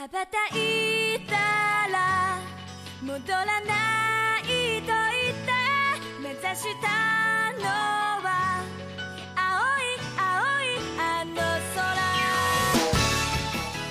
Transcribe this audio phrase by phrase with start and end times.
[0.00, 1.34] 羽ばたいた
[1.92, 2.38] ら
[3.02, 5.52] 戻らないと言って
[6.22, 7.66] 目指したの
[8.24, 8.64] は
[9.36, 11.34] 青い青いあの
[11.74, 12.00] 空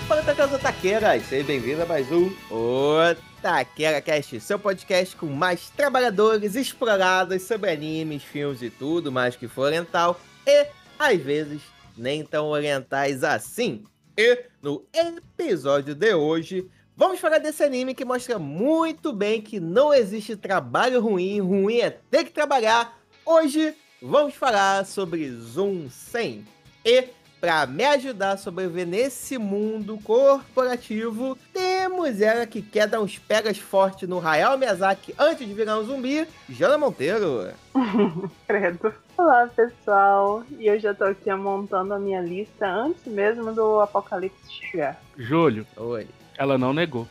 [0.08, 1.22] Fala, Taqueiras Otaqueiras!
[1.28, 8.24] Seja bem-vindo a mais um Otaqueira Cast, seu podcast com mais trabalhadores explorados sobre animes,
[8.24, 10.66] filmes e tudo mais que for oriental e,
[10.98, 11.62] às vezes,
[11.96, 13.86] nem tão orientais assim.
[14.17, 19.93] E no episódio de hoje, vamos falar desse anime que mostra muito bem que não
[19.93, 22.97] existe trabalho ruim, ruim é ter que trabalhar.
[23.27, 26.47] Hoje vamos falar sobre Zoom 100.
[26.85, 27.09] E
[27.41, 31.37] para me ajudar a sobreviver nesse mundo corporativo,
[31.85, 35.85] temos ela que quer dar uns pegas fortes no Hayao Miyazaki antes de virar um
[35.85, 37.53] zumbi, Jana Monteiro.
[38.49, 38.95] Credo.
[39.19, 40.43] Olá, pessoal.
[40.59, 44.99] E eu já tô aqui montando a minha lista antes mesmo do apocalipse chegar.
[45.19, 46.09] Júlio, Oi.
[46.39, 47.07] ela não negou.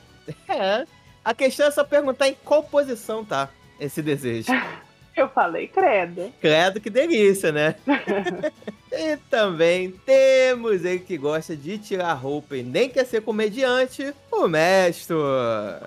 [0.49, 0.88] É,
[1.24, 3.49] a questão é só perguntar em qual posição tá
[3.80, 4.52] esse desejo.
[5.15, 6.33] Eu falei credo.
[6.41, 7.75] Credo que delícia, né?
[8.91, 14.47] e também temos ele que gosta de tirar roupa e nem quer ser comediante, o
[14.47, 15.15] mestre.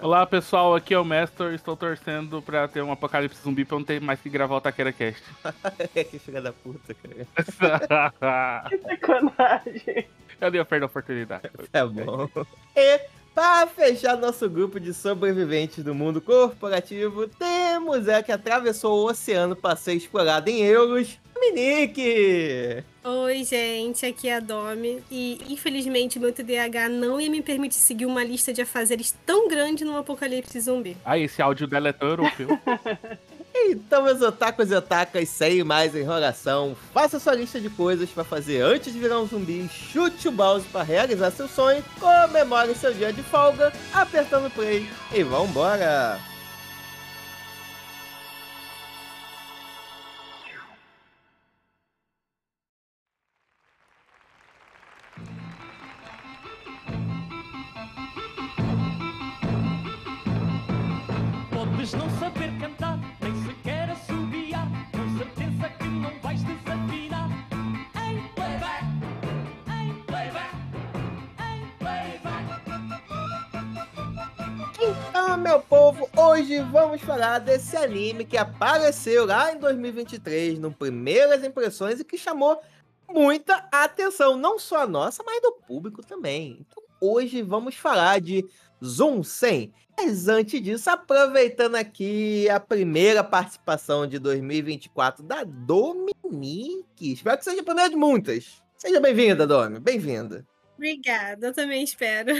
[0.00, 1.52] Olá, pessoal, aqui é o Mestor.
[1.54, 4.60] Estou torcendo pra ter um apocalipse zumbi pra eu não ter mais que gravar o
[4.60, 5.22] Taquera Cast.
[5.92, 7.26] que filha da puta, cara.
[8.68, 10.06] Que sacanagem.
[10.40, 11.50] eu dei a oportunidade.
[11.72, 12.28] Tá bom.
[12.76, 13.00] E
[13.36, 19.54] para fechar nosso grupo de sobreviventes do mundo corporativo, temos a que atravessou o oceano
[19.54, 22.82] para ser explorada em euros, Minique!
[23.04, 25.02] Oi, gente, aqui é a Domi.
[25.10, 29.84] E infelizmente meu TDAH não ia me permitir seguir uma lista de afazeres tão grande
[29.84, 30.96] no apocalipse zumbi.
[31.04, 32.48] Ah, esse áudio dela é tão europeu.
[33.64, 38.60] Então, meus otakus e otakas, sem mais enrolação, faça sua lista de coisas para fazer
[38.60, 43.12] antes de virar um zumbi, chute o mouse para realizar seu sonho, comemore seu dia
[43.12, 46.20] de folga, apertando play e vambora!
[61.50, 62.98] Podes não saber cantar,
[74.78, 81.42] Então, meu povo, hoje vamos falar desse anime que apareceu lá em 2023, no Primeiras
[81.42, 82.60] Impressões, e que chamou
[83.08, 86.58] muita atenção, não só a nossa, mas do público também.
[86.60, 88.44] Então, hoje vamos falar de
[88.84, 89.72] Zoom 100.
[89.98, 97.12] Mas antes disso, aproveitando aqui a primeira participação de 2024 da Dominique.
[97.12, 98.62] Espero que seja a primeira de muitas.
[98.76, 99.80] Seja bem-vinda, Domi.
[99.80, 100.46] Bem-vinda.
[100.76, 102.30] Obrigada, eu também espero.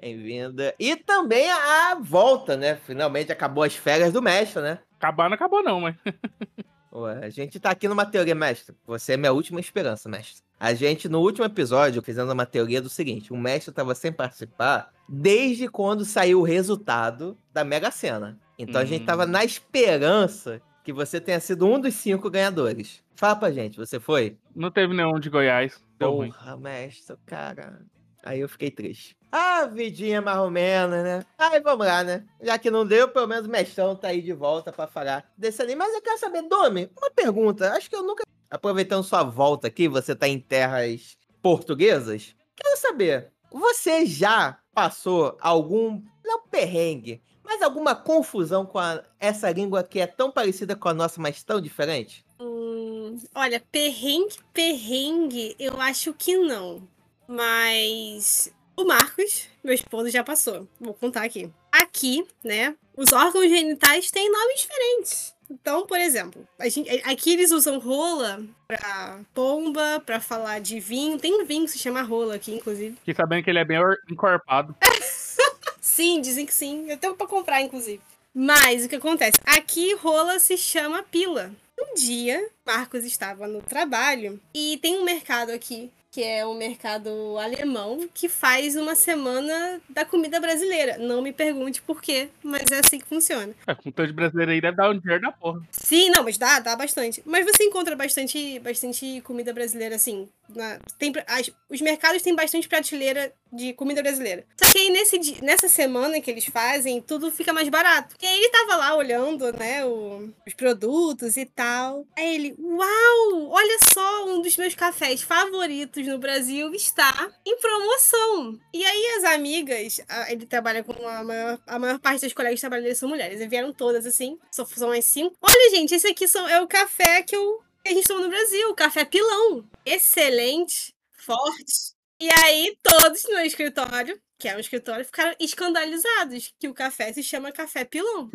[0.00, 0.74] Bem-vinda.
[0.78, 2.76] E também a volta, né?
[2.76, 4.78] Finalmente acabou as férias do mestre, né?
[4.96, 5.96] Acabar não acabou, não, mas.
[6.90, 8.74] Ué, a gente tá aqui numa teoria, mestre.
[8.86, 10.42] Você é minha última esperança, mestre.
[10.58, 14.90] A gente, no último episódio, fizemos uma teoria do seguinte: o mestre tava sem participar
[15.08, 18.38] desde quando saiu o resultado da Mega Sena.
[18.58, 19.06] Então a gente Hum.
[19.06, 23.02] tava na esperança que você tenha sido um dos cinco ganhadores.
[23.14, 24.36] Fala pra gente, você foi?
[24.54, 25.82] Não teve nenhum de Goiás.
[25.98, 26.30] Deu ruim.
[26.30, 27.80] Porra, mestre, cara.
[28.24, 29.16] Aí eu fiquei triste.
[29.30, 31.24] Ah, vidinha mais ou menos, né?
[31.38, 32.24] Aí vamos lá, né?
[32.42, 35.60] Já que não deu, pelo menos o mestrão tá aí de volta pra falar desse
[35.62, 35.76] anime.
[35.78, 37.72] Mas eu quero saber, Domi, uma pergunta.
[37.72, 38.24] Acho que eu nunca.
[38.50, 42.34] Aproveitando sua volta aqui, você tá em terras portuguesas.
[42.56, 46.00] Quero saber, você já passou algum.
[46.24, 50.94] Não perrengue, mas alguma confusão com a- essa língua que é tão parecida com a
[50.94, 52.24] nossa, mas tão diferente?
[52.38, 56.86] Hum, olha, perrengue, perrengue, eu acho que não.
[57.26, 60.68] Mas o Marcos, meu esposo, já passou.
[60.80, 61.50] Vou contar aqui.
[61.72, 65.34] Aqui, né, os órgãos genitais têm nomes diferentes.
[65.50, 71.18] Então, por exemplo, gente- aqui eles usam rola pra pomba, pra falar de vinho.
[71.18, 72.96] Tem um vinho que se chama rola aqui, inclusive.
[72.96, 74.74] Fiquei sabendo que ele é bem or- encorpado.
[75.80, 76.88] Sim, dizem que sim.
[76.90, 78.00] Eu tenho pra comprar, inclusive.
[78.34, 79.38] Mas o que acontece?
[79.44, 81.50] Aqui rola se chama pila.
[81.80, 87.38] Um dia, Marcos estava no trabalho e tem um mercado aqui, que é um mercado
[87.38, 90.96] alemão, que faz uma semana da comida brasileira.
[90.98, 93.54] Não me pergunte por quê, mas é assim que funciona.
[93.66, 95.60] É, com tanto de brasileiro aí deve dar um dinheiro da porra.
[95.70, 97.22] Sim, não, mas dá, dá bastante.
[97.26, 102.68] Mas você encontra bastante, bastante comida brasileira, assim, na- tem, as- os mercados têm bastante
[102.68, 104.44] prateleira de comida brasileira.
[104.62, 108.14] Só que aí nesse, nessa semana que eles fazem, tudo fica mais barato.
[108.20, 112.06] E aí ele tava lá olhando, né, o- os produtos e tal.
[112.16, 118.58] Aí ele, uau, olha só, um dos meus cafés favoritos no Brasil está em promoção.
[118.72, 122.56] E aí as amigas, a- ele trabalha com a maior, a maior parte das colegas
[122.56, 123.40] de trabalho dele são mulheres.
[123.40, 125.34] E vieram todas assim, só são as cinco.
[125.40, 128.28] Olha, gente, esse aqui são, é o café que, eu, que a gente toma no
[128.28, 129.64] Brasil, café pilão.
[129.84, 131.94] Excelente, forte.
[132.20, 137.22] E aí, todos no escritório, que é um escritório, ficaram escandalizados que o café se
[137.22, 138.28] chama café pilão.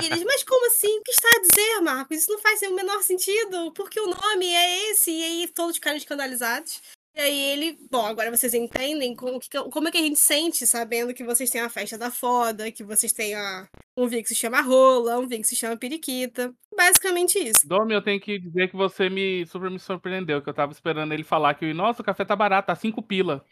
[0.00, 0.98] E eles, mas como assim?
[0.98, 2.18] O que está a dizer, Marcos?
[2.18, 5.10] Isso não faz o menor sentido, porque o nome é esse.
[5.10, 6.80] E aí todos ficaram escandalizados.
[7.14, 10.66] E aí ele, bom, agora vocês entendem como, que, como é que a gente sente
[10.66, 14.30] sabendo que vocês têm a festa da foda, que vocês têm a, um vinho que
[14.30, 16.54] se chama rola, um vinho que se chama periquita.
[16.76, 17.66] Basicamente isso.
[17.66, 21.12] Domi, eu tenho que dizer que você me super me surpreendeu, que eu tava esperando
[21.12, 23.44] ele falar que, nossa, o café tá barato, tá 5 pila.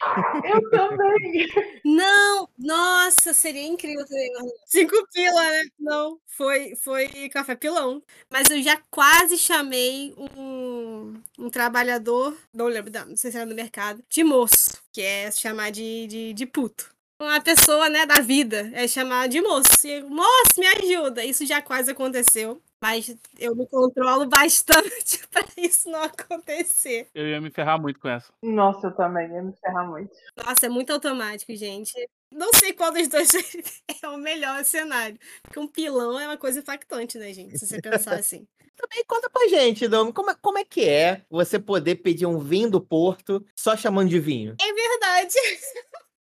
[0.43, 1.47] Eu também.
[1.85, 4.31] Não, nossa, seria incrível também.
[4.65, 5.63] Cinco pila, né?
[5.79, 8.01] Não, foi, foi café pilão.
[8.29, 13.45] Mas eu já quase chamei um, um trabalhador, não lembro, não, não sei se era
[13.45, 16.89] no mercado, de moço, que é chamar de, de, de puto.
[17.21, 19.85] Uma pessoa, né, da vida, é chamar de moço.
[19.85, 21.23] E, moço, me ajuda.
[21.23, 22.59] Isso já quase aconteceu.
[22.81, 27.07] Mas eu me controlo bastante pra isso não acontecer.
[27.13, 28.33] Eu ia me ferrar muito com essa.
[28.43, 30.11] Nossa, eu também ia me ferrar muito.
[30.35, 31.93] Nossa, é muito automático, gente.
[32.31, 33.29] Não sei qual dos dois
[34.01, 35.19] é o melhor cenário.
[35.43, 37.57] Porque um pilão é uma coisa impactante, né, gente?
[37.59, 38.47] Se você pensar assim.
[38.75, 42.39] Também conta pra gente, Dom, como, é- como é que é você poder pedir um
[42.39, 44.55] vinho do Porto só chamando de vinho?
[44.59, 45.35] É verdade.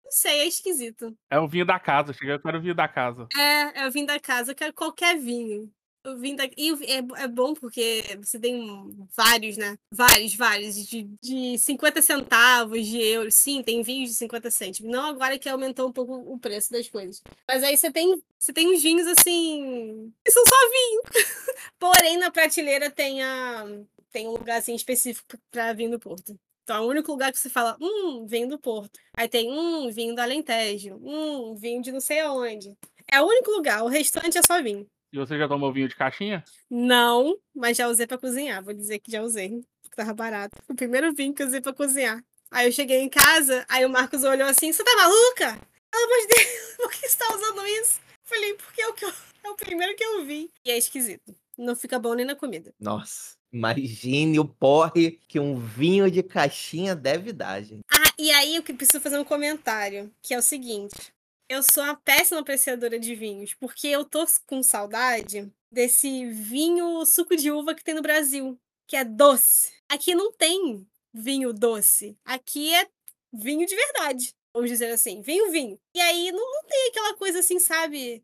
[0.05, 1.17] Não sei, é esquisito.
[1.31, 3.27] É o vinho da casa, chega, eu quero o vinho da casa.
[3.35, 5.73] É, eu vim da casa, eu quero qualquer vinho.
[6.19, 6.45] Vim da...
[6.57, 9.79] E é, é bom porque você tem vários, né?
[9.91, 10.75] Vários, vários.
[10.87, 13.35] De, de 50 centavos, de euros.
[13.35, 14.91] Sim, tem vinhos de 50 cêntimos.
[14.91, 17.23] Não agora que aumentou um pouco o preço das coisas.
[17.47, 20.13] Mas aí você tem, você tem uns vinhos assim.
[20.25, 21.03] que são só vinho.
[21.79, 23.65] Porém, na prateleira tem, a,
[24.11, 26.39] tem um lugarzinho específico pra vinho do Porto.
[26.65, 28.99] Então é o único lugar que você fala, hum, vinho do Porto.
[29.17, 30.97] Aí tem, hum, vinho do Alentejo.
[30.97, 32.77] Hum, vinho de não sei aonde.
[33.11, 34.89] É o único lugar, o restante é só vinho.
[35.13, 36.43] E você já tomou vinho de caixinha?
[36.71, 38.63] Não, mas já usei pra cozinhar.
[38.65, 39.63] Vou dizer que já usei.
[39.83, 40.57] porque Tava barato.
[40.69, 42.25] O primeiro vinho que eu usei pra cozinhar.
[42.51, 45.61] Aí eu cheguei em casa, aí o Marcos olhou assim: Você tá maluca?
[45.91, 48.01] Pelo amor de Deus, por que você tá usando isso?
[48.25, 49.13] Falei, porque é o, que eu-
[49.45, 50.51] é o primeiro que eu vi.
[50.65, 51.35] E é esquisito.
[51.59, 52.73] Não fica bom nem na comida.
[52.81, 57.83] Nossa, imagine o porre que um vinho de caixinha deve dar, gente.
[57.91, 61.13] Ah, e aí eu que preciso fazer um comentário, que é o seguinte.
[61.49, 67.37] Eu sou uma péssima apreciadora de vinhos, porque eu tô com saudade desse vinho suco
[67.37, 69.73] de uva que tem no Brasil, que é doce.
[69.89, 72.17] Aqui não tem vinho doce.
[72.25, 72.89] Aqui é
[73.33, 74.35] vinho de verdade.
[74.55, 75.79] Vamos dizer assim, vinho, vinho.
[75.95, 78.23] E aí não, não tem aquela coisa assim, sabe?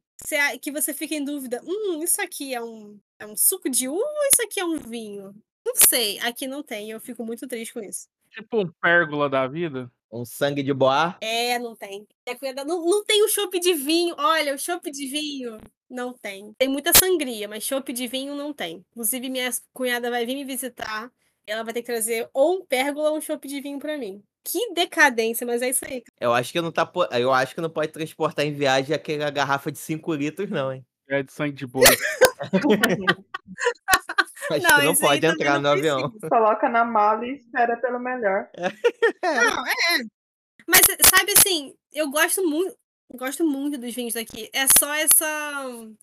[0.60, 1.62] Que você fica em dúvida.
[1.64, 4.76] Hum, isso aqui é um, é um suco de uva ou isso aqui é um
[4.76, 5.34] vinho?
[5.66, 6.90] Não sei, aqui não tem.
[6.90, 8.08] Eu fico muito triste com isso.
[8.30, 9.90] Tipo um pérgola da vida.
[10.10, 11.18] Um sangue de boar.
[11.20, 12.06] É, não tem.
[12.26, 14.14] É Não, não tem o chopp de vinho.
[14.18, 15.58] Olha, o chopp de vinho
[15.88, 16.52] não tem.
[16.58, 18.84] Tem muita sangria, mas chopp de vinho não tem.
[18.92, 21.10] Inclusive, minha cunhada vai vir me visitar.
[21.46, 24.22] Ela vai ter que trazer ou um pérgola ou um chopp de vinho pra mim.
[24.44, 26.02] Que decadência, mas é isso aí.
[26.20, 26.90] Eu acho que não tá.
[27.12, 30.84] Eu acho que não pode transportar em viagem aquela garrafa de 5 litros, não, hein?
[31.08, 31.84] É de sangue de boi.
[34.52, 36.12] Acho Não, que não pode entrar não no avião.
[36.30, 38.48] Coloca na mala e espera pelo melhor.
[39.22, 40.04] Não, é.
[40.66, 42.76] Mas sabe assim, eu gosto muito,
[43.14, 44.50] gosto muito dos vinhos daqui.
[44.52, 45.26] É só essa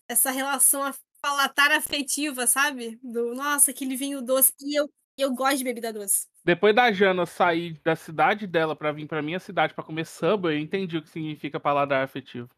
[0.08, 0.90] essa relação
[1.22, 2.98] palatar afetiva, sabe?
[3.02, 4.52] Do nossa, aquele vinho doce.
[4.60, 6.26] E eu, eu gosto de bebida doce.
[6.44, 10.56] Depois da Jana sair da cidade dela pra vir pra minha cidade pra comer Subway,
[10.56, 12.48] eu entendi o que significa paladar afetivo.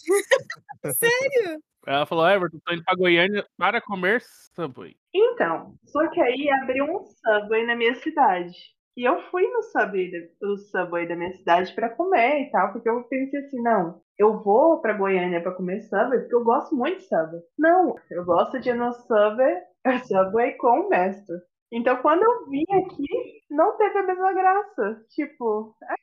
[0.95, 1.59] Sério?
[1.89, 4.21] Ela falou, Everton, tô indo pra Goiânia para comer
[4.55, 4.95] Subway.
[5.15, 8.53] Então, só que aí abriu um Subway na minha cidade.
[8.95, 10.11] E eu fui no Subway,
[10.71, 14.83] Subway da minha cidade pra comer e tal, porque eu pensei assim, não, eu vou
[14.83, 17.41] pra Goiânia pra comer Subway, porque eu gosto muito de Subway.
[17.59, 19.57] Não, eu gosto de ir no Subway,
[20.09, 21.37] Subway com o mestre.
[21.73, 25.03] Então, quando eu vim aqui, não teve a mesma graça.
[25.09, 25.95] Tipo, é,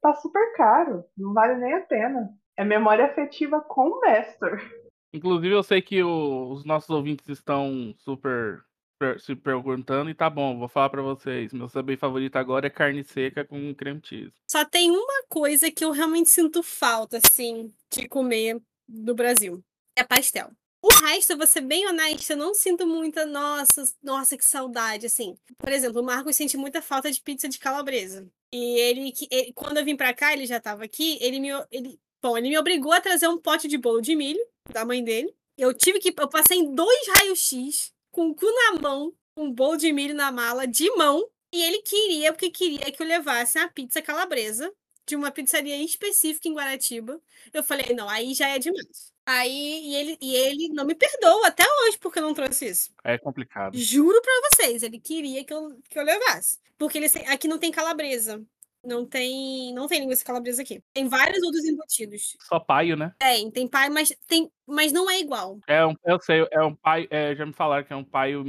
[0.00, 2.30] tá super caro, não vale nem a pena.
[2.56, 4.80] É memória afetiva com o mestre.
[5.12, 8.62] Inclusive, eu sei que o- os nossos ouvintes estão super
[8.98, 11.52] per- se perguntando, e tá bom, vou falar pra vocês.
[11.54, 14.32] Meu Subway favorito agora é carne seca com creme cheese.
[14.46, 19.64] Só tem uma coisa que eu realmente sinto falta, assim, de comer do Brasil.
[19.96, 20.50] É pastel.
[20.82, 25.06] O resto, eu vou ser bem honesta, eu não sinto muita, nossa, nossa, que saudade,
[25.06, 25.34] assim.
[25.58, 28.26] Por exemplo, o Marcos sente muita falta de pizza de calabresa.
[28.52, 31.98] E ele, ele- quando eu vim pra cá, ele já tava aqui, ele me, ele,
[32.22, 35.34] bom, ele me obrigou a trazer um pote de bolo de milho da mãe dele.
[35.56, 39.52] Eu tive que, eu passei em dois raios-x, com o cu na mão, com um
[39.52, 43.58] bolo de milho na mala, de mão, e ele queria, porque queria que eu levasse
[43.58, 44.72] a pizza calabresa
[45.06, 47.20] de uma pizzaria específica em Guaratiba.
[47.52, 49.12] Eu falei, não, aí já é demais.
[49.26, 52.92] Aí, e ele, e ele não me perdoa até hoje porque eu não trouxe isso.
[53.04, 53.76] É complicado.
[53.76, 56.58] Juro pra vocês, ele queria que eu, que eu levasse.
[56.78, 58.42] Porque ele, aqui não tem calabresa.
[58.82, 60.82] Não tem, não tem linguiça calabresa aqui.
[60.92, 62.36] Tem vários outros embutidos.
[62.40, 63.14] Só paio, né?
[63.18, 65.58] Tem, tem pai, mas tem, mas não é igual.
[65.66, 67.06] É um, eu sei, é um paio.
[67.10, 68.42] é, já me falaram que é um paio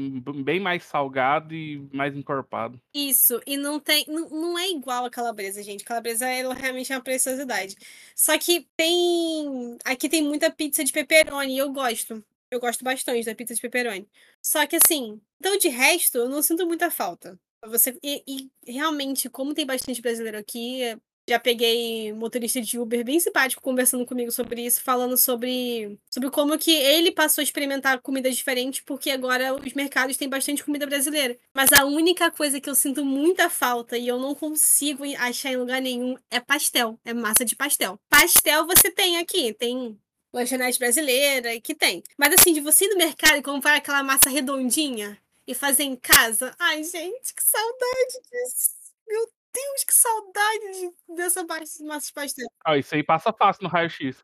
[0.44, 2.82] bem mais salgado e mais encorpado.
[2.94, 5.84] Isso, e não tem, não, não é igual a calabresa, gente.
[5.84, 7.76] Calabresa ela realmente é uma preciosidade.
[8.16, 12.24] Só que tem, aqui tem muita pizza de pepperoni e eu gosto.
[12.50, 14.08] Eu gosto bastante da pizza de pepperoni.
[14.42, 17.40] Só que assim, então de resto, eu não sinto muita falta.
[17.68, 20.82] Você e, e realmente, como tem bastante brasileiro aqui,
[21.30, 26.58] já peguei motorista de Uber bem simpático conversando comigo sobre isso, falando sobre, sobre como
[26.58, 31.38] que ele passou a experimentar comida diferente, porque agora os mercados têm bastante comida brasileira.
[31.54, 35.58] Mas a única coisa que eu sinto muita falta e eu não consigo achar em
[35.58, 38.00] lugar nenhum é pastel, é massa de pastel.
[38.10, 39.98] Pastel você tem aqui, tem
[40.34, 42.02] lanchonete brasileira que tem.
[42.18, 45.96] Mas assim, de você ir no mercado e comprar aquela massa redondinha e fazer em
[45.96, 48.70] casa, ai gente, que saudade disso.
[49.08, 50.72] Meu Deus, que saudade
[51.08, 52.48] de- dessa massa massa de pastel.
[52.66, 54.24] Ah, isso aí passa fácil no raio-x.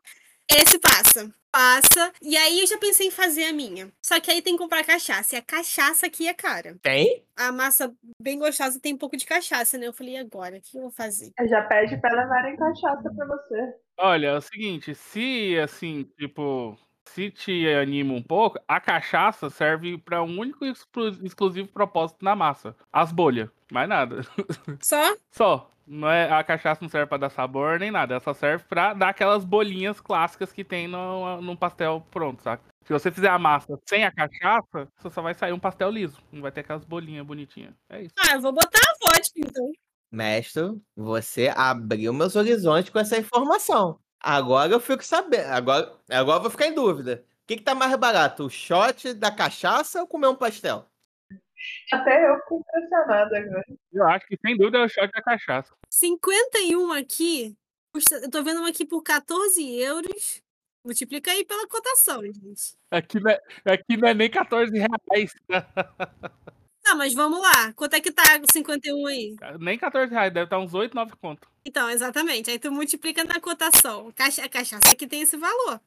[0.50, 1.30] Esse passa.
[1.50, 2.12] Passa.
[2.22, 3.92] E aí eu já pensei em fazer a minha.
[4.02, 5.34] Só que aí tem que comprar cachaça.
[5.34, 6.78] E a cachaça aqui é cara.
[6.82, 7.22] Tem?
[7.36, 9.86] A massa bem gostosa tem um pouco de cachaça, né?
[9.86, 10.56] Eu falei, e agora?
[10.56, 11.32] O que eu vou fazer?
[11.48, 13.74] Já pede pra levarem cachaça pra você.
[13.98, 19.98] Olha, é o seguinte, se assim, tipo, se te anima um pouco, a cachaça serve
[19.98, 24.20] para um único e exclu- exclusivo propósito na massa, as bolhas, mais nada.
[24.80, 25.16] Só?
[25.30, 28.64] Só, não é a cachaça não serve para dar sabor nem nada, ela só serve
[28.68, 32.62] para dar aquelas bolinhas clássicas que tem no, no pastel pronto, saca?
[32.84, 36.22] Se você fizer a massa sem a cachaça, você só vai sair um pastel liso,
[36.32, 37.74] não vai ter aquelas bolinhas bonitinhas.
[37.88, 38.14] É isso.
[38.18, 39.70] Ah, eu vou botar a vodka, então.
[40.10, 40.62] Mestre,
[40.96, 43.98] você abriu meus horizontes com essa informação.
[44.20, 45.46] Agora eu fico sabendo.
[45.52, 47.24] Agora, agora eu vou ficar em dúvida.
[47.44, 48.44] O que, que tá mais barato?
[48.44, 50.84] O shot da cachaça ou comer um pastel?
[51.92, 53.64] Até eu fico impressionada agora.
[53.92, 55.72] Eu acho que sem dúvida é o shot da cachaça.
[55.90, 57.56] 51 aqui.
[57.92, 60.42] custa- Eu tô vendo uma aqui por 14 euros.
[60.84, 62.76] Multiplica aí pela cotação, gente.
[62.90, 65.34] Aqui não é, aqui não é nem 14 reais.
[66.88, 67.72] Tá, mas vamos lá.
[67.74, 69.36] Quanto é que tá o 51 aí?
[69.60, 71.46] Nem 14 reais, deve estar uns 8, 9 conto.
[71.64, 72.50] Então, exatamente.
[72.50, 74.10] Aí tu multiplica na cotação.
[74.12, 75.80] Cacha- A cachaça aqui tem esse valor.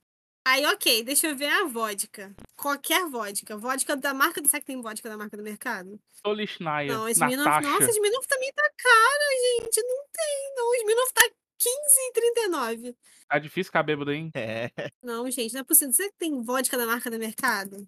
[0.48, 2.31] Aí, ok, deixa eu ver a vodka.
[2.55, 3.58] Qualquer vodka.
[3.58, 4.41] Vodka da marca.
[4.46, 6.00] Será que tem vodka da marca do mercado?
[6.25, 7.63] Solichnaya, Não, Smirnoff.
[7.63, 9.81] Nossa, Smirnoff também tá cara, gente.
[9.81, 10.75] Não tem, não.
[10.75, 11.29] Smirnoff tá
[11.62, 12.96] 15,39.
[13.30, 14.32] Tá difícil ficar bêbado, hein?
[14.34, 14.70] É.
[15.01, 15.94] Não, gente, não é possível.
[15.94, 17.88] Que tem vodka da marca do mercado?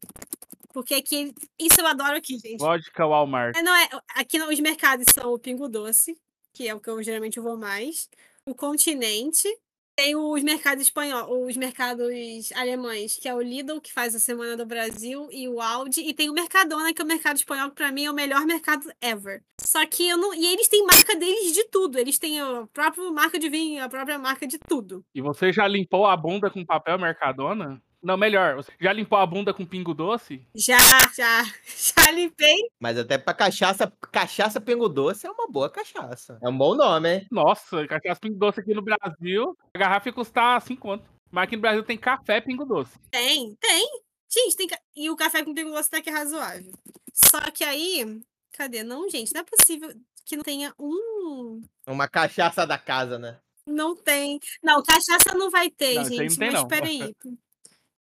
[0.74, 1.34] Porque aqui.
[1.60, 2.60] Isso eu adoro aqui, gente.
[2.60, 3.56] Vodka Walmart.
[3.56, 6.18] É, não, é, aqui os mercados são o Pingo Doce,
[6.54, 8.10] que é o que eu geralmente vou mais.
[8.46, 9.48] O Continente.
[9.96, 14.58] Tem os mercados espanhóis, os mercados alemães, que é o Lidl, que faz a Semana
[14.58, 16.02] do Brasil, e o Aldi.
[16.02, 18.44] E tem o Mercadona, que é o mercado espanhol, que pra mim é o melhor
[18.46, 19.44] mercado ever.
[19.62, 20.34] Só que eu não.
[20.34, 22.00] E eles têm marca deles de tudo.
[22.00, 25.06] Eles têm a própria marca de vinho, a própria marca de tudo.
[25.14, 27.82] E você já limpou a bunda com papel Mercadona?
[28.04, 30.46] Não, melhor, você já limpou a bunda com pingo doce?
[30.54, 30.78] Já,
[31.16, 31.44] já,
[31.96, 32.58] já limpei.
[32.80, 36.38] Mas até pra cachaça, cachaça pingo doce é uma boa cachaça.
[36.44, 37.28] É um bom nome, hein?
[37.32, 41.06] Nossa, cachaça pingo doce aqui no Brasil, a garrafa ia custar 5 conto.
[41.32, 43.00] Mas aqui no Brasil tem café pingo doce.
[43.10, 43.88] Tem, tem.
[44.32, 44.68] Gente, tem.
[44.68, 46.72] ca- E o café com pingo doce até que é razoável.
[47.14, 48.22] Só que aí.
[48.52, 48.84] Cadê?
[48.84, 49.94] Não, gente, não é possível
[50.26, 51.62] que não tenha um.
[51.88, 53.40] Uma cachaça da casa, né?
[53.66, 54.40] Não tem.
[54.62, 56.38] Não, cachaça não vai ter, Não, aí não gente.
[56.38, 56.68] tem, mas não.
[56.68, 57.16] peraí.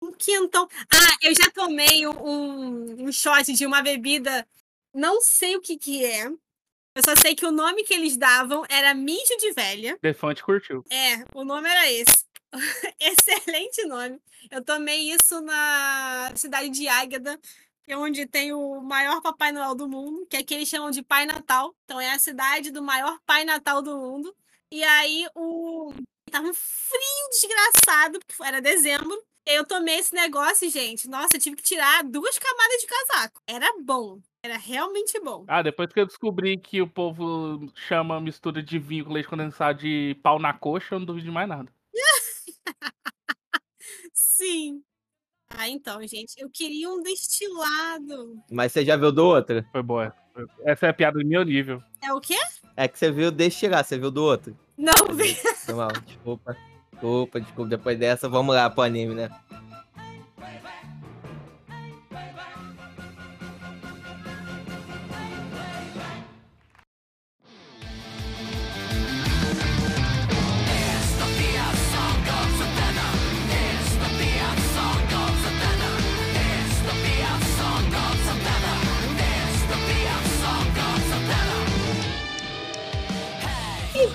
[0.02, 0.68] Um quentão.
[0.94, 4.48] Ah, eu já tomei um, um, um shot de uma bebida.
[4.94, 6.28] Não sei o que que é.
[6.96, 9.98] Eu só sei que o nome que eles davam era mijo de velha.
[10.02, 10.84] Defante curtiu.
[10.92, 12.26] É, o nome era esse.
[13.00, 14.20] Excelente nome.
[14.50, 17.40] Eu tomei isso na cidade de Águeda,
[17.86, 21.04] que é onde tem o maior Papai Noel do mundo, que aqui eles chamam de
[21.04, 21.76] Pai Natal.
[21.86, 24.36] Então é a cidade do maior Pai Natal do mundo.
[24.72, 25.94] E aí o
[26.30, 29.24] tava um frio desgraçado, porque era dezembro.
[29.52, 31.10] Eu tomei esse negócio, gente.
[31.10, 33.42] Nossa, eu tive que tirar duas camadas de casaco.
[33.48, 34.20] Era bom.
[34.44, 35.44] Era realmente bom.
[35.48, 39.80] Ah, depois que eu descobri que o povo chama mistura de vinho com leite condensado
[39.80, 41.68] de pau na coxa, eu não duvido de mais nada.
[44.14, 44.84] Sim.
[45.50, 48.44] Ah, então, gente, eu queria um destilado.
[48.52, 49.66] Mas você já viu do outro?
[49.72, 50.16] Foi boa.
[50.64, 51.82] Essa é a piada do meu nível.
[52.04, 52.38] É o quê?
[52.78, 54.56] É que você viu destilar, você viu do outro?
[54.78, 55.34] Não, vi.
[55.34, 56.56] Foi mal, desculpa.
[57.00, 57.70] Desculpa, desculpa.
[57.70, 59.30] Depois dessa, vamos lá pro anime, né?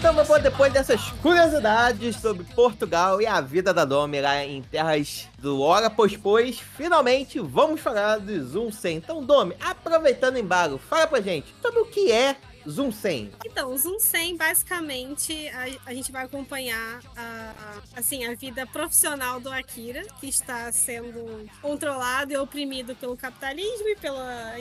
[0.05, 5.27] Então, povo, depois dessas curiosidades sobre Portugal e a vida da Domi lá em terras
[5.39, 8.97] do Hora Pospôs, finalmente vamos falar do Zoom 100.
[8.99, 12.37] Então, Domi, aproveitando o embalo, fala pra gente sobre o que é
[12.69, 13.33] Zoom 100.
[13.47, 19.41] Então, Zoom 100, basicamente, a, a gente vai acompanhar a, a- assim, a vida profissional
[19.41, 24.53] do Akira, que está sendo controlado e oprimido pelo capitalismo e pela,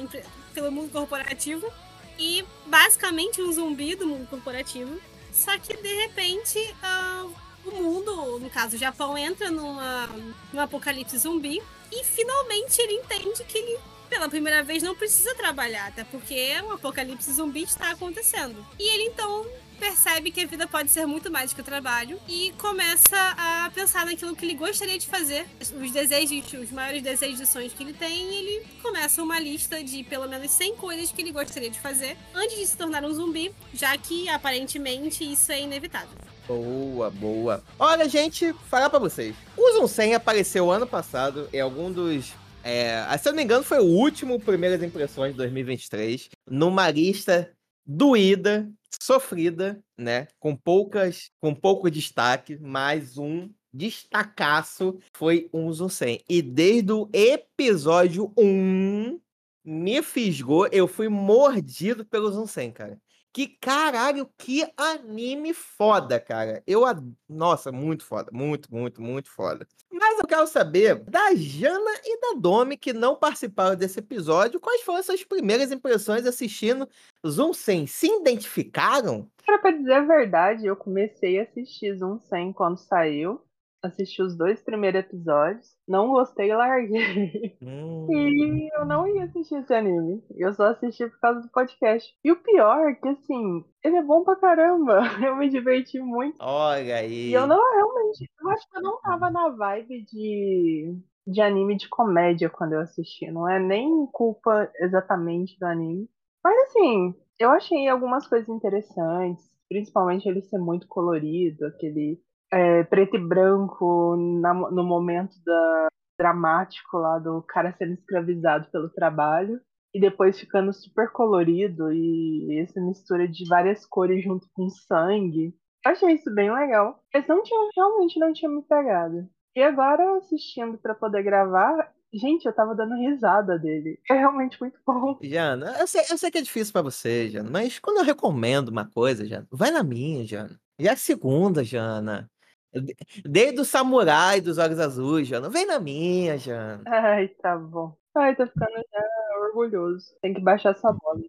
[0.53, 1.69] pelo mundo corporativo.
[2.17, 4.97] E, basicamente, um zumbi do mundo corporativo.
[5.33, 7.27] Só que, de repente, ah,
[7.65, 10.07] o mundo, no caso o Japão, entra numa,
[10.53, 11.61] num apocalipse zumbi.
[11.91, 16.71] E, finalmente, ele entende que ele pela primeira vez não precisa trabalhar, até porque um
[16.71, 18.63] apocalipse zumbi está acontecendo.
[18.77, 19.43] E ele então
[19.83, 24.05] percebe que a vida pode ser muito mais que o trabalho e começa a pensar
[24.05, 27.91] naquilo que ele gostaria de fazer, os desejos, os maiores desejos e sonhos que ele
[27.91, 31.77] tem, e ele começa uma lista de pelo menos 100 coisas que ele gostaria de
[31.81, 36.17] fazer antes de se tornar um zumbi, já que aparentemente isso é inevitável.
[36.47, 37.61] Boa, boa.
[37.77, 39.35] Olha, gente, falar pra vocês.
[39.57, 42.31] O Zoom 100 apareceu ano passado em algum dos.
[42.63, 46.29] É, se eu não me engano, foi o último Primeiras Impressões de 2023.
[46.49, 47.51] Numa lista
[47.85, 48.69] doída,
[49.05, 50.27] sofrida, né?
[50.39, 56.23] Com poucas, com pouco destaque, mas um destacaço foi um 100.
[56.29, 59.19] E desde o episódio 1
[59.65, 62.99] me fisgou, eu fui mordido pelo 100, cara.
[63.33, 66.61] Que caralho, que anime foda, cara.
[66.67, 69.67] Eu, ad- nossa, muito foda, muito, muito, muito foda.
[69.91, 74.81] Mas eu quero saber da Jana e da Domi que não participaram desse episódio, quais
[74.83, 76.87] foram suas primeiras impressões assistindo
[77.27, 77.87] Zoom 100?
[77.87, 79.27] Se identificaram?
[79.45, 83.41] Cara, pra dizer a verdade, eu comecei a assistir Zoom 100 quando saiu.
[83.83, 85.67] Assisti os dois primeiros episódios.
[85.85, 87.57] Não gostei e larguei.
[87.61, 90.23] Hum, E eu não ia assistir esse anime.
[90.37, 92.09] Eu só assisti por causa do podcast.
[92.23, 95.01] E o pior é que, assim, ele é bom pra caramba.
[95.27, 96.37] Eu me diverti muito.
[96.39, 97.29] olha aí.
[97.29, 98.29] E eu não realmente.
[98.41, 102.79] Eu acho que eu não tava na vibe de, de anime de comédia quando eu
[102.79, 103.29] assisti.
[103.31, 106.09] Não é nem culpa exatamente do anime.
[106.41, 109.43] Mas assim, eu achei algumas coisas interessantes.
[109.67, 112.21] Principalmente ele ser muito colorido, aquele
[112.53, 115.87] é, preto e branco na- no momento da,
[116.19, 119.59] dramático lá do cara sendo escravizado pelo trabalho.
[119.93, 125.53] E depois ficando super colorido e essa mistura de várias cores junto com sangue.
[125.85, 126.99] Eu achei isso bem legal.
[127.13, 129.27] Mas não tinha, realmente não tinha me pegado.
[129.55, 133.99] E agora, assistindo pra poder gravar, gente, eu tava dando risada dele.
[134.09, 135.19] É realmente muito bom.
[135.21, 138.69] Jana, eu sei, eu sei que é difícil pra você, Jana, mas quando eu recomendo
[138.69, 140.59] uma coisa, Jana, vai na minha, Jana.
[140.79, 142.27] E a segunda, Jana.
[142.73, 145.49] De- Desde o samurai dos olhos azuis, Jana.
[145.49, 146.81] Vem na minha, Jana.
[146.85, 147.95] Ai, tá bom.
[148.15, 150.05] Ai, tô ficando já orgulhoso.
[150.21, 151.19] Tem que baixar essa bola.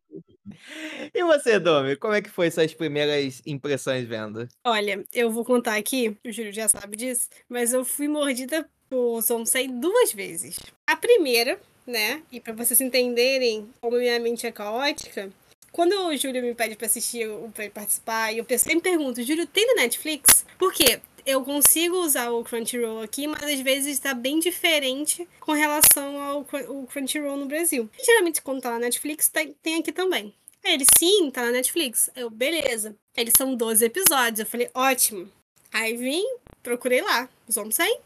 [1.15, 4.47] E você, Domi, como é que foi suas primeiras impressões vendo?
[4.65, 9.21] Olha, eu vou contar aqui, o Júlio já sabe disso, mas eu fui mordida por
[9.23, 10.59] Zonsei duas vezes.
[10.87, 15.31] A primeira, né, e pra vocês entenderem como minha mente é caótica,
[15.73, 19.47] quando o Júlio me pede pra assistir, ou pra participar, e eu sempre pergunto, Júlio,
[19.47, 20.45] tem na Netflix?
[20.59, 21.01] Por quê?
[21.27, 26.45] Eu consigo usar o Crunchyroll aqui, mas às vezes tá bem diferente com relação ao
[26.87, 27.89] Crunchyroll no Brasil.
[27.99, 30.35] E, geralmente, quando tá na Netflix, tem, tem aqui também.
[30.63, 32.11] Aí ele, sim, tá na Netflix.
[32.15, 32.95] Eu, beleza.
[33.17, 34.41] Eles são 12 episódios.
[34.41, 35.31] Eu falei, ótimo.
[35.73, 36.25] Aí vim,
[36.63, 37.99] procurei lá, Zomsei,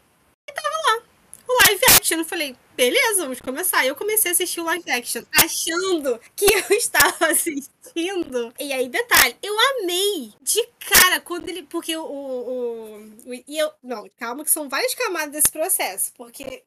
[0.49, 1.08] e tava lá.
[1.49, 2.19] O live action.
[2.19, 3.85] Eu falei, beleza, vamos começar.
[3.85, 8.53] Eu comecei a assistir o live action, achando que eu estava assistindo.
[8.59, 11.63] E aí, detalhe, eu amei de cara quando ele.
[11.63, 12.03] Porque o.
[12.03, 13.71] o, o- e eu.
[13.83, 16.11] Não, calma, que são várias camadas desse processo.
[16.15, 16.63] Porque.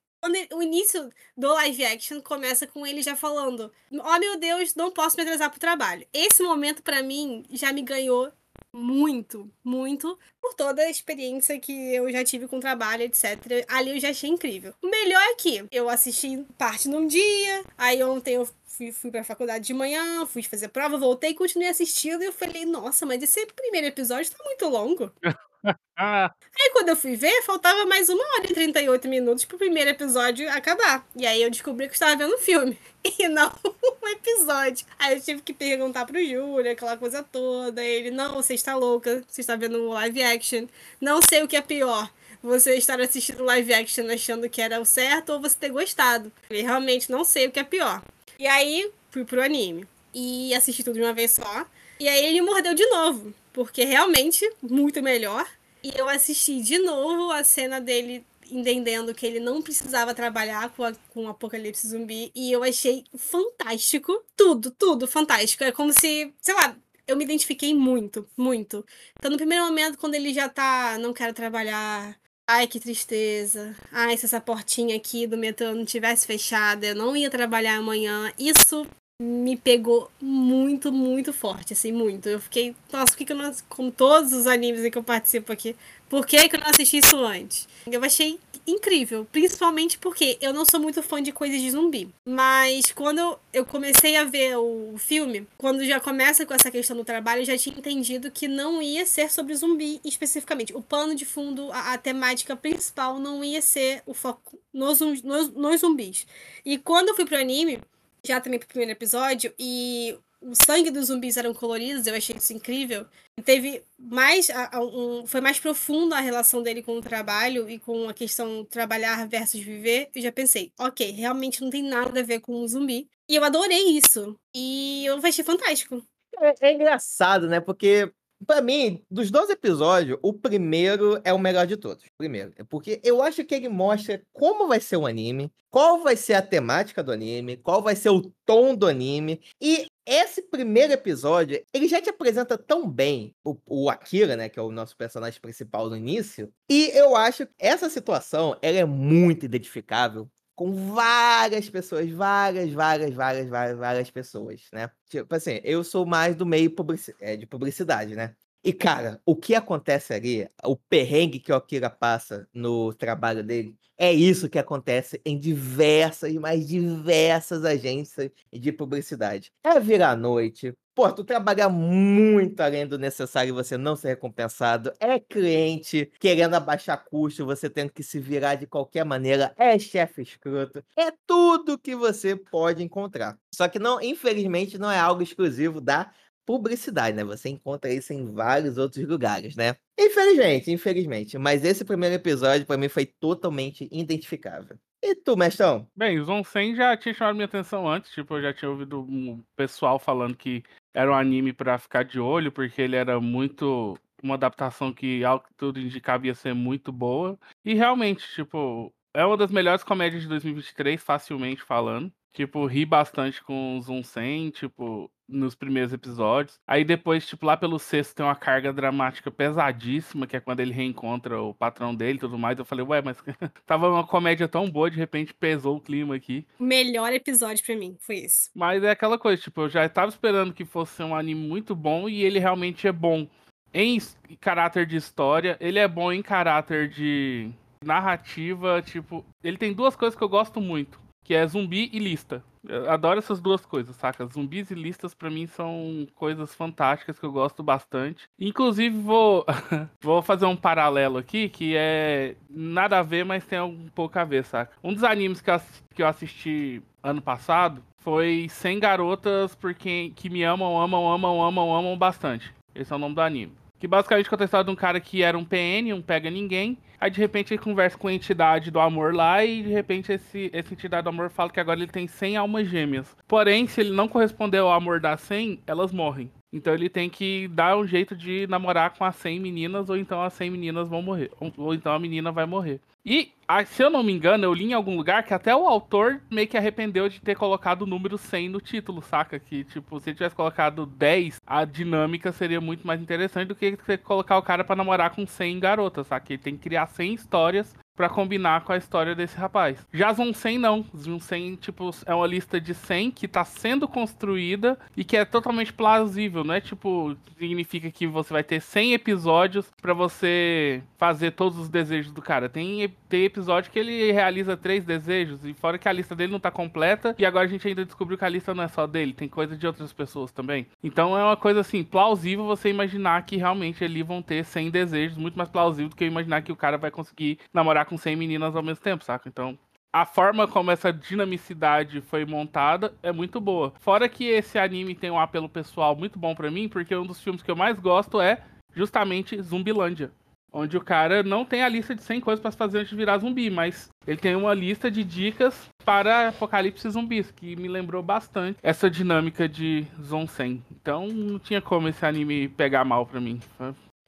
[0.55, 5.17] O início do live action começa com ele já falando: Oh meu Deus, não posso
[5.17, 6.07] me atrasar pro trabalho.
[6.13, 8.33] Esse momento, pra mim, já me ganhou
[8.73, 13.65] muito, muito, por toda a experiência que eu já tive com trabalho, etc.
[13.69, 14.75] Ali eu já achei incrível.
[14.83, 19.23] O melhor é que eu assisti parte num dia, aí ontem eu fui, fui pra
[19.25, 22.23] faculdade de manhã, fui fazer prova, voltei e continuei assistindo.
[22.23, 25.13] E eu falei, nossa, mas esse primeiro episódio tá muito longo.
[25.97, 30.51] Aí quando eu fui ver, faltava mais uma hora e 38 minutos pro primeiro episódio
[30.51, 31.07] acabar.
[31.15, 32.79] E aí eu descobri que eu estava vendo um filme.
[33.19, 34.87] E não um episódio.
[34.97, 37.83] Aí eu tive que perguntar pro Júlio, aquela coisa toda.
[37.83, 40.69] Ele, não, você está louca, você está vendo live action.
[41.01, 42.09] Não sei o que é pior.
[42.41, 46.31] Você estar assistindo live action achando que era o certo ou você ter gostado.
[46.49, 48.03] Eu realmente não sei o que é pior.
[48.39, 49.85] E aí fui pro anime.
[50.15, 51.67] E assisti tudo de uma vez só.
[52.03, 53.33] E aí ele mordeu de novo.
[53.53, 55.49] Porque realmente, muito melhor.
[55.85, 60.83] E eu assisti de novo a cena dele entendendo que ele não precisava trabalhar com,
[60.83, 62.33] a, com o apocalipse zumbi.
[62.35, 64.21] E eu achei fantástico.
[64.37, 65.63] Tudo, tudo fantástico.
[65.63, 68.85] É como se, sei lá, eu me identifiquei muito, muito.
[69.17, 72.19] Então, no primeiro momento, quando ele já tá, não quero trabalhar.
[72.49, 73.77] Ai, que tristeza.
[73.93, 78.33] Ai, se essa portinha aqui do metrô não tivesse fechada, eu não ia trabalhar amanhã.
[78.37, 78.85] Isso
[79.23, 82.29] me pegou muito, muito forte, assim, muito.
[82.29, 83.53] Eu fiquei, nossa, por que, que eu não.
[83.69, 85.77] Com todos os animes que eu participo aqui,
[86.09, 87.69] por que, que eu não assisti isso antes?
[87.87, 92.09] Eu achei incrível, principalmente porque eu não sou muito fã de coisas de zumbi.
[92.27, 97.05] Mas quando eu comecei a ver o filme, quando já começa com essa questão do
[97.05, 100.75] trabalho, eu já tinha entendido que não ia ser sobre zumbi especificamente.
[100.77, 105.49] O pano de fundo, a, a temática principal não ia ser o foco nos, nos,
[105.51, 106.27] nos zumbis.
[106.65, 107.81] E quando eu fui pro anime,
[108.25, 112.53] já também pro primeiro episódio, e o sangue dos zumbis eram coloridos, eu achei isso
[112.53, 113.07] incrível.
[113.45, 114.51] Teve mais.
[114.51, 118.15] a- a- um- foi mais profundo a relação dele com o trabalho e com a
[118.15, 120.11] questão trabalhar versus viver.
[120.15, 123.09] Eu já pensei, ok, realmente não tem nada a ver com o zumbi.
[123.29, 124.37] E eu adorei isso.
[124.55, 126.03] E eu achei fantástico.
[126.41, 127.61] É, é engraçado, né?
[127.61, 128.13] Porque,
[128.47, 132.05] pra mim, dos 12 episódios, o primeiro é o melhor de todos.
[132.17, 132.53] Primeiro.
[132.69, 136.43] Porque eu acho que ele mostra como vai ser o anime, qual vai ser a
[136.43, 139.41] temática do anime, qual vai ser o tom do anime.
[139.61, 144.49] E esse primeiro episódio, ele já te apresenta tão bem o, o Akira, né?
[144.49, 146.53] Que é o nosso personagem principal no início.
[146.69, 153.15] E eu acho que essa situação, ela é muito identificável com várias pessoas, várias, várias,
[153.15, 154.91] várias, várias, várias pessoas, né?
[155.09, 158.37] Tipo assim, eu sou mais do meio publici- é, de publicidade, né?
[158.65, 163.77] E, cara, o que acontece ali, o perrengue que o Akira passa no trabalho dele,
[163.99, 169.51] é isso que acontece em diversas, mais diversas agências de publicidade.
[169.65, 174.93] É virar noite, pô, tu trabalhar muito além do necessário e você não ser recompensado,
[175.01, 180.23] é cliente querendo abaixar custo, você tendo que se virar de qualquer maneira, é chefe
[180.23, 183.37] escroto, é tudo que você pode encontrar.
[183.55, 186.13] Só que não, infelizmente, não é algo exclusivo da
[186.47, 187.25] publicidade, né?
[187.25, 189.77] Você encontra isso em vários outros lugares, né?
[189.99, 191.39] Infelizmente, infelizmente.
[191.39, 194.77] Mas esse primeiro episódio, pra mim, foi totalmente identificável.
[195.05, 195.89] E tu, Mestão?
[195.97, 199.43] Bem, o Zonsen já tinha chamado minha atenção antes, tipo, eu já tinha ouvido um
[199.57, 200.63] pessoal falando que
[200.95, 205.41] era um anime pra ficar de olho, porque ele era muito uma adaptação que ao
[205.41, 207.39] que tudo indicava ia ser muito boa.
[207.65, 212.13] E realmente, tipo, é uma das melhores comédias de 2023, facilmente falando.
[212.33, 216.61] Tipo, ri bastante com o Zonsen, tipo, nos primeiros episódios.
[216.67, 220.73] Aí depois, tipo, lá pelo sexto tem uma carga dramática pesadíssima, que é quando ele
[220.73, 222.59] reencontra o patrão dele e tudo mais.
[222.59, 223.17] Eu falei, ué, mas
[223.67, 226.47] tava uma comédia tão boa, de repente pesou o clima aqui.
[226.59, 228.51] Melhor episódio pra mim foi isso.
[228.55, 232.09] Mas é aquela coisa, tipo, eu já tava esperando que fosse um anime muito bom
[232.09, 233.27] e ele realmente é bom
[233.75, 233.99] em
[234.41, 237.51] caráter de história, ele é bom em caráter de
[237.83, 242.43] narrativa, tipo, ele tem duas coisas que eu gosto muito, que é zumbi e lista.
[242.67, 244.25] Eu adoro essas duas coisas, saca?
[244.27, 248.29] Zumbis e listas pra mim são coisas fantásticas que eu gosto bastante.
[248.39, 249.45] Inclusive vou
[250.01, 254.25] vou fazer um paralelo aqui que é nada a ver, mas tem um pouco a
[254.25, 254.73] ver, saca?
[254.83, 255.61] Um dos animes que eu,
[255.95, 261.43] que eu assisti ano passado foi 100 garotas por quem que me amam, amam, amam,
[261.43, 262.53] amam, amam bastante.
[262.75, 263.53] Esse é o nome do anime.
[263.79, 266.79] Que basicamente conta a história de um cara que era um PN, um pega ninguém.
[267.03, 270.49] Aí de repente ele conversa com a entidade do amor lá e de repente esse,
[270.53, 273.17] essa entidade do amor fala que agora ele tem 100 almas gêmeas.
[273.27, 276.31] Porém, se ele não corresponder ao amor das 100, elas morrem.
[276.53, 280.23] Então ele tem que dar um jeito de namorar com as 100 meninas ou então
[280.23, 281.33] as 100 meninas vão morrer.
[281.41, 282.81] Ou, ou então a menina vai morrer.
[283.05, 285.67] E, ah, se eu não me engano, eu li em algum lugar que até o
[285.67, 289.41] autor meio que arrependeu de ter colocado o número 100 no título, saca?
[289.41, 293.77] Que, tipo, se ele tivesse colocado 10, a dinâmica seria muito mais interessante do que
[293.77, 296.33] você colocar o cara pra namorar com 100 garotas, saca?
[296.33, 299.87] Ele tem que criar 100 histórias pra combinar com a história desse rapaz.
[299.93, 300.85] Já Zunsen não.
[300.97, 305.73] Zunsen, tipo, é uma lista de 100 que tá sendo construída e que é totalmente
[305.73, 311.59] plausível, não é tipo, significa que você vai ter 100 episódios pra você fazer todos
[311.59, 312.49] os desejos do cara.
[312.49, 316.41] Tem, tem episódio que ele realiza três desejos e fora que a lista dele não
[316.41, 319.13] tá completa e agora a gente ainda descobriu que a lista não é só dele,
[319.13, 320.67] tem coisa de outras pessoas também.
[320.83, 325.17] Então é uma coisa assim, plausível você imaginar que realmente ali vão ter 100 desejos,
[325.17, 328.57] muito mais plausível do que imaginar que o cara vai conseguir namorar com 100 meninas
[328.57, 329.29] ao mesmo tempo, saca?
[329.29, 329.59] Então,
[329.93, 333.75] a forma como essa dinamicidade foi montada é muito boa.
[333.79, 337.21] Fora que esse anime tem um apelo pessoal muito bom pra mim, porque um dos
[337.21, 338.43] filmes que eu mais gosto é
[338.75, 340.11] justamente Zumbilândia.
[340.55, 342.97] Onde o cara não tem a lista de 100 coisas pra se fazer antes de
[342.97, 348.03] virar zumbi, mas ele tem uma lista de dicas para apocalipse zumbis, que me lembrou
[348.03, 350.63] bastante essa dinâmica de Zonsen.
[350.71, 353.41] Então não tinha como esse anime pegar mal pra mim.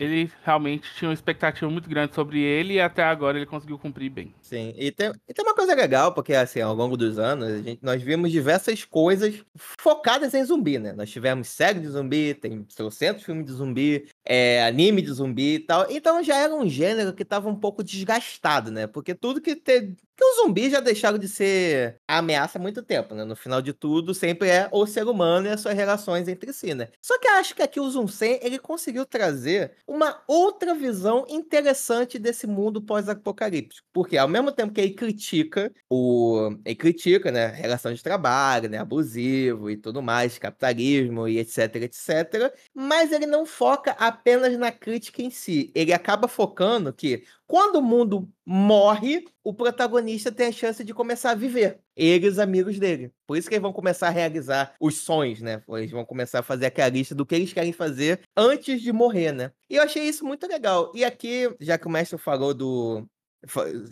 [0.04, 4.10] Ele realmente tinha uma expectativa muito grande sobre ele e até agora ele conseguiu cumprir
[4.10, 4.34] bem.
[4.42, 7.78] Sim, e tem, e tem uma coisa legal, porque assim, ao longo dos anos, gente,
[7.82, 9.42] nós vimos diversas coisas
[9.80, 10.92] focadas em zumbi, né?
[10.92, 15.58] Nós tivemos série de zumbi, tem trocentos filmes de zumbi, é, anime de zumbi e
[15.60, 15.86] tal.
[15.90, 18.86] Então já era um gênero que estava um pouco desgastado, né?
[18.86, 19.94] Porque tudo que te...
[20.16, 23.24] que os zumbis já deixaram de ser a ameaça há muito tempo, né?
[23.24, 26.74] No final de tudo, sempre é o ser humano e as suas relações entre si,
[26.74, 26.88] né?
[27.02, 32.18] Só que eu acho que aqui o Zunsen, ele conseguiu trazer uma outra visão interessante
[32.18, 33.86] desse mundo pós-apocalíptico.
[33.92, 36.50] Porque ao mesmo tempo que ele critica o...
[36.64, 37.46] Ele critica, né?
[37.46, 38.78] Relação de trabalho, né?
[38.78, 42.52] Abusivo e tudo mais, capitalismo e etc, etc.
[42.74, 45.70] Mas ele não foca apenas na crítica em si.
[45.74, 51.32] Ele acaba focando que quando o mundo morre, o protagonista tem a chance de começar
[51.32, 51.80] a viver.
[51.94, 53.12] Ele e os amigos dele.
[53.26, 55.62] Por isso que eles vão começar a realizar os sonhos, né?
[55.68, 59.32] Eles vão começar a fazer aquela lista do que eles querem fazer antes de morrer,
[59.32, 59.52] né?
[59.68, 60.90] E eu achei isso muito legal.
[60.94, 63.06] E aqui, já que o mestre falou do,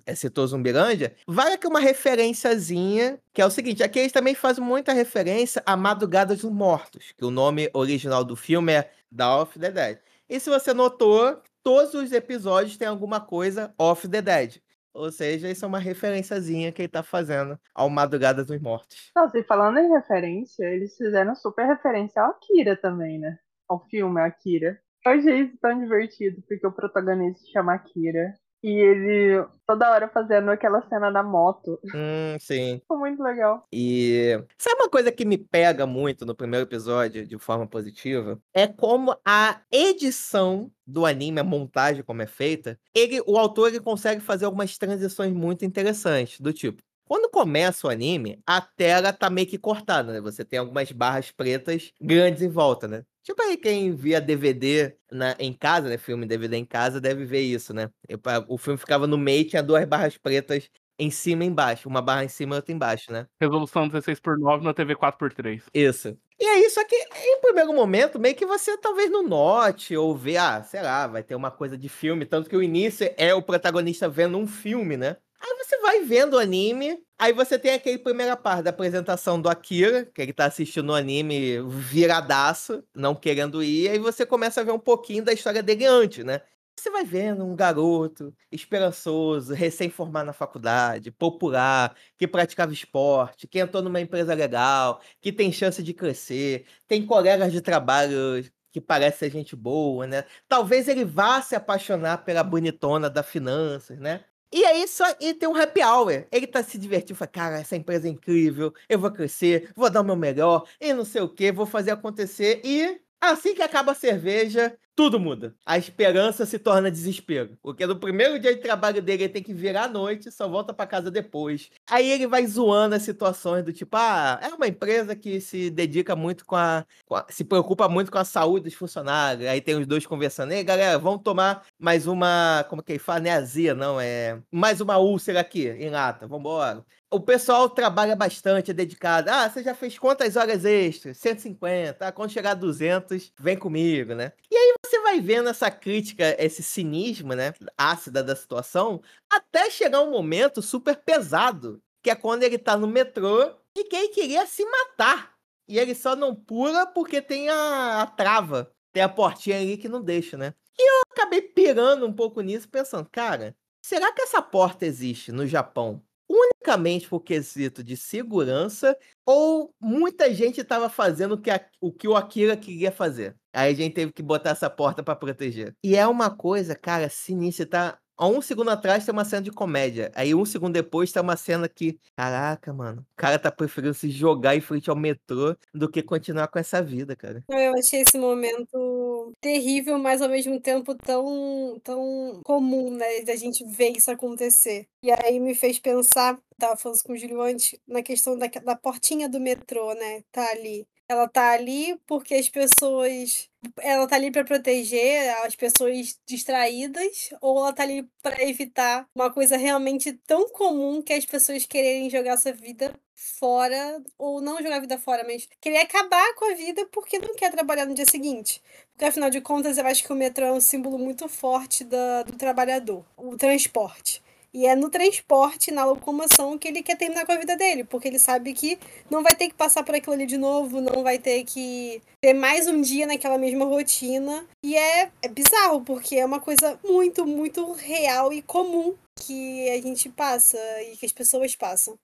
[0.06, 4.64] é, citou Zumbilândia, vale aqui uma referenciazinha, que é o seguinte, aqui eles também fazem
[4.64, 9.58] muita referência a Madrugada dos Mortos, que o nome original do filme é Dawn of
[9.58, 9.98] the Dead.
[10.28, 14.60] E se você notou, todos os episódios têm alguma coisa Off the Dead.
[14.94, 19.10] Ou seja, isso é uma referenciazinha que ele tá fazendo ao Madrugada dos Mortos.
[19.16, 23.38] Nossa, e falando em referência, eles fizeram super referência ao Akira também, né?
[23.66, 24.78] Ao filme Akira.
[25.04, 28.34] Eu achei isso tão divertido, porque o protagonista se chama Akira.
[28.62, 31.78] E ele toda hora fazendo aquela cena da moto.
[31.94, 32.80] Hum, sim.
[32.86, 33.66] Foi muito legal.
[33.72, 38.38] E sabe uma coisa que me pega muito no primeiro episódio, de forma positiva?
[38.54, 43.80] É como a edição do anime, a montagem como é feita, ele, o autor ele
[43.80, 49.28] consegue fazer algumas transições muito interessantes, do tipo, quando começa o anime, a tela tá
[49.28, 50.20] meio que cortada, né?
[50.22, 53.04] Você tem algumas barras pretas grandes em volta, né?
[53.22, 55.98] Tipo aí, quem via DVD na, em casa, né?
[55.98, 57.90] Filme DVD em casa, deve ver isso, né?
[58.08, 61.86] Eu, o filme ficava no meio e tinha duas barras pretas em cima e embaixo.
[61.86, 63.26] Uma barra em cima e outra embaixo, né?
[63.38, 65.64] Resolução 16 por 9 na TV 4x3.
[65.74, 66.16] Isso.
[66.40, 70.38] E é isso aqui, em primeiro momento, meio que você talvez não note ou vê,
[70.38, 72.24] ah, sei lá, vai ter uma coisa de filme.
[72.24, 75.18] Tanto que o início é o protagonista vendo um filme, né?
[75.44, 79.48] Aí você vai vendo o anime, aí você tem aquele primeira parte da apresentação do
[79.48, 84.64] Akira, que ele tá assistindo o anime viradaço, não querendo ir, aí você começa a
[84.64, 86.40] ver um pouquinho da história dele antes, né?
[86.78, 93.82] Você vai vendo um garoto esperançoso, recém-formado na faculdade, popular, que praticava esporte, que entrou
[93.82, 99.30] numa empresa legal, que tem chance de crescer, tem colegas de trabalho que parece ser
[99.30, 100.24] gente boa, né?
[100.48, 104.24] Talvez ele vá se apaixonar pela bonitona da finanças, né?
[104.52, 106.26] E aí só ele tem um happy hour.
[106.30, 110.00] Ele tá se divertindo, fala, cara, essa empresa é incrível, eu vou crescer, vou dar
[110.02, 112.60] o meu melhor, e não sei o que, vou fazer acontecer.
[112.64, 115.54] E assim que acaba a cerveja, tudo muda.
[115.64, 117.56] A esperança se torna desespero.
[117.62, 120.74] Porque no primeiro dia de trabalho dele, ele tem que virar à noite, só volta
[120.74, 121.70] para casa depois.
[121.88, 126.14] Aí ele vai zoando as situações do tipo, ah, é uma empresa que se dedica
[126.14, 129.48] muito com a, com a se preocupa muito com a saúde dos funcionários.
[129.48, 133.20] Aí tem os dois conversando, ei, galera, vamos tomar mais uma, como que ele fala,
[133.20, 136.84] não é azia, não, é mais uma úlcera aqui, em lata, vambora.
[137.10, 139.28] O pessoal trabalha bastante, é dedicado.
[139.28, 141.18] Ah, você já fez quantas horas extras?
[141.18, 142.08] 150.
[142.08, 144.32] Ah, quando chegar a 200, vem comigo, né?
[144.50, 144.74] E aí
[145.12, 150.96] vai vendo essa crítica, esse cinismo, né, ácida da situação, até chegar um momento super
[150.96, 155.34] pesado, que é quando ele tá no metrô e quem queria se matar.
[155.68, 159.88] E ele só não pula porque tem a, a trava, tem a portinha ali que
[159.88, 160.54] não deixa, né?
[160.78, 165.46] E eu acabei pirando um pouco nisso, pensando, cara, será que essa porta existe no
[165.46, 171.92] Japão unicamente por quesito de segurança ou muita gente estava fazendo o que, a, o
[171.92, 173.36] que o Akira queria fazer?
[173.52, 175.76] Aí a gente teve que botar essa porta para proteger.
[175.84, 177.98] E é uma coisa, cara, sinistra, tá?
[178.22, 180.12] Há um segundo atrás tem uma cena de comédia.
[180.14, 184.10] Aí um segundo depois tem uma cena que, caraca, mano, o cara tá preferindo se
[184.10, 187.42] jogar em frente ao metrô do que continuar com essa vida, cara.
[187.50, 193.22] Eu achei esse momento terrível, mas ao mesmo tempo tão, tão comum, né?
[193.22, 194.86] Da gente ver isso acontecer.
[195.02, 198.76] E aí me fez pensar, tava falando com o Júlio antes, na questão da, da
[198.76, 200.22] portinha do metrô, né?
[200.30, 200.86] Tá ali.
[201.08, 203.50] Ela tá ali porque as pessoas.
[203.78, 209.32] Ela tá ali para proteger as pessoas distraídas, ou ela tá ali para evitar uma
[209.32, 214.60] coisa realmente tão comum que é as pessoas quererem jogar sua vida fora, ou não
[214.60, 217.94] jogar a vida fora, mas querer acabar com a vida porque não quer trabalhar no
[217.94, 218.60] dia seguinte.
[218.92, 222.24] Porque afinal de contas, eu acho que o metrô é um símbolo muito forte da,
[222.24, 224.20] do trabalhador, o transporte.
[224.54, 228.08] E é no transporte, na locomoção, que ele quer terminar com a vida dele, porque
[228.08, 228.78] ele sabe que
[229.10, 232.34] não vai ter que passar por aquilo ali de novo, não vai ter que ter
[232.34, 234.46] mais um dia naquela mesma rotina.
[234.62, 238.94] E é, é bizarro, porque é uma coisa muito, muito real e comum
[239.26, 241.98] que a gente passa e que as pessoas passam.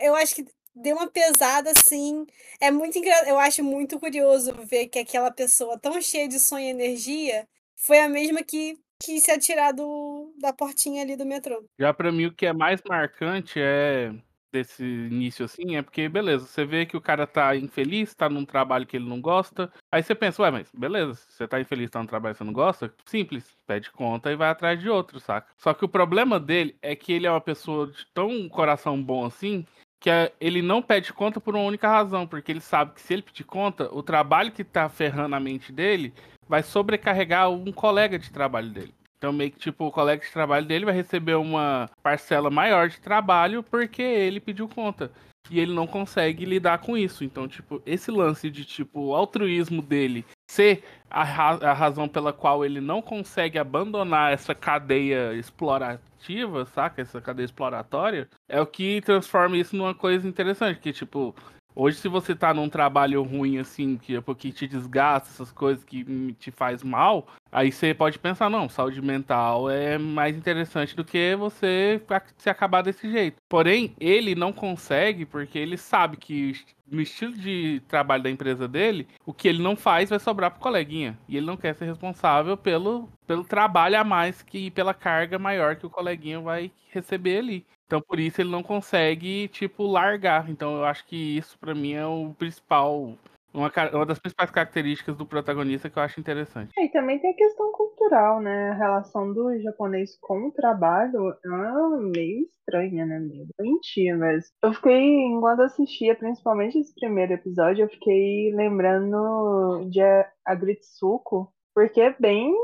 [0.00, 2.26] Eu acho que deu uma pesada assim.
[2.60, 3.28] É muito engra...
[3.28, 7.98] Eu acho muito curioso ver que aquela pessoa tão cheia de sonho e energia foi
[8.00, 11.64] a mesma que quis se atirar do, da portinha ali do metrô.
[11.78, 14.12] Já pra mim, o que é mais marcante é
[14.50, 18.46] desse início assim, é porque, beleza, você vê que o cara tá infeliz, tá num
[18.46, 19.70] trabalho que ele não gosta.
[19.92, 22.52] Aí você pensa, ué, mas beleza, você tá infeliz, tá num trabalho que você não
[22.52, 25.48] gosta, simples, pede conta e vai atrás de outro, saca?
[25.58, 29.26] Só que o problema dele é que ele é uma pessoa de tão coração bom
[29.26, 29.66] assim,
[30.00, 33.12] que é- ele não pede conta por uma única razão, porque ele sabe que se
[33.12, 36.14] ele pedir conta, o trabalho que tá ferrando a mente dele
[36.48, 38.94] vai sobrecarregar um colega de trabalho dele.
[39.18, 43.00] Então, meio que, tipo, o colega de trabalho dele vai receber uma parcela maior de
[43.00, 45.10] trabalho porque ele pediu conta.
[45.50, 47.24] E ele não consegue lidar com isso.
[47.24, 52.32] Então, tipo, esse lance de, tipo, o altruísmo dele ser a, ra- a razão pela
[52.32, 57.02] qual ele não consegue abandonar essa cadeia explorativa, saca?
[57.02, 60.78] Essa cadeia exploratória, é o que transforma isso numa coisa interessante.
[60.78, 61.34] Que, tipo,
[61.80, 65.84] Hoje, se você tá num trabalho ruim, assim, que é porque te desgasta, essas coisas
[65.84, 71.04] que te faz mal, aí você pode pensar, não, saúde mental é mais interessante do
[71.04, 72.02] que você
[72.36, 73.40] se acabar desse jeito.
[73.48, 76.52] Porém, ele não consegue porque ele sabe que
[76.84, 80.58] no estilo de trabalho da empresa dele, o que ele não faz vai sobrar pro
[80.58, 81.16] coleguinha.
[81.28, 85.76] E ele não quer ser responsável pelo, pelo trabalho a mais que pela carga maior
[85.76, 87.66] que o coleguinha vai receber ali.
[87.88, 90.48] Então por isso ele não consegue, tipo, largar.
[90.50, 93.14] Então eu acho que isso pra mim é o principal.
[93.52, 96.70] Uma, uma das principais características do protagonista que eu acho interessante.
[96.78, 98.70] É, E também tem a questão cultural, né?
[98.70, 103.18] A relação do japonês com o trabalho é meio estranha, né?
[103.18, 110.00] Meio doentia, mas eu fiquei, enquanto assistia, principalmente esse primeiro episódio, eu fiquei lembrando de
[110.44, 112.54] Agritsuko, porque é bem.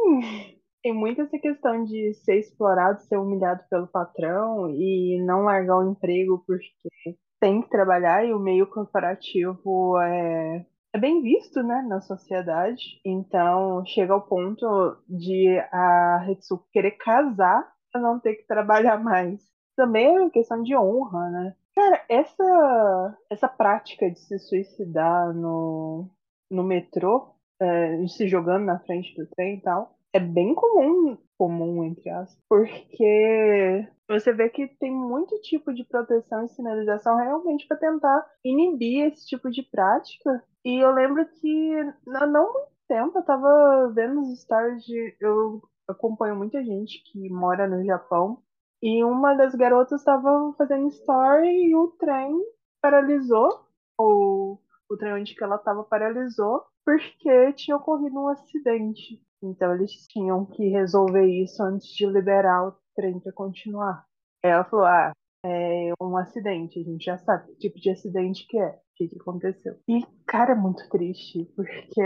[0.84, 5.90] Tem muito essa questão de ser explorado, ser humilhado pelo patrão e não largar o
[5.90, 12.00] emprego porque tem que trabalhar e o meio corporativo é é bem visto, né, na
[12.02, 13.00] sociedade.
[13.04, 14.64] Então, chega ao ponto
[15.08, 19.40] de a Ritsuko querer casar para não ter que trabalhar mais.
[19.74, 21.56] Também é uma questão de honra, né?
[21.74, 26.08] Cara, essa, essa prática de se suicidar no,
[26.48, 31.82] no metrô, é, se jogando na frente do trem e tal, é bem comum, comum,
[31.82, 37.76] entre aspas, porque você vê que tem muito tipo de proteção e sinalização realmente para
[37.76, 40.42] tentar inibir esse tipo de prática.
[40.64, 41.74] E eu lembro que
[42.14, 45.16] há não muito tempo eu tava vendo os stories de.
[45.20, 48.40] Eu acompanho muita gente que mora no Japão.
[48.80, 52.40] E uma das garotas estava fazendo story e o trem
[52.80, 53.64] paralisou.
[53.98, 59.20] Ou o trem onde que ela estava paralisou porque tinha ocorrido um acidente.
[59.44, 64.04] Então eles tinham que resolver isso antes de liberar o trem para continuar.
[64.42, 65.12] Ela falou: Ah,
[65.44, 69.08] é um acidente, a gente já sabe que tipo de acidente que é, o que,
[69.08, 69.76] que aconteceu.
[69.86, 72.02] E, cara, é muito triste, porque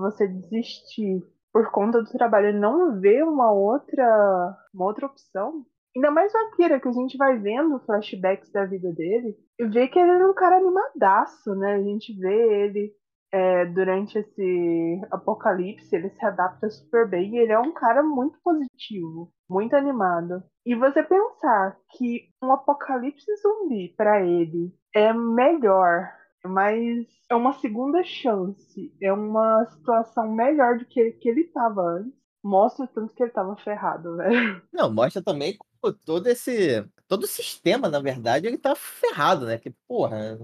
[0.00, 5.64] você desistir por conta do trabalho e não ver uma outra, uma outra opção.
[5.96, 9.88] Ainda mais o Akira, que a gente vai vendo flashbacks da vida dele e vê
[9.88, 11.76] que ele era um cara animadaço, né?
[11.76, 12.92] A gente vê ele
[13.36, 18.38] é, durante esse apocalipse, ele se adapta super bem e ele é um cara muito
[18.42, 20.42] positivo, muito animado.
[20.64, 26.10] E você pensar que um apocalipse zumbi para ele é melhor,
[26.46, 32.16] mas é uma segunda chance, é uma situação melhor do que, que ele tava antes.
[32.42, 34.62] Mostra o tanto que ele tava ferrado, velho.
[34.72, 35.58] Não, mostra também
[35.92, 36.84] todo esse.
[37.08, 39.58] Todo o sistema, na verdade, ele tá ferrado, né?
[39.58, 40.36] Que, porra.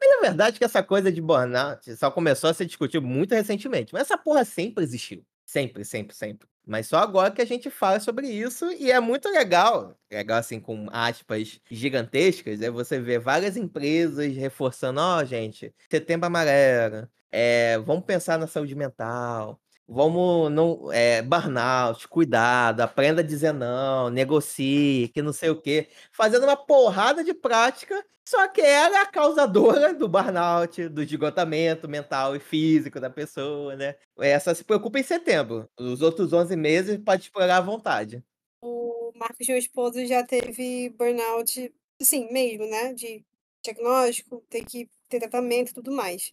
[0.00, 3.92] Mas na verdade que essa coisa de burnout só começou a ser discutido muito recentemente.
[3.92, 5.24] Mas essa porra sempre existiu.
[5.46, 6.48] Sempre, sempre, sempre.
[6.66, 10.60] Mas só agora que a gente fala sobre isso e é muito legal, legal assim
[10.60, 18.04] com aspas gigantescas, é você ver várias empresas reforçando, ó, gente, setembro amarelo, é, vamos
[18.04, 19.60] pensar na saúde mental,
[19.90, 25.88] vamos não, é, burnout, cuidado, aprenda a dizer não, negocie, que não sei o quê,
[26.12, 31.88] fazendo uma porrada de prática, só que ela é a causadora do burnout, do esgotamento
[31.88, 33.96] mental e físico da pessoa, né?
[34.20, 35.68] Essa se preocupa em setembro.
[35.76, 38.22] Os outros 11 meses pode explorar à vontade.
[38.62, 42.92] O Marcos, meu esposo, já teve burnout, assim, mesmo, né?
[42.92, 43.24] De
[43.64, 46.32] diagnóstico, ter que ter tratamento e tudo mais.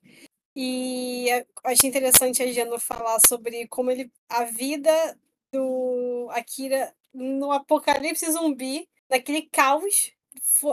[0.66, 4.92] E a- achei interessante a Jana falar sobre como ele, a vida
[5.52, 10.12] do Akira no apocalipse zumbi, naquele caos,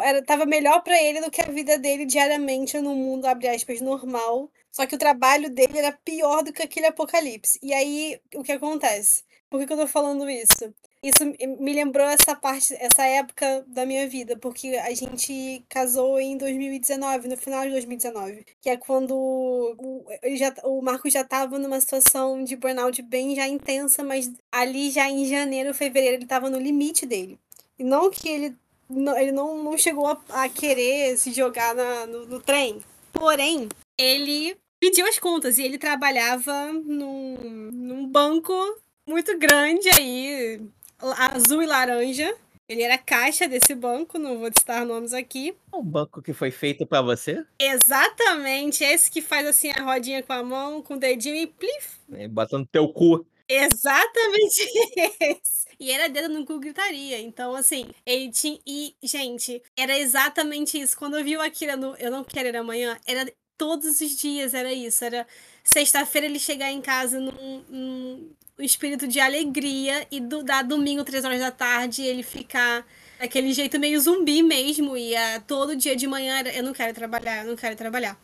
[0.03, 3.80] era, tava melhor pra ele do que a vida dele diariamente no mundo, abre aspas,
[3.80, 4.51] normal.
[4.70, 7.59] Só que o trabalho dele era pior do que aquele apocalipse.
[7.62, 9.22] E aí, o que acontece?
[9.51, 10.74] Por que, que eu tô falando isso?
[11.05, 16.38] Isso me- lembrou essa parte, essa época da minha vida, porque a gente casou em
[16.38, 21.78] 2019, no final de 2019, que é quando o, já, o Marcos já estava numa
[21.78, 26.59] situação de burnout bem já intensa, mas ali já em janeiro, fevereiro, ele estava no
[26.59, 27.38] limite dele.
[27.78, 28.57] E não que ele
[28.88, 32.80] não, ele não, não chegou a, a querer se jogar na, no, no trem,
[33.12, 38.55] porém, ele pediu as contas e ele trabalhava num, num banco
[39.07, 40.61] muito grande aí,
[41.12, 42.34] azul e laranja.
[42.66, 45.55] Ele era caixa desse banco, não vou citar nomes aqui.
[45.72, 50.32] Um banco que foi feito pra você, Exatamente, esse que faz assim a rodinha com
[50.32, 52.00] a mão, com o dedinho e plif.
[52.30, 53.26] bota no teu cu.
[53.46, 54.61] Exatamente
[55.20, 55.64] esse.
[55.78, 57.20] E era dedo no cu gritaria.
[57.20, 58.59] Então, assim, ele tinha.
[58.66, 60.96] E, gente, era exatamente isso.
[60.96, 64.55] Quando eu vi o Akira no Eu Não Quero Ir Amanhã, era todos os dias,
[64.55, 65.05] era isso.
[65.05, 65.26] Era
[65.64, 71.24] sexta-feira ele chegar em casa num, num espírito de alegria e do, da domingo, três
[71.24, 72.86] horas da tarde, ele ficar
[73.18, 74.96] daquele jeito meio zumbi mesmo.
[74.96, 78.16] E ah, todo dia de manhã eu não quero trabalhar, eu não quero trabalhar.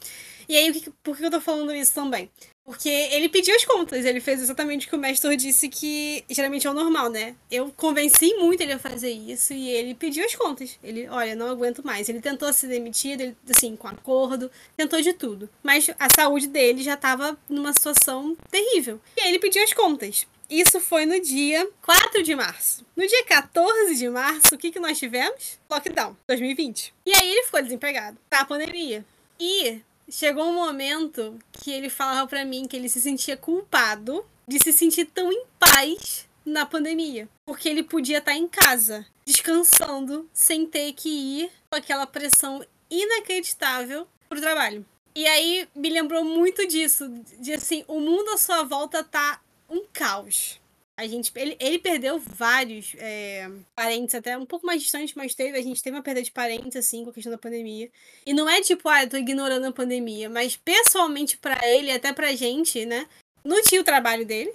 [0.49, 2.31] E aí, por que eu tô falando isso também?
[2.71, 6.69] Porque ele pediu as contas, ele fez exatamente o que o mestre disse que geralmente
[6.69, 7.35] é o normal, né?
[7.51, 10.79] Eu convenci muito ele a fazer isso e ele pediu as contas.
[10.81, 12.09] Ele, olha, não aguento mais.
[12.09, 15.51] Ele tentou ser demitido, ele, assim, com acordo, tentou de tudo.
[15.65, 19.01] Mas a saúde dele já tava numa situação terrível.
[19.17, 20.25] E aí ele pediu as contas.
[20.49, 22.87] Isso foi no dia 4 de março.
[22.95, 25.59] No dia 14 de março, o que, que nós tivemos?
[25.69, 26.95] Lockdown, 2020.
[27.05, 28.17] E aí ele ficou desempregado.
[28.31, 29.05] Tá pandemia.
[29.41, 29.81] E
[30.11, 34.73] chegou um momento que ele falava pra mim que ele se sentia culpado de se
[34.73, 40.93] sentir tão em paz na pandemia, porque ele podia estar em casa, descansando, sem ter
[40.93, 44.85] que ir com aquela pressão inacreditável pro trabalho.
[45.15, 47.09] E aí me lembrou muito disso,
[47.39, 50.61] de assim, o mundo à sua volta tá um caos.
[51.01, 55.57] A gente, ele, ele perdeu vários é, parentes, até um pouco mais distantes, mas teve.
[55.57, 57.91] A gente teve uma perda de parentes, assim, com a questão da pandemia.
[58.27, 62.13] E não é tipo, ah, eu tô ignorando a pandemia, mas pessoalmente pra ele, até
[62.13, 63.09] pra gente, né?
[63.43, 64.53] Não tinha o trabalho dele.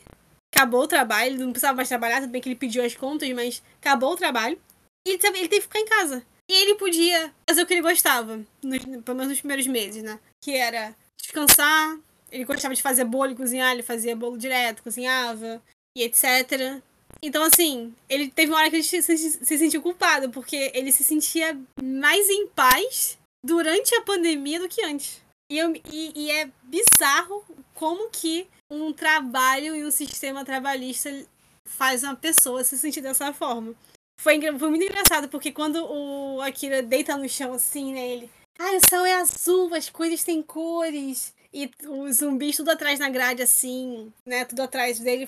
[0.56, 3.28] Acabou o trabalho, ele não precisava mais trabalhar, tudo bem que ele pediu as contas,
[3.32, 4.62] mas acabou o trabalho.
[5.04, 6.24] E ele ele teve que ficar em casa.
[6.48, 10.20] E ele podia fazer o que ele gostava, nos, pelo menos nos primeiros meses, né?
[10.44, 11.98] Que era descansar.
[12.32, 15.60] Ele gostava de fazer bolo e cozinhar, ele fazia bolo direto, cozinhava
[15.96, 16.82] e etc.
[17.22, 20.92] Então, assim, ele teve uma hora que ele se, se, se sentiu culpado, porque ele
[20.92, 25.22] se sentia mais em paz durante a pandemia do que antes.
[25.50, 27.44] E, eu, e, e é bizarro
[27.74, 31.26] como que um trabalho e um sistema trabalhista
[31.68, 33.76] faz uma pessoa se sentir dessa forma.
[34.20, 38.30] Foi, foi muito engraçado, porque quando o Akira deita no chão assim, né, ele...
[38.58, 41.35] Ai, o céu é azul, as coisas têm cores.
[41.58, 44.44] E os zumbis tudo atrás na grade, assim, né?
[44.44, 45.26] Tudo atrás dele,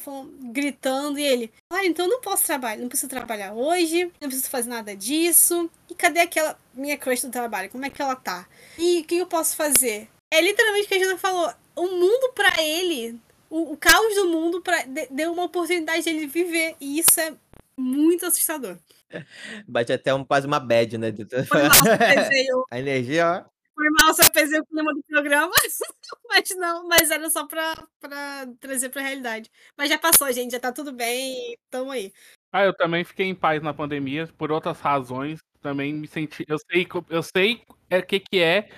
[0.52, 1.18] gritando.
[1.18, 4.70] E ele, olha, então eu não posso trabalhar, não preciso trabalhar hoje, não preciso fazer
[4.70, 5.70] nada disso.
[5.90, 7.70] E cadê aquela minha crush do trabalho?
[7.70, 8.46] Como é que ela tá?
[8.78, 10.10] E o que eu posso fazer?
[10.30, 11.50] É literalmente o que a Jana falou.
[11.78, 13.18] O mundo pra ele,
[13.50, 16.76] o, o caos do mundo pra, de- deu uma oportunidade de ele viver.
[16.82, 17.34] E isso é
[17.80, 18.78] muito assustador.
[19.66, 21.14] Bate até um, quase uma bad, né?
[21.48, 21.62] Foi
[22.70, 23.57] A energia, ó.
[23.78, 25.52] Foi mal se eu pesei o clima do programa.
[26.30, 29.50] Mas não, mas era só pra, pra trazer pra realidade.
[29.78, 32.12] Mas já passou, gente, já tá tudo bem tamo aí.
[32.52, 35.40] Ah, eu também fiquei em paz na pandemia, por outras razões.
[35.62, 36.44] Também me senti.
[36.48, 38.70] Eu sei, eu sei é, o que, que é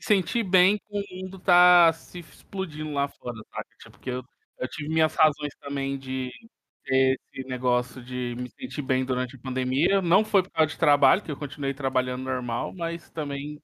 [0.00, 3.36] sentir bem com o mundo tá se explodindo lá fora?
[3.78, 4.22] Tipo, porque eu,
[4.58, 6.30] eu tive minhas razões também de
[6.84, 10.02] ter esse negócio de me sentir bem durante a pandemia.
[10.02, 13.60] Não foi por causa de trabalho, que eu continuei trabalhando normal, mas também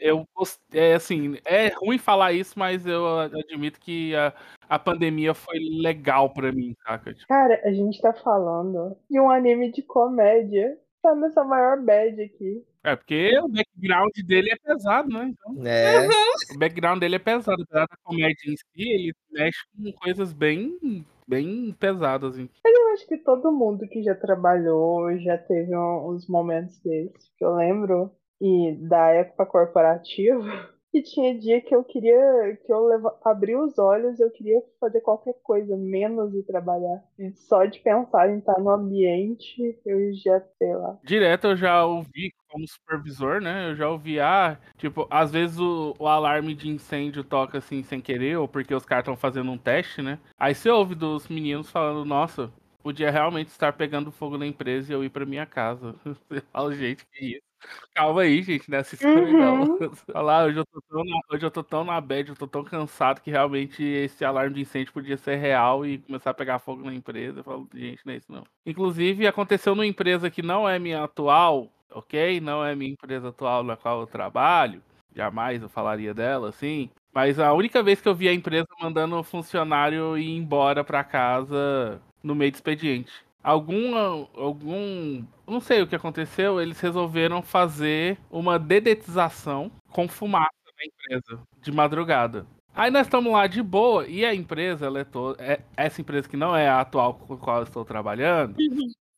[0.00, 4.32] eu gos é assim, é ruim falar isso, mas eu admito que a
[4.68, 9.30] a pandemia foi legal pra mim, saca, tipo Cara, a gente tá falando de um
[9.30, 10.78] anime de comédia.
[11.02, 12.64] Tá nessa maior bad aqui.
[12.82, 16.06] É, porque o background dele é pesado, né, então É.
[16.54, 21.04] o background dele é pesado, apesar da comédia em si, ele mexe com coisas bem
[21.28, 22.48] bem pesadas, assim.
[22.64, 27.30] Eu acho que todo mundo que já trabalhou já teve uns momentos desses.
[27.38, 28.10] Que eu lembro
[28.40, 30.44] e da época corporativa.
[30.94, 35.00] E tinha dia que eu queria, que eu leva, abri os olhos, eu queria fazer
[35.00, 37.02] qualquer coisa, menos ir trabalhar.
[37.18, 40.96] E só de pensar em estar no ambiente, eu já sei lá.
[41.02, 45.92] Direto eu já ouvi como supervisor, né, eu já ouvi, ah, tipo, às vezes o
[45.98, 49.58] o alarme de incêndio toca, assim, sem querer ou porque os caras estão fazendo um
[49.58, 54.46] teste, né, aí você ouve dos meninos falando: "Nossa, podia realmente estar pegando fogo na
[54.46, 55.94] empresa e eu ir pra minha casa".
[56.30, 57.53] Você fala: "Gente, que isso?
[57.94, 59.62] Calma aí gente, é essa história não".
[59.62, 59.78] Uhum.
[60.14, 62.46] Olha lá, hoje eu tô tão na hoje eu tô tão na bad, eu tô
[62.46, 66.58] tão cansado que realmente esse alarme de incêndio podia ser real e começar a pegar
[66.58, 67.40] fogo na empresa.
[67.40, 68.44] Eu falo: "Gente, não é isso não".
[68.66, 73.62] Inclusive aconteceu numa empresa que não é minha atual, ok, não é minha empresa atual
[73.62, 74.82] na qual eu trabalho,
[75.14, 79.16] jamais eu falaria dela, assim, mas a única vez que eu vi a empresa mandando
[79.16, 83.12] o funcionário ir embora pra casa no meio do expediente.
[83.44, 83.94] Algum
[84.34, 91.42] algum não sei o que aconteceu, eles resolveram fazer uma dedetização com fumaça na empresa,
[91.60, 92.46] de madrugada.
[92.74, 96.28] Aí nós estamos lá de boa e a empresa, ela é toda é essa empresa
[96.28, 98.56] que não é a atual com a qual eu estou trabalhando,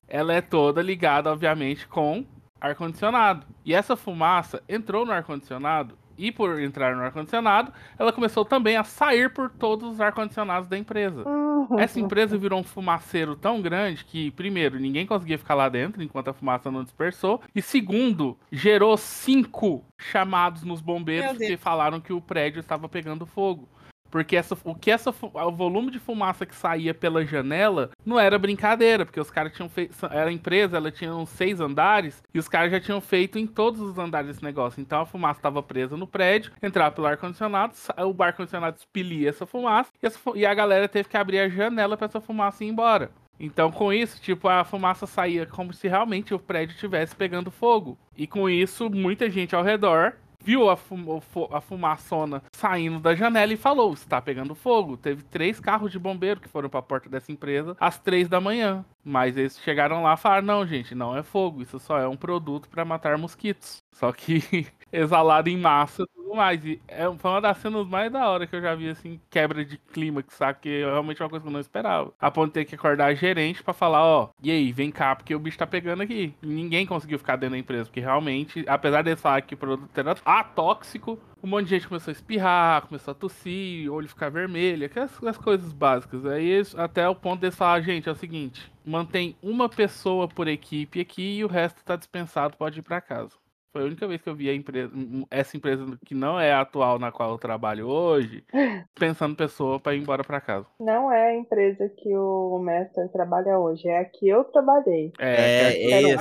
[0.09, 2.27] ela é toda ligada, obviamente, com
[2.61, 3.47] ar-condicionado.
[3.65, 8.85] E essa fumaça entrou no ar-condicionado e por entrar no ar-condicionado, ela começou também a
[8.85, 11.29] sair por todos os ar-condicionados da empresa.
[11.29, 11.79] Uhum.
[11.79, 16.29] Essa empresa virou um fumaceiro tão grande que, primeiro, ninguém conseguia ficar lá dentro enquanto
[16.29, 17.41] a fumaça não dispersou.
[17.55, 23.69] E segundo, gerou cinco chamados nos bombeiros que falaram que o prédio estava pegando fogo.
[24.17, 28.39] Porque essa, o que essa, o volume de fumaça que saía pela janela não era
[28.39, 29.95] brincadeira, porque os caras tinham feito.
[30.11, 33.79] Era empresa, ela tinha uns seis andares, e os caras já tinham feito em todos
[33.79, 34.81] os andares esse negócio.
[34.81, 39.91] Então a fumaça estava presa no prédio, entrava pelo ar-condicionado, o ar-condicionado expelia essa fumaça,
[40.03, 43.11] e, essa e a galera teve que abrir a janela para essa fumaça ir embora.
[43.39, 47.99] Então, com isso, tipo, a fumaça saía como se realmente o prédio estivesse pegando fogo.
[48.17, 50.15] E com isso, muita gente ao redor
[50.47, 51.21] viu a, fum
[51.51, 54.97] a fumaçona saindo da janela e falou: está pegando fogo.
[54.97, 58.41] Teve três carros de bombeiro que foram para a porta dessa empresa às três da
[58.41, 58.85] manhã.
[59.05, 62.17] Mas eles chegaram lá e falaram: não, gente, não é fogo, isso só é um
[62.17, 63.79] produto para matar mosquitos.
[63.93, 66.65] Só que exalado em massa e tudo mais.
[66.65, 69.65] E é, foi uma das cenas mais da hora que eu já vi, assim, quebra
[69.65, 70.59] de clima, que sabe?
[70.61, 72.13] Que é realmente uma coisa que eu não esperava.
[72.21, 75.15] A ponto de ter que acordar a gerente pra falar, ó, e aí, vem cá,
[75.17, 76.35] porque o bicho tá pegando aqui.
[76.43, 79.97] E ninguém conseguiu ficar dentro da empresa, porque realmente, apesar de falar que o produto
[79.99, 84.31] era atóxico, um monte de gente começou a espirrar, começou a tossir, o olho ficar
[84.31, 86.25] vermelho, aquelas, aquelas coisas básicas.
[86.27, 91.01] Aí até o ponto de falar, gente, é o seguinte, mantém uma pessoa por equipe
[91.01, 93.46] aqui e o resto tá dispensado, pode ir pra casa.
[93.77, 94.91] Foi a única vez que eu vi a empresa,
[95.31, 98.43] essa empresa que não é a atual na qual eu trabalho hoje,
[98.99, 100.67] pensando pessoa pra ir embora pra casa.
[100.81, 105.13] Não é a empresa que o Master trabalha hoje, é a que eu trabalhei.
[105.19, 106.17] É, é é.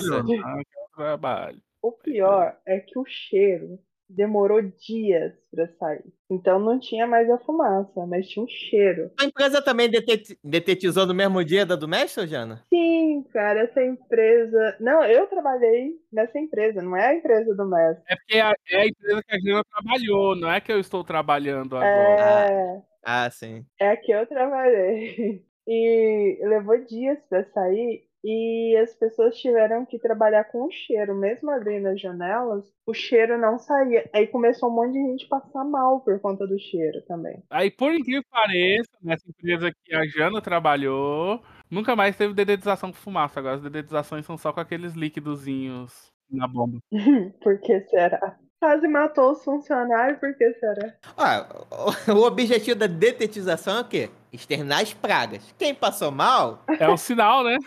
[1.82, 3.80] O pior é que o cheiro
[4.10, 6.04] demorou dias pra sair.
[6.30, 9.12] Então não tinha mais a fumaça, mas tinha um cheiro.
[9.20, 12.64] A empresa também deteti- detetizou no mesmo dia da do mestre, Jana?
[12.70, 14.78] Sim, cara, essa empresa.
[14.80, 18.04] Não, eu trabalhei nessa empresa, não é a empresa do Mestre.
[18.08, 20.80] É porque é a, é a empresa que a Gina trabalhou, não é que eu
[20.80, 22.50] estou trabalhando agora.
[22.52, 23.66] É, Ah, sim.
[23.80, 25.44] é a que eu trabalhei.
[25.68, 31.52] E levou dias pra sair e as pessoas tiveram que trabalhar com o cheiro, mesmo
[31.52, 34.10] abrindo as janelas, o cheiro não saía.
[34.12, 37.44] Aí começou um monte de gente passar mal por conta do cheiro também.
[37.52, 42.92] Aí, por incrível que pareça, nessa empresa que a Jana trabalhou, nunca mais teve dedetização
[42.92, 43.40] com fumaça.
[43.40, 46.80] Agora as dedetizações são só com aqueles líquidozinhos na bomba.
[47.44, 48.40] Por que será?
[48.66, 50.92] Quase matou os funcionários, por que será?
[51.16, 51.46] Ah,
[52.12, 54.10] o, objetivo da detetização é o quê?
[54.34, 55.44] Externar as pragas.
[55.56, 56.64] Quem passou mal.
[56.80, 57.60] É o sinal, né?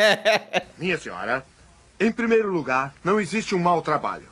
[0.78, 1.44] Minha senhora,
[2.00, 4.26] em primeiro lugar, não existe um mau trabalho.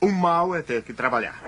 [0.00, 1.40] O mal é ter que trabalhar.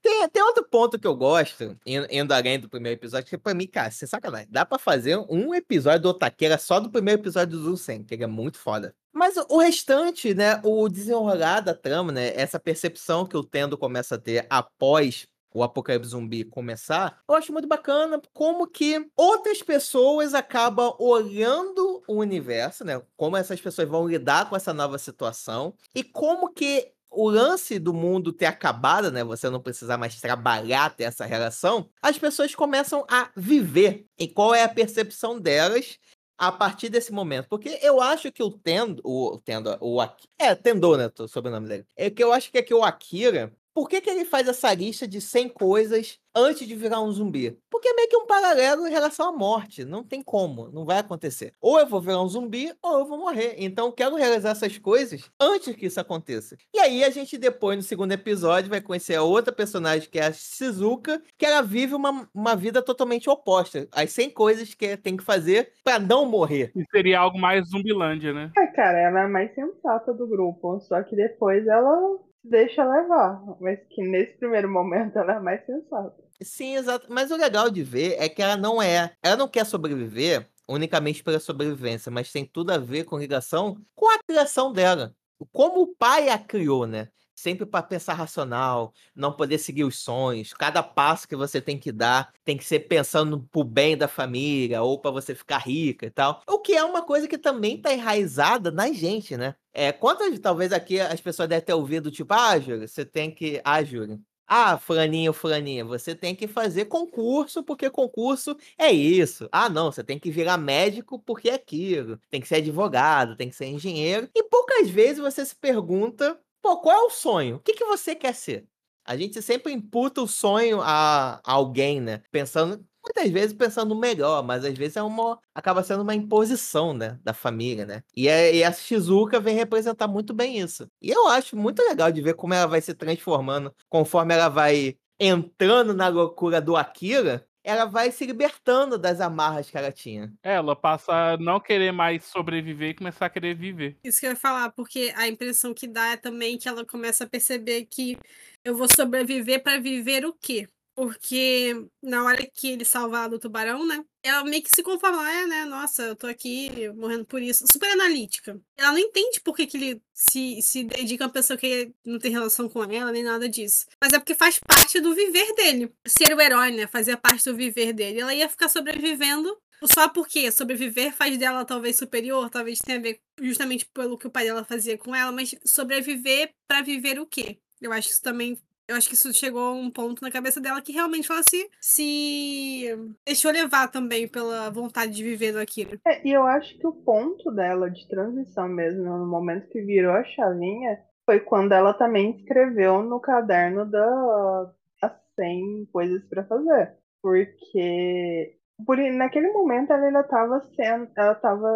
[0.00, 3.52] Tem, tem outro ponto que eu gosto, indo, indo além do primeiro episódio, que pra
[3.52, 7.58] mim, cara, sem sacanagem, dá pra fazer um episódio do Otaqueira só do primeiro episódio
[7.58, 8.94] do Zulsen, que ele é muito foda.
[9.18, 14.14] Mas o- restante, né, o desenrolar da trama, né, essa percepção que o Tendo começa
[14.14, 20.34] a ter após o apocalipse zumbi começar, eu acho muito bacana como que outras pessoas
[20.34, 26.04] acabam olhando o universo, né, como essas pessoas vão lidar com essa nova situação e
[26.04, 29.24] como que o lance do mundo ter acabado, né?
[29.24, 34.04] Você não precisar mais trabalhar, ter essa relação, as pessoas começam a viver.
[34.18, 35.98] E qual é a percepção delas
[36.38, 37.48] a partir desse momento?
[37.48, 40.00] Porque eu acho que o Tendo, o Tendo, o
[40.38, 41.10] é Tendo, né?
[41.18, 41.86] o sobrenome dele.
[41.96, 44.74] É que eu acho que é que o Akira, por que, que ele faz essa
[44.74, 47.56] lista de 100 coisas antes de virar um zumbi?
[47.70, 49.84] Porque é meio que um paralelo em relação à morte.
[49.84, 51.52] Não tem como, não vai acontecer.
[51.60, 53.54] Ou eu vou virar um zumbi, ou eu vou morrer.
[53.56, 56.56] Então eu quero realizar essas coisas antes que isso aconteça.
[56.74, 60.26] E aí a gente depois, no segundo episódio, vai conhecer a outra personagem, que é
[60.26, 63.86] a Shizuka, que ela vive uma, uma vida totalmente oposta.
[63.92, 66.72] As 100 coisas que tem que fazer pra não morrer.
[66.74, 68.50] E seria algo mais zumbilândia, né?
[68.58, 70.80] Ah, cara, ela é a mais sensata do grupo.
[70.80, 73.42] Só que depois ela se deixa levar.
[73.60, 76.14] Mas que nesse primeiro momento ela é mais sensata.
[76.42, 77.06] Sim, exato.
[77.10, 79.12] Mas o legal de ver é que ela não é.
[79.22, 84.06] Ela não quer sobreviver unicamente pela sobrevivência, mas tem tudo a ver com ligação com
[84.14, 85.14] a criação dela.
[85.52, 87.08] Como o pai a criou, né?
[87.38, 90.52] Sempre para pensar racional, não poder seguir os sonhos.
[90.52, 94.82] Cada passo que você tem que dar tem que ser pensando pro bem da família
[94.82, 96.42] ou para você ficar rica e tal.
[96.48, 99.54] O que é uma coisa que também tá enraizada na gente, né?
[99.72, 103.60] É, quantas, talvez aqui as pessoas devem ter ouvido, tipo, ah, Júlio, você tem que.
[103.64, 104.20] Ah, Júlio.
[104.44, 109.48] Ah, fulaninho, fulaninha, você tem que fazer concurso, porque concurso é isso.
[109.52, 112.18] Ah, não, você tem que virar médico porque é aquilo.
[112.30, 114.28] Tem que ser advogado, tem que ser engenheiro.
[114.34, 117.56] E poucas vezes você se pergunta, pô, qual é o sonho?
[117.56, 118.66] O que, que você quer ser?
[119.04, 122.22] A gente sempre imputa o sonho a, alguém, né?
[122.30, 127.18] Pensando, muitas vezes pensando melhor, mas às vezes é uma, acaba sendo uma imposição, né,
[127.24, 128.02] da família, né?
[128.14, 130.86] E, a, e a Shizuka vem representar muito bem isso.
[131.00, 134.96] E eu acho muito legal de ver como ela vai se transformando conforme ela vai
[135.18, 140.32] entrando na loucura do Akira, ela vai se libertando das amarras que ela tinha.
[140.42, 143.98] É, Ela passa a não querer mais sobreviver e começar a querer viver.
[144.02, 147.24] Isso que eu ia falar, porque a impressão que dá é também que ela começa
[147.24, 148.16] a perceber que
[148.64, 150.66] eu vou sobreviver pra viver o quê?
[150.98, 154.04] Porque na hora que ele salva ela do tubarão, né?
[154.20, 155.64] Ela meio que se conforma, é, né?
[155.64, 157.64] Nossa, eu tô aqui morrendo por isso.
[157.70, 158.60] Super analítica.
[158.76, 162.18] Ela não entende por que, que ele se, se dedica a uma pessoa que não
[162.18, 163.86] tem relação com ela, nem nada disso.
[164.02, 165.94] Mas é porque faz parte do viver dele.
[166.04, 166.88] Ser o herói, né?
[166.88, 168.18] Fazia parte do viver dele.
[168.18, 173.20] Ela ia ficar sobrevivendo só porque sobreviver faz dela talvez superior, talvez tenha a ver
[173.40, 177.60] justamente pelo que o pai dela fazia com ela, mas sobreviver pra viver o quê?
[177.80, 178.58] Eu acho que isso também.
[178.88, 181.68] Eu acho que isso chegou a um ponto na cabeça dela que realmente ela se,
[181.78, 186.00] se deixou levar também pela vontade de viver Akira.
[186.06, 190.12] É, e eu acho que o ponto dela de transição mesmo, no momento que virou
[190.12, 194.72] a chavinha, foi quando ela também escreveu no caderno da,
[195.02, 196.94] das 100 coisas pra fazer.
[197.20, 201.68] Porque por, naquele momento ela ainda estava sendo, ela tava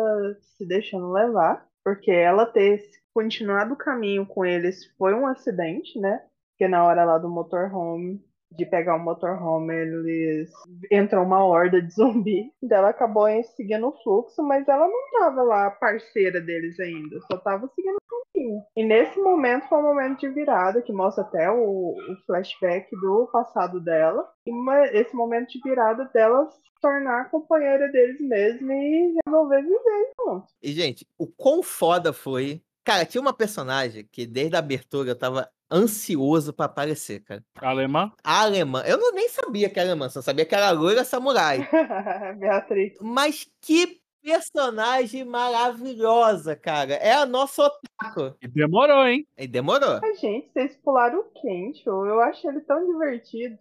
[0.56, 2.80] se deixando levar, porque ela ter
[3.12, 6.22] continuado o caminho com eles foi um acidente, né?
[6.62, 8.20] Porque na hora lá do motorhome,
[8.52, 10.48] de pegar o motorhome, eles
[10.92, 12.52] entrou uma horda de zumbi.
[12.62, 17.36] Então ela acabou seguindo o fluxo, mas ela não tava lá parceira deles ainda, só
[17.38, 18.62] tava seguindo o caminho.
[18.76, 23.28] E nesse momento foi um momento de virada, que mostra até o, o flashback do
[23.32, 24.24] passado dela.
[24.46, 30.10] E uma- esse momento de virada dela se tornar companheira deles mesmo e resolver viver
[30.16, 30.46] junto.
[30.62, 32.62] E, gente, o quão foda foi.
[32.84, 37.42] Cara, tinha uma personagem que desde a abertura eu tava ansioso pra aparecer, cara.
[37.60, 38.12] Alemã?
[38.22, 38.82] Alemã.
[38.86, 41.68] Eu não, nem sabia que era alemã, só sabia que era loira samurai.
[42.38, 42.94] Beatriz.
[43.00, 46.94] Mas que personagem maravilhosa, cara.
[46.94, 48.36] É a nossa otaku.
[48.40, 49.26] E demorou, hein?
[49.36, 50.00] E demorou.
[50.00, 51.90] Mas, gente, vocês pularam o Kensho.
[51.90, 53.58] Eu achei ele tão divertido.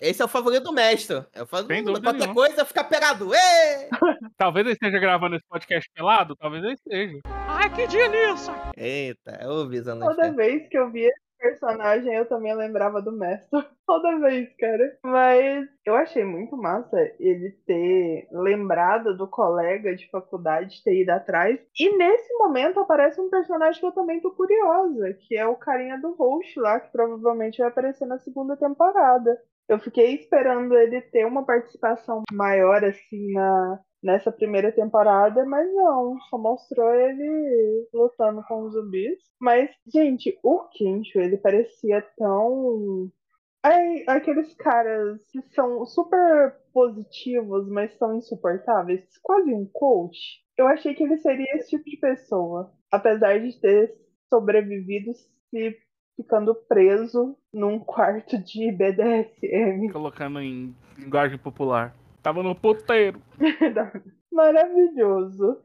[0.00, 1.24] Esse é o favorito do mestre.
[1.32, 1.92] É o favorito Sem do...
[1.92, 2.34] dúvida Qualquer nenhuma.
[2.34, 3.30] coisa fica pegado.
[4.36, 7.20] Talvez ele esteja gravando esse podcast pelado, talvez ele esteja.
[7.46, 8.54] Ai, que delícia!
[8.76, 13.10] Eita, eu ouvi essa Toda vez que eu via esse personagem, eu também lembrava do
[13.12, 13.48] mestre.
[13.86, 14.98] Toda vez, cara.
[15.02, 21.58] Mas eu achei muito massa ele ter lembrado do colega de faculdade, ter ido atrás.
[21.78, 25.98] E nesse momento aparece um personagem que eu também tô curiosa, que é o carinha
[25.98, 29.36] do host lá, que provavelmente vai aparecer na segunda temporada.
[29.68, 36.18] Eu fiquei esperando ele ter uma participação maior, assim, na, nessa primeira temporada, mas não,
[36.28, 39.18] só mostrou ele lutando com os zumbis.
[39.40, 43.10] Mas, gente, o Kensho, ele parecia tão.
[43.62, 50.18] Ai, aqueles caras que são super positivos, mas são insuportáveis, quase um coach.
[50.56, 53.94] Eu achei que ele seria esse tipo de pessoa, apesar de ter
[54.30, 55.76] sobrevivido se
[56.16, 59.90] ficando preso num quarto de BDSM.
[59.92, 61.94] Colocando em linguagem popular.
[62.22, 63.20] Tava no puteiro.
[64.32, 65.62] Maravilhoso.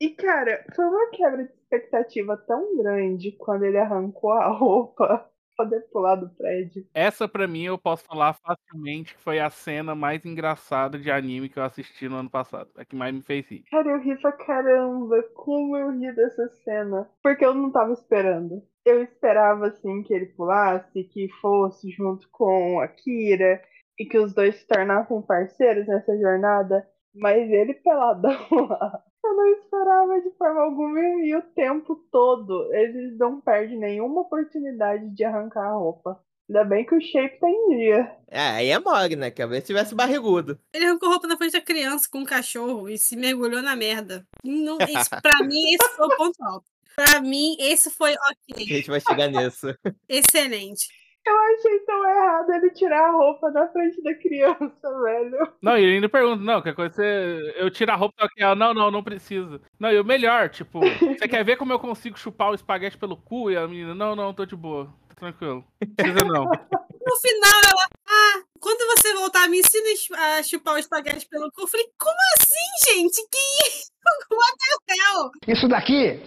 [0.00, 5.06] E, cara, foi uma quebra de expectativa tão grande quando ele arrancou a roupa
[5.56, 6.86] pra poder pular do prédio.
[6.92, 11.48] Essa, pra mim, eu posso falar facilmente que foi a cena mais engraçada de anime
[11.48, 12.68] que eu assisti no ano passado.
[12.76, 13.64] A que mais me fez rir.
[13.70, 15.22] Cara, eu ri pra caramba.
[15.34, 17.08] Como eu ri dessa cena.
[17.22, 18.62] Porque eu não tava esperando.
[18.84, 23.60] Eu esperava, assim, que ele pulasse, que fosse junto com a Kira
[23.98, 26.86] e que os dois se tornassem parceiros nessa jornada.
[27.14, 28.30] Mas ele peladão
[28.68, 29.02] lá.
[29.24, 35.08] Eu não esperava de forma alguma e o tempo todo eles não perdem nenhuma oportunidade
[35.14, 36.20] de arrancar a roupa.
[36.48, 38.16] Ainda bem que o shape tá em dia.
[38.28, 39.32] É, aí é mole, né?
[39.32, 40.60] Quer ver se tivesse barrigudo.
[40.72, 44.24] Ele arrancou roupa na frente da criança com um cachorro e se mergulhou na merda.
[44.44, 46.66] Não, isso, pra mim, esse foi o ponto alto.
[46.94, 48.18] Pra mim, esse foi A
[48.52, 48.64] ok.
[48.64, 49.66] gente vai chegar nisso.
[50.08, 50.86] Excelente.
[51.26, 55.52] Eu achei tão errado ele tirar a roupa na frente da criança, velho.
[55.60, 57.54] Não, e ele ainda pergunta, não, quer coisa você.
[57.56, 59.60] Eu tiro a roupa aqui, ela, não, não, não precisa.
[59.78, 60.78] Não, e o melhor, tipo,
[61.18, 63.50] você quer ver como eu consigo chupar o espaguete pelo cu?
[63.50, 64.86] E a menina, não, não, tô de boa.
[65.08, 65.64] Tá tranquilo.
[65.80, 66.44] Não precisa não.
[67.06, 67.86] No final, ela.
[68.08, 71.60] Ah, quando você voltar, me ensina a chu- a chupar o espaguete pelo cu.
[71.62, 73.14] Eu falei, como assim, gente?
[73.30, 73.92] Que isso?
[74.32, 74.58] What
[74.88, 75.30] the hell?
[75.46, 76.20] Isso daqui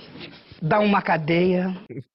[0.61, 1.65] dá uma cadeia.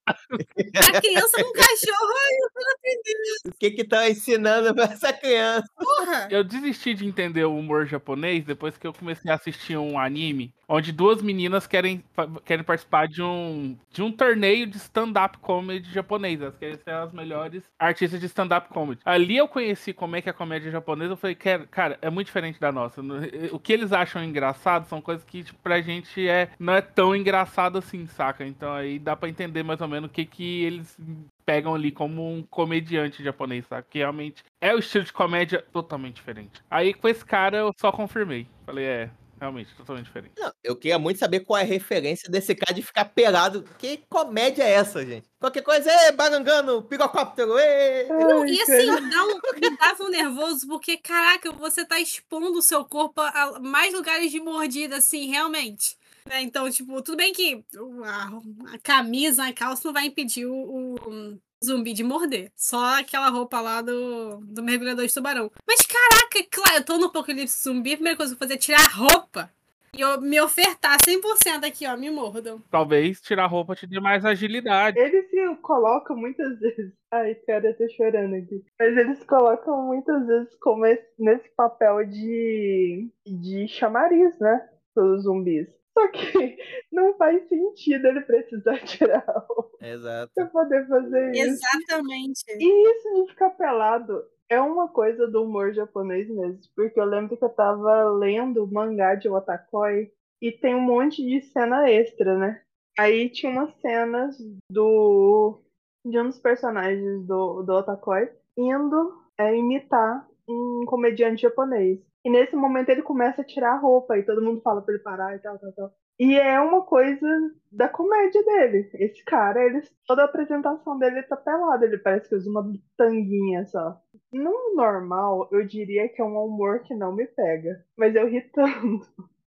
[0.07, 3.49] A criança com cachorro, ai, eu não entendi.
[3.49, 5.67] O que que tá ensinando pra essa criança?
[5.77, 6.29] Porra!
[6.31, 10.53] Eu desisti de entender o humor japonês depois que eu comecei a assistir um anime
[10.67, 12.03] onde duas meninas querem,
[12.43, 16.41] querem participar de um, de um torneio de stand-up comedy japonês.
[16.41, 18.99] Elas querem ser as melhores artistas de stand-up comedy.
[19.05, 21.13] Ali eu conheci como é que é a comédia japonesa.
[21.13, 23.03] Eu falei, "Cara, é muito diferente da nossa.
[23.03, 23.17] No-
[23.53, 27.15] O que eles acham engraçado são coisas que tipo, pra gente é, não é tão
[27.15, 28.45] engraçado assim, saca?
[28.47, 30.99] Então aí dá pra entender mais ou menos o que, que eles
[31.45, 33.87] pegam ali como um comediante japonês, sabe?
[33.89, 36.63] Que realmente é o estilo de comédia totalmente diferente.
[36.71, 38.47] Aí com esse cara eu só confirmei.
[38.67, 40.33] Falei, é, realmente, totalmente diferente.
[40.39, 43.65] Não, eu queria muito saber qual é a referência desse cara de ficar pelado.
[43.79, 45.27] Que comédia é essa, gente?
[45.39, 48.09] Qualquer coisa, é barangano, pirocóptero, ê!
[48.09, 52.63] Não, e assim, dá um, me dava um nervoso, porque, caraca, você tá expondo o
[52.63, 55.97] seu corpo a mais lugares de mordida, assim, realmente.
[56.29, 57.63] Né, Então, tipo, tudo bem que
[58.05, 62.51] a, a camisa, a calça não vai impedir o, o zumbi de morder.
[62.57, 65.51] Só aquela roupa lá do, do mergulhador de tubarão.
[65.67, 68.55] Mas, caraca, claro, eu tô no apocalipse zumbi, a primeira coisa que eu vou fazer
[68.55, 69.51] é tirar a roupa.
[69.97, 72.61] E eu me ofertar 100% aqui, ó, me mordam.
[72.69, 74.99] Talvez tirar a roupa te dê mais agilidade.
[74.99, 76.93] Eles se colocam muitas vezes.
[77.13, 78.65] Ai, cara, eu tô chorando aqui.
[78.81, 84.69] Mas eles colocam muitas vezes como esse- nesse papel de, de chamariz, né?
[84.97, 85.69] Pelos zumbis.
[85.95, 86.57] Só que
[86.93, 90.33] não faz sentido ele precisar tirar roupa Exato.
[90.35, 91.65] pra poder fazer isso.
[91.65, 92.45] Exatamente.
[92.59, 96.61] E isso de ficar pelado é uma coisa do humor japonês mesmo.
[96.75, 100.11] Porque eu lembro que eu tava lendo o mangá de Otakoi
[100.43, 102.61] e tem um monte de cena extra, né?
[102.99, 104.37] Aí tinha umas cenas
[104.71, 105.61] do
[106.05, 111.99] de um dos personagens do, do Otakoi indo é, imitar um comediante japonês.
[112.25, 115.03] E nesse momento ele começa a tirar a roupa e todo mundo fala pra ele
[115.03, 115.95] parar e tal, tal, tal.
[116.19, 117.27] E é uma coisa
[117.73, 118.89] da comédia dele.
[118.95, 121.85] Esse cara, ele, toda a apresentação dele tá pelado.
[121.85, 122.65] Ele parece que usa uma
[122.97, 124.01] tanguinha só.
[124.33, 127.85] No normal, eu diria que é um humor que não me pega.
[127.97, 129.07] Mas eu ri tanto.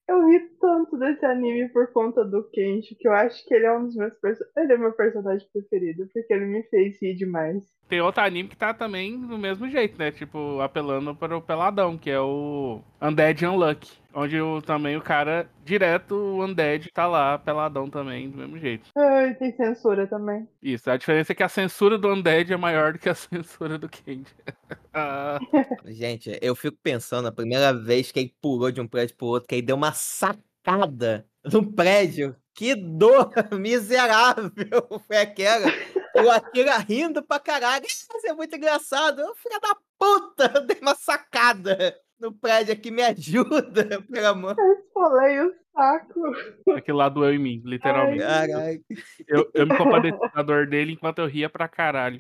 [0.09, 3.76] Eu ri tanto desse anime por conta do Kenshi, que eu acho que ele é
[3.76, 4.57] um dos meus personagens.
[4.57, 7.64] Ele é meu personagem preferido, porque ele me fez rir demais.
[7.88, 10.12] Tem outro anime que tá também do mesmo jeito, né?
[10.12, 13.92] Tipo, apelando para o peladão, que é o Undead Unlucky.
[14.18, 18.88] Onde o, também o cara, direto, o Undead, tá lá, peladão também, do mesmo jeito.
[18.96, 20.48] Ai, tem censura também.
[20.62, 23.76] Isso, a diferença é que a censura do Undead é maior do que a censura
[23.76, 24.34] do Candy.
[24.94, 25.38] Ah,
[25.84, 29.46] Gente, eu fico pensando, a primeira vez que ele pulou de um prédio pro outro,
[29.46, 32.34] que ele deu uma sacada no prédio.
[32.54, 34.50] Que dor miserável
[35.06, 35.66] foi aquela.
[36.14, 37.84] O Akira rindo pra caralho.
[37.84, 39.20] Isso é muito engraçado.
[39.20, 44.56] Eu, filha da puta, eu dei uma sacada no prédio aqui, me ajuda, pelo amor.
[44.58, 46.20] Eu falei o saco.
[46.76, 48.22] aquele lá doeu em mim, literalmente.
[48.22, 48.84] Caralho.
[49.28, 52.18] Eu, eu me compadeci da dor dele enquanto eu ria pra caralho.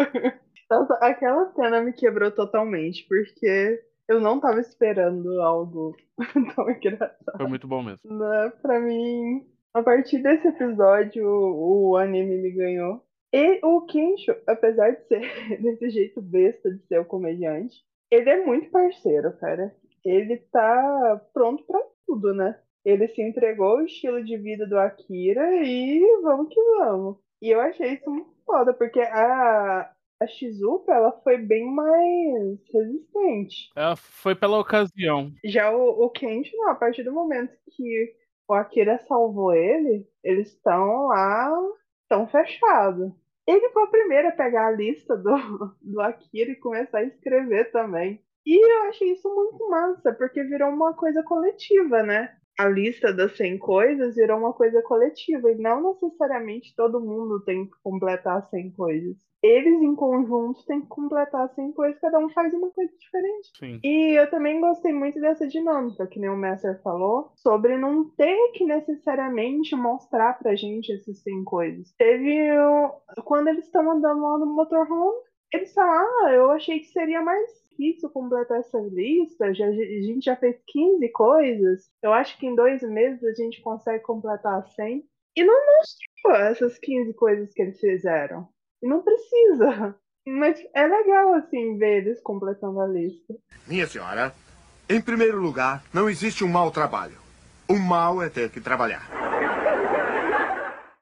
[0.70, 5.96] Nossa, aquela cena me quebrou totalmente, porque eu não tava esperando algo
[6.54, 7.36] tão engraçado.
[7.36, 8.12] Foi muito bom mesmo.
[8.12, 8.52] Né?
[8.62, 13.04] Pra mim, a partir desse episódio, o, o anime me ganhou.
[13.32, 17.76] E o Kensho, apesar de ser desse jeito besta de ser o comediante,
[18.10, 19.74] ele é muito parceiro, cara.
[20.06, 22.58] Ele tá pronto pra tudo, né?
[22.84, 27.16] Ele se entregou ao estilo de vida do Akira e vamos que vamos.
[27.42, 29.90] E eu achei isso muito foda, porque a,
[30.22, 33.70] a Shizuka, ela foi bem mais resistente.
[33.74, 35.32] Ela foi pela ocasião.
[35.44, 38.14] Já o, o Kensho, não, a partir do momento que
[38.48, 41.52] o Akira salvou ele, eles estão lá,
[42.02, 43.12] estão fechados.
[43.46, 45.34] Ele foi o primeiro a pegar a lista do,
[45.82, 48.24] do Akira e começar a escrever também.
[48.46, 52.34] E eu achei isso muito massa, porque virou uma coisa coletiva, né?
[52.58, 57.66] A lista das 100 coisas virou uma coisa coletiva, e não necessariamente todo mundo tem
[57.66, 59.16] que completar 100 coisas.
[59.42, 63.50] Eles em conjunto têm que completar 100 coisas, cada um faz uma coisa diferente.
[63.58, 63.80] Sim.
[63.84, 68.52] E eu também gostei muito dessa dinâmica, que nem o Messer falou, sobre não ter
[68.52, 71.92] que necessariamente mostrar pra gente essas 100 coisas.
[71.98, 72.50] Teve.
[72.58, 75.18] o- Quando eles estão andando lá no motorhome,
[75.52, 79.54] eles falam: Ah, eu achei que seria mais difícil completar essa lista.
[79.54, 81.90] Já, a gente já fez 15 coisas.
[82.02, 85.04] Eu acho que em dois meses a gente consegue completar 100.
[85.36, 88.48] E não mostrou essas 15 coisas que eles fizeram.
[88.82, 89.94] E não precisa.
[90.26, 93.34] Mas é legal, assim, ver eles completando a lista.
[93.66, 94.32] Minha senhora,
[94.88, 97.16] em primeiro lugar, não existe um mau trabalho.
[97.68, 99.08] O mal é ter que trabalhar.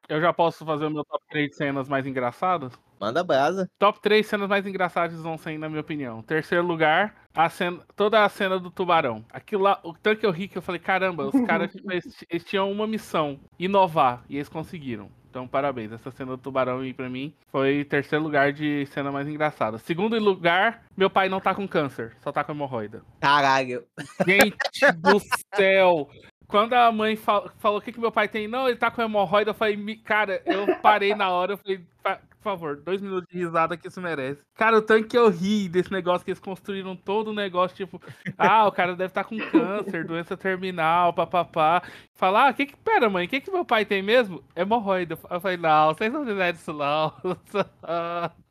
[0.07, 2.73] Eu já posso fazer o meu top 3 cenas mais engraçadas?
[2.99, 3.69] Manda brasa.
[3.77, 6.21] Top 3 cenas mais engraçadas vão ser, na minha opinião.
[6.21, 9.25] Terceiro lugar, a cena, toda a cena do tubarão.
[9.31, 12.23] Aquilo lá, o tanto que eu ri que eu falei, caramba, os caras tipo, eles,
[12.29, 15.09] eles tinham uma missão, inovar, e eles conseguiram.
[15.35, 15.91] Então, parabéns.
[15.91, 19.77] Essa cena do tubarão aí, pra mim, foi terceiro lugar de cena mais engraçada.
[19.77, 23.03] Segundo lugar, meu pai não tá com câncer, só tá com hemorroida.
[23.19, 23.83] Caralho.
[24.25, 24.55] Gente
[24.95, 25.19] do
[25.53, 26.09] céu!
[26.47, 29.01] Quando a mãe fal- falou o que, que meu pai tem, não, ele tá com
[29.01, 33.01] hemorroida, eu falei, "Mi- cara, eu parei na hora, eu falei, "Pa- por favor, dois
[33.01, 34.39] minutos de risada que isso merece.
[34.53, 37.99] Cara, o tanto que eu ri desse negócio que eles construíram todo o negócio, tipo,
[38.37, 41.81] ah, o cara deve estar com câncer, doença terminal, papapá.
[42.13, 44.43] Falar, ah, que que, pera, mãe, o que que meu pai tem mesmo?
[44.55, 45.17] Hemorroida.
[45.29, 47.13] Eu falei, não, vocês não fizeram isso não.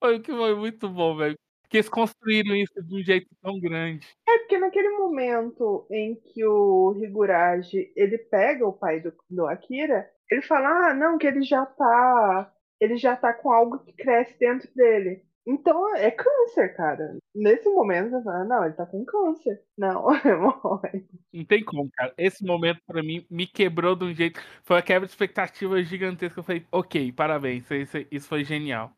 [0.00, 1.36] Foi que foi muito bom, velho.
[1.72, 4.06] Que eles construíram isso de um jeito tão grande.
[4.28, 10.06] É porque naquele momento em que o Higurashi ele pega o pai do, do Akira,
[10.30, 12.52] ele fala, ah, não, que ele já tá.
[12.78, 15.22] Ele já tá com algo que cresce dentro dele.
[15.46, 17.16] Então é câncer, cara.
[17.34, 19.62] Nesse momento você fala, não, ele tá com câncer.
[19.78, 21.02] Não, é hemorroida.
[21.32, 22.12] Não tem como, cara.
[22.18, 24.38] Esse momento, pra mim, me quebrou de um jeito.
[24.62, 26.38] Foi uma quebra de expectativa gigantesca.
[26.38, 28.92] Eu falei, ok, parabéns, isso, isso foi genial.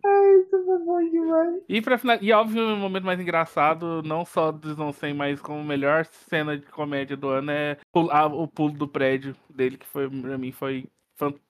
[1.68, 2.18] E pra final...
[2.20, 6.57] E óbvio, o momento mais engraçado, não só do não sei, mas como melhor cena
[6.57, 10.89] de comédia do ano é o pulo do prédio dele, que foi, pra mim, foi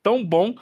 [0.03, 0.55] tão bom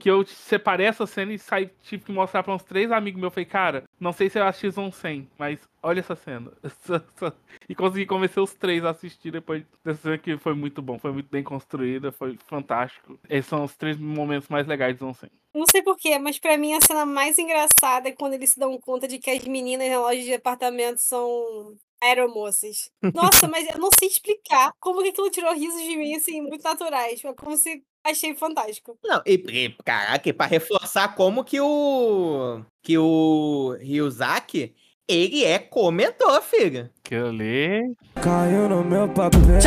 [0.00, 3.32] que eu separei essa cena e saí, tive que mostrar pra uns três amigos meus.
[3.32, 6.50] Falei, cara, não sei se eu assisti Zone 100, mas olha essa cena.
[7.68, 11.12] e consegui convencer os três a assistir depois dessa cena que foi muito bom, foi
[11.12, 13.20] muito bem construída, foi fantástico.
[13.28, 15.30] Esses são os três momentos mais legais de Zone 100.
[15.54, 18.78] Não sei porquê, mas pra mim a cena mais engraçada é quando eles se dão
[18.78, 22.90] conta de que as meninas na loja de departamento são aeromoças.
[23.14, 26.62] Nossa, mas eu não sei explicar como que aquilo tirou risos de mim, assim, muito
[26.62, 27.20] naturais.
[27.20, 28.98] Foi como se achei fantástico.
[29.04, 32.62] Não, e, e caraca, e pra reforçar como que o.
[32.82, 34.74] que o Ryuzaki,
[35.08, 36.90] ele é comedor, filho.
[37.02, 37.94] Que eu li.
[38.22, 39.60] Caiu no meu papo, vem.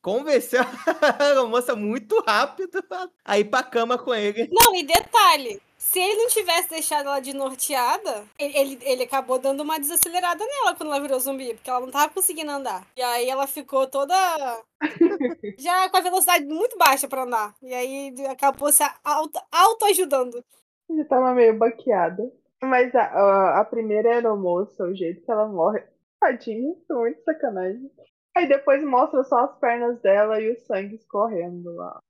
[0.00, 0.62] Convenceu
[1.40, 2.80] a moça muito rápido
[3.24, 4.48] a ir pra cama com ele.
[4.52, 5.60] Não, e detalhe.
[5.86, 10.44] Se ele não tivesse deixado ela de norteada, ele, ele, ele acabou dando uma desacelerada
[10.44, 12.84] nela quando ela virou zumbi, porque ela não tava conseguindo andar.
[12.96, 14.12] E aí ela ficou toda.
[15.56, 17.54] já com a velocidade muito baixa pra andar.
[17.62, 20.44] E aí acabou se auto- auto-ajudando.
[20.90, 22.32] Já tava meio baqueada.
[22.60, 25.84] Mas a, a, a primeira aeromoça, o jeito que ela morre,
[26.20, 27.88] tadinha, foi muito sacanagem.
[28.36, 32.00] Aí depois mostra só as pernas dela e o sangue escorrendo lá.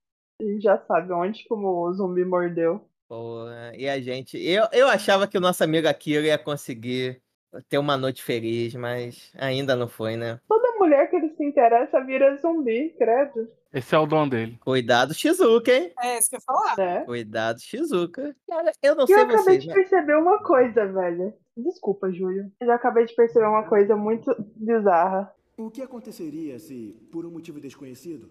[0.41, 2.81] A gente já sabe onde que o zumbi mordeu.
[3.07, 4.37] Porra, e a gente.
[4.37, 7.21] Eu, eu achava que o nosso amigo Akira ia conseguir
[7.69, 10.39] ter uma noite feliz, mas ainda não foi, né?
[10.47, 13.49] Toda mulher que ele se interessa vira zumbi, credo.
[13.73, 14.57] Esse é o dom dele.
[14.63, 15.91] Cuidado, Shizuka, hein?
[16.01, 16.77] É isso que eu ia falar.
[16.77, 17.05] Né?
[17.05, 18.35] Cuidado, Shizuka.
[18.49, 19.75] Cara, eu não E eu sei acabei vocês, de mas...
[19.75, 21.33] perceber uma coisa, velho.
[21.55, 22.51] Desculpa, Júlio.
[22.59, 25.31] Eu já acabei de perceber uma coisa muito bizarra.
[25.57, 28.29] O que aconteceria se, por um motivo desconhecido,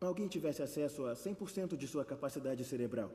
[0.00, 3.10] alguém tivesse acesso a 100% de sua capacidade cerebral?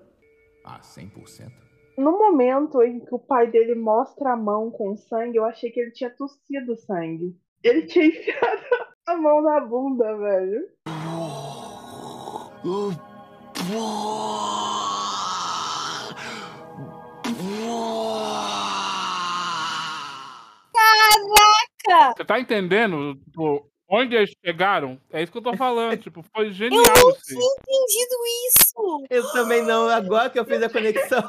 [0.64, 1.52] Ah, 100%?
[1.98, 5.80] No momento em que o pai dele mostra a mão com sangue, eu achei que
[5.80, 7.36] ele tinha tossido sangue.
[7.64, 8.64] Ele tinha enfiado
[9.06, 10.68] a mão na bunda, velho.
[20.74, 22.14] Caraca!
[22.16, 23.20] Você tá entendendo
[23.94, 25.00] onde eles chegaram?
[25.12, 25.98] É isso que eu tô falando.
[25.98, 26.84] tipo, foi genial.
[26.84, 28.16] Eu não tinha entendido
[28.48, 29.06] isso!
[29.10, 31.24] Eu também não, agora que eu fiz a conexão.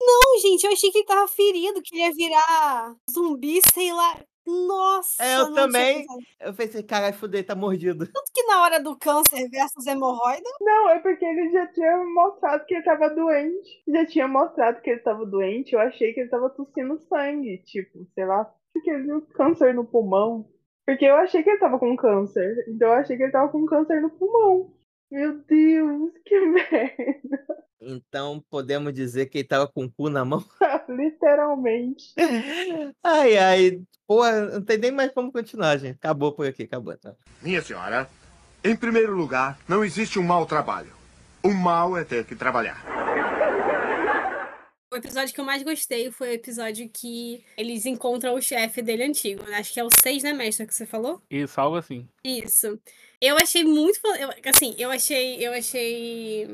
[0.00, 4.18] Não, gente, eu achei que ele tava ferido, que ele ia virar zumbi, sei lá.
[4.46, 5.24] Nossa!
[5.24, 6.04] É, eu também.
[6.38, 8.06] Eu pensei, caralho, fudei, tá mordido.
[8.06, 12.66] Tanto que na hora do câncer versus hemorroida, Não, é porque ele já tinha mostrado
[12.66, 13.82] que ele tava doente.
[13.88, 15.72] Já tinha mostrado que ele tava doente.
[15.72, 17.62] Eu achei que ele tava tossindo sangue.
[17.64, 20.46] Tipo, sei lá, porque ele viu câncer no pulmão.
[20.86, 22.64] Porque eu achei que ele tava com câncer.
[22.68, 24.72] Então eu achei que ele tava com câncer no pulmão.
[25.10, 27.64] Meu Deus, que merda.
[27.80, 30.44] Então podemos dizer que ele tava com o cu na mão.
[30.88, 32.12] Literalmente.
[33.02, 33.82] Ai, ai.
[34.06, 35.96] Porra, não tem nem mais como continuar, gente.
[35.96, 36.96] Acabou por aqui, acabou.
[36.96, 37.14] Tá?
[37.42, 38.08] Minha senhora,
[38.62, 40.92] em primeiro lugar, não existe um mau trabalho.
[41.42, 42.82] O mal é ter que trabalhar.
[44.94, 49.04] O episódio que eu mais gostei foi o episódio que eles encontram o chefe dele
[49.04, 49.42] antigo.
[49.44, 49.56] né?
[49.58, 51.20] Acho que é o 6, né, mestre, que você falou?
[51.30, 52.08] Isso, algo assim.
[52.24, 52.78] Isso.
[53.20, 53.98] Eu achei muito.
[54.18, 55.36] eu- assim, eu achei.
[55.46, 56.46] Eu achei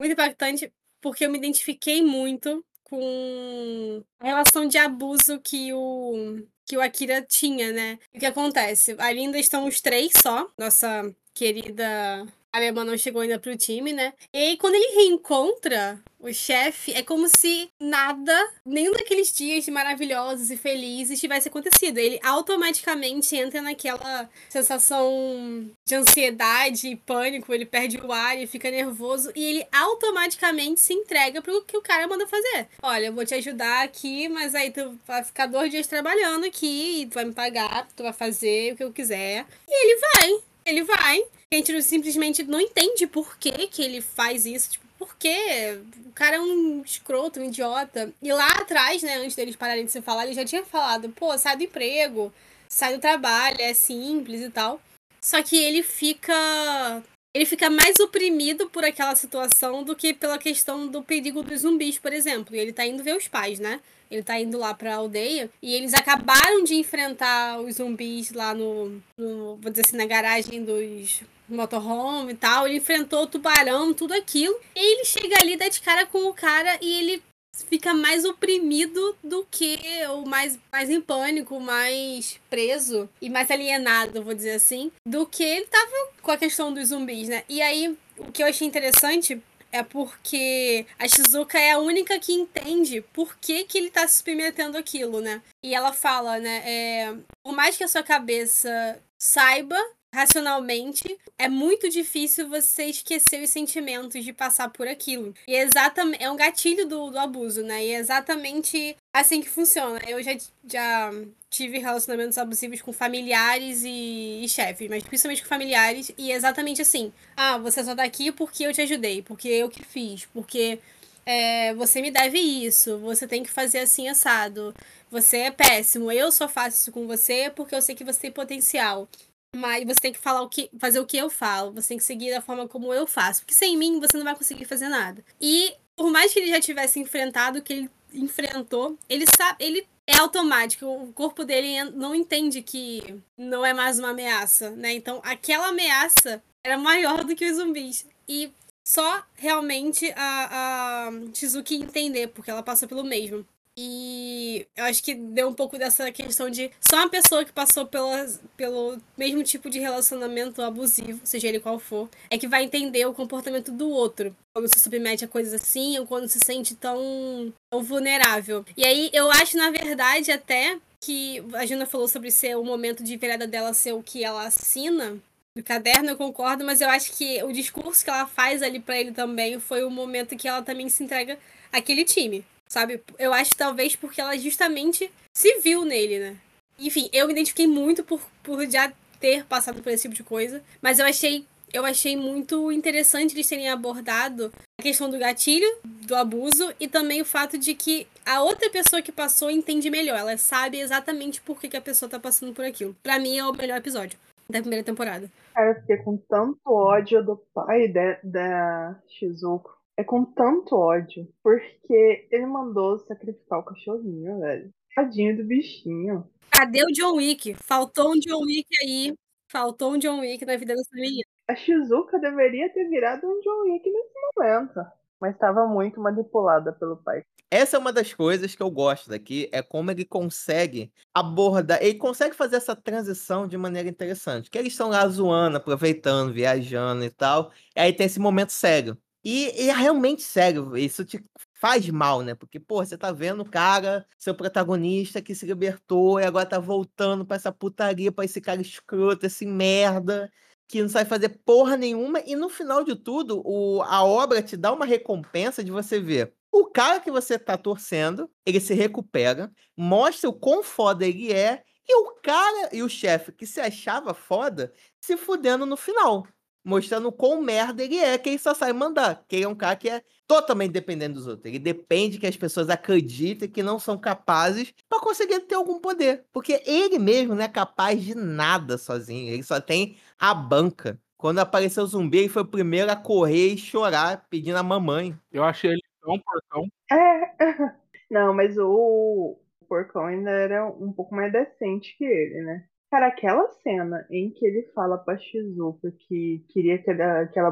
[0.00, 0.70] muito impactante
[1.00, 6.42] porque eu me identifiquei muito com a relação de abuso que o.
[6.68, 7.96] Que o Akira tinha, né?
[8.12, 8.96] O que acontece?
[8.98, 10.50] Ali ainda estão os três só.
[10.58, 12.26] Nossa querida
[12.56, 14.12] alemã não chegou ainda pro time, né?
[14.32, 20.50] E aí, quando ele reencontra o chefe, é como se nada, nenhum daqueles dias maravilhosos
[20.50, 21.98] e felizes tivesse acontecido.
[21.98, 28.70] Ele automaticamente entra naquela sensação de ansiedade e pânico, ele perde o ar e fica
[28.70, 32.66] nervoso e ele automaticamente se entrega pro que o cara manda fazer.
[32.82, 37.02] Olha, eu vou te ajudar aqui, mas aí tu vai ficar dois dias trabalhando aqui
[37.02, 39.46] e tu vai me pagar, tu vai fazer o que eu quiser.
[39.68, 41.22] E ele vai, ele vai.
[41.52, 44.70] A gente simplesmente não entende por que, que ele faz isso.
[44.70, 45.78] Tipo, por quê?
[46.06, 48.12] O cara é um escroto, um idiota.
[48.20, 51.36] E lá atrás, né, antes deles pararem de se falar, ele já tinha falado, pô,
[51.38, 52.32] sai do emprego,
[52.68, 54.80] sai do trabalho, é simples e tal.
[55.20, 57.02] Só que ele fica.
[57.34, 61.98] Ele fica mais oprimido por aquela situação do que pela questão do perigo dos zumbis,
[61.98, 62.56] por exemplo.
[62.56, 63.80] E ele tá indo ver os pais, né?
[64.10, 69.00] Ele tá indo lá pra aldeia e eles acabaram de enfrentar os zumbis lá no,
[69.18, 72.66] no vou dizer assim, na garagem dos motorhome e tal.
[72.66, 74.54] Ele enfrentou o tubarão, tudo aquilo.
[74.74, 77.22] E ele chega ali, dá de cara com o cara e ele
[77.68, 79.78] fica mais oprimido do que
[80.10, 85.42] o mais, mais em pânico, mais preso e mais alienado, vou dizer assim, do que
[85.42, 87.44] ele tava com a questão dos zumbis, né?
[87.48, 89.40] E aí, o que eu achei interessante
[89.72, 94.18] é porque a Shizuka é a única que entende por que, que ele tá se
[94.18, 95.42] submetendo àquilo, né?
[95.62, 96.62] E ela fala, né?
[96.64, 99.76] É, por mais que a sua cabeça saiba
[100.14, 105.34] racionalmente, é muito difícil você esquecer os sentimentos de passar por aquilo.
[105.46, 107.84] E é exatamente é um gatilho do, do abuso, né?
[107.84, 110.00] E é exatamente assim que funciona.
[110.06, 110.36] Eu já,
[110.68, 111.12] já
[111.50, 116.82] tive relacionamentos abusivos com familiares e, e chefes, mas principalmente com familiares, e é exatamente
[116.82, 117.12] assim.
[117.36, 120.78] Ah, você só tá aqui porque eu te ajudei, porque eu que fiz, porque
[121.24, 124.74] é, você me deve isso, você tem que fazer assim assado.
[125.10, 128.30] Você é péssimo, eu só faço isso com você porque eu sei que você tem
[128.30, 129.08] potencial.
[129.54, 132.04] Mas você tem que falar o que, fazer o que eu falo, você tem que
[132.04, 133.40] seguir da forma como eu faço.
[133.40, 135.24] Porque sem mim você não vai conseguir fazer nada.
[135.40, 140.16] E por mais que ele já tivesse enfrentado que ele enfrentou, ele sabe, ele é
[140.18, 143.02] automático, o corpo dele não entende que
[143.36, 144.92] não é mais uma ameaça, né?
[144.94, 148.06] Então aquela ameaça era maior do que os zumbis.
[148.28, 148.52] E
[148.86, 153.44] só realmente a, a Shizuki entender, porque ela passou pelo mesmo.
[153.78, 157.86] E eu acho que deu um pouco dessa questão de só uma pessoa que passou
[157.86, 163.04] pelas, pelo mesmo tipo de relacionamento abusivo, seja ele qual for, é que vai entender
[163.04, 164.34] o comportamento do outro.
[164.54, 168.64] Quando se submete a coisas assim, ou quando se sente tão, tão vulnerável.
[168.74, 173.04] E aí eu acho, na verdade, até que a Juna falou sobre ser o momento
[173.04, 175.18] de virada dela ser o que ela assina
[175.56, 178.98] no caderno, eu concordo, mas eu acho que o discurso que ela faz ali pra
[178.98, 181.38] ele também foi o momento que ela também se entrega
[181.72, 183.02] àquele time, sabe?
[183.18, 186.36] Eu acho talvez porque ela justamente se viu nele, né?
[186.78, 190.62] Enfim, eu me identifiquei muito por, por já ter passado por esse tipo de coisa,
[190.82, 196.14] mas eu achei eu achei muito interessante eles terem abordado a questão do gatilho, do
[196.14, 200.36] abuso e também o fato de que a outra pessoa que passou entende melhor, ela
[200.38, 202.96] sabe exatamente por que, que a pessoa tá passando por aquilo.
[203.02, 205.28] Pra mim é o melhor episódio da primeira temporada.
[205.54, 207.88] Cara, eu fiquei com tanto ódio do pai
[208.22, 209.75] da Shizuko.
[209.96, 211.28] É com tanto ódio.
[211.42, 214.70] Porque ele mandou sacrificar o cachorrinho, velho.
[214.94, 216.28] Tadinho do bichinho.
[216.50, 217.54] Cadê o John Wick?
[217.54, 219.14] Faltou um John Wick aí.
[219.50, 221.24] Faltou um John Wick na vida dessa menina.
[221.48, 224.80] A Shizuka deveria ter virado um John Wick nesse momento.
[225.20, 227.22] Mas estava muito manipulada pelo pai.
[227.50, 231.94] Essa é uma das coisas que eu gosto daqui, é como ele consegue abordar, ele
[231.94, 234.50] consegue fazer essa transição de maneira interessante.
[234.50, 238.98] Que eles estão lá zoando, aproveitando, viajando e tal, e aí tem esse momento sério.
[239.28, 241.20] E, e é realmente sério, isso te
[241.54, 242.32] faz mal, né?
[242.36, 246.60] Porque, pô, você tá vendo o cara, seu protagonista que se libertou e agora tá
[246.60, 250.30] voltando pra essa putaria, pra esse cara escroto, esse merda,
[250.68, 252.20] que não sabe fazer porra nenhuma.
[252.24, 256.32] E no final de tudo, o, a obra te dá uma recompensa de você ver
[256.52, 261.62] o cara que você tá torcendo, ele se recupera, mostra o quão foda ele é,
[261.88, 266.26] e o cara e o chefe que se achava foda se fudendo no final
[266.66, 269.24] mostrando quão merda ele é, que ele só sai mandar.
[269.28, 271.46] Que ele é um cara que é totalmente dependente dos outros.
[271.46, 276.24] Ele depende que as pessoas acreditem que não são capazes para conseguir ter algum poder.
[276.32, 279.32] Porque ele mesmo não é capaz de nada sozinho.
[279.32, 281.00] Ele só tem a banca.
[281.16, 285.16] Quando apareceu o zumbi, ele foi o primeiro a correr e chorar, pedindo a mamãe.
[285.30, 286.66] Eu achei ele tão porcão.
[286.90, 287.36] É.
[288.10, 289.38] Não, mas o
[289.68, 292.64] porcão ainda era um pouco mais decente que ele, né?
[292.90, 297.50] Cara, aquela cena em que ele fala pra Shizuka que queria que ela, que ela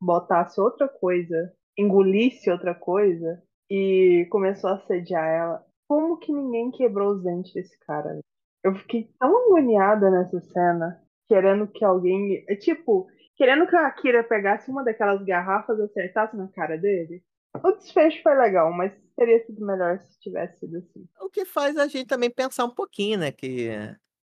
[0.00, 5.64] botasse outra coisa, engolisse outra coisa, e começou a assediar ela.
[5.86, 8.20] Como que ninguém quebrou os dentes desse cara?
[8.64, 12.44] Eu fiquei tão agoniada nessa cena, querendo que alguém.
[12.48, 13.06] é Tipo,
[13.36, 17.22] querendo que a Akira pegasse uma daquelas garrafas e acertasse na cara dele.
[17.62, 21.06] O desfecho foi legal, mas teria sido melhor se tivesse sido assim.
[21.20, 23.32] O que faz a gente também pensar um pouquinho, né?
[23.32, 23.70] Que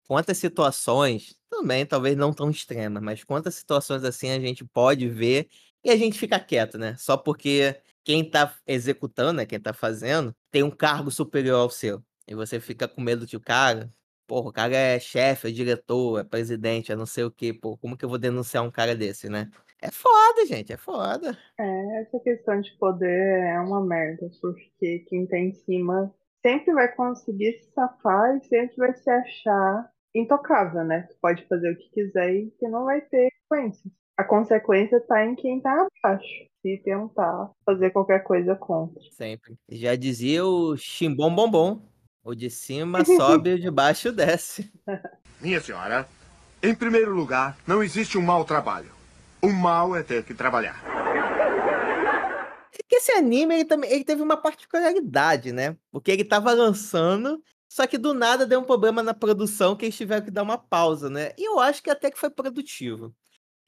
[0.09, 5.47] quantas situações, também talvez não tão extremas, mas quantas situações assim a gente pode ver
[5.83, 6.95] e a gente fica quieto, né?
[6.97, 9.45] Só porque quem tá executando, né?
[9.45, 12.03] Quem tá fazendo, tem um cargo superior ao seu.
[12.27, 13.93] E você fica com medo de o cara.
[14.25, 17.53] Porra, o cara é chefe, é diretor, é presidente, é não sei o quê.
[17.53, 19.47] Pô, como que eu vou denunciar um cara desse, né?
[19.79, 21.37] É foda, gente, é foda.
[21.59, 26.11] É, essa questão de poder é uma merda, porque quem tá em cima
[26.43, 31.07] sempre vai conseguir se safar e sempre vai se achar intocável, né?
[31.09, 33.93] Tu pode fazer o que quiser e que não vai ter consequências.
[34.17, 36.27] A consequência tá em quem tá abaixo,
[36.61, 39.01] se tentar fazer qualquer coisa contra.
[39.11, 39.55] Sempre.
[39.69, 41.81] Já dizia o chimbom bombom.
[42.21, 44.71] O de cima sobe e o de baixo desce.
[45.39, 46.05] Minha senhora,
[46.61, 48.91] em primeiro lugar, não existe um mau trabalho.
[49.41, 50.83] O mal é ter que trabalhar.
[52.73, 55.77] É que esse anime ele também ele teve uma particularidade, né?
[55.91, 59.95] Porque ele tava lançando, só que do nada deu um problema na produção que eles
[59.95, 61.33] tiveram que dar uma pausa, né?
[61.37, 63.15] E eu acho que até que foi produtivo.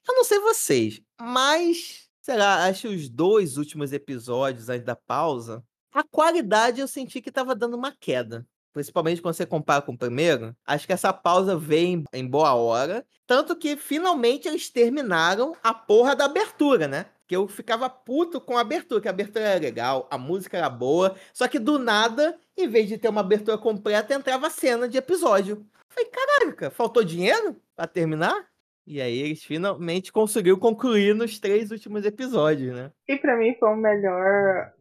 [0.08, 5.64] Eu não sei vocês, mas, sei lá, acho os dois últimos episódios antes da pausa,
[5.92, 8.46] a qualidade eu senti que tava dando uma queda.
[8.72, 10.56] Principalmente quando você compara com o primeiro.
[10.66, 13.06] Acho que essa pausa veio em boa hora.
[13.26, 17.06] Tanto que finalmente eles terminaram a porra da abertura, né?
[17.28, 20.68] Que eu ficava puto com a abertura, que a abertura era legal, a música era
[20.68, 21.16] boa.
[21.32, 25.64] Só que do nada, em vez de ter uma abertura completa, entrava cena de episódio.
[25.88, 28.52] Falei, caraca, faltou dinheiro pra terminar?
[28.86, 32.90] E aí eles finalmente conseguiram concluir nos três últimos episódios, né?
[33.08, 34.72] E pra mim foi o melhor.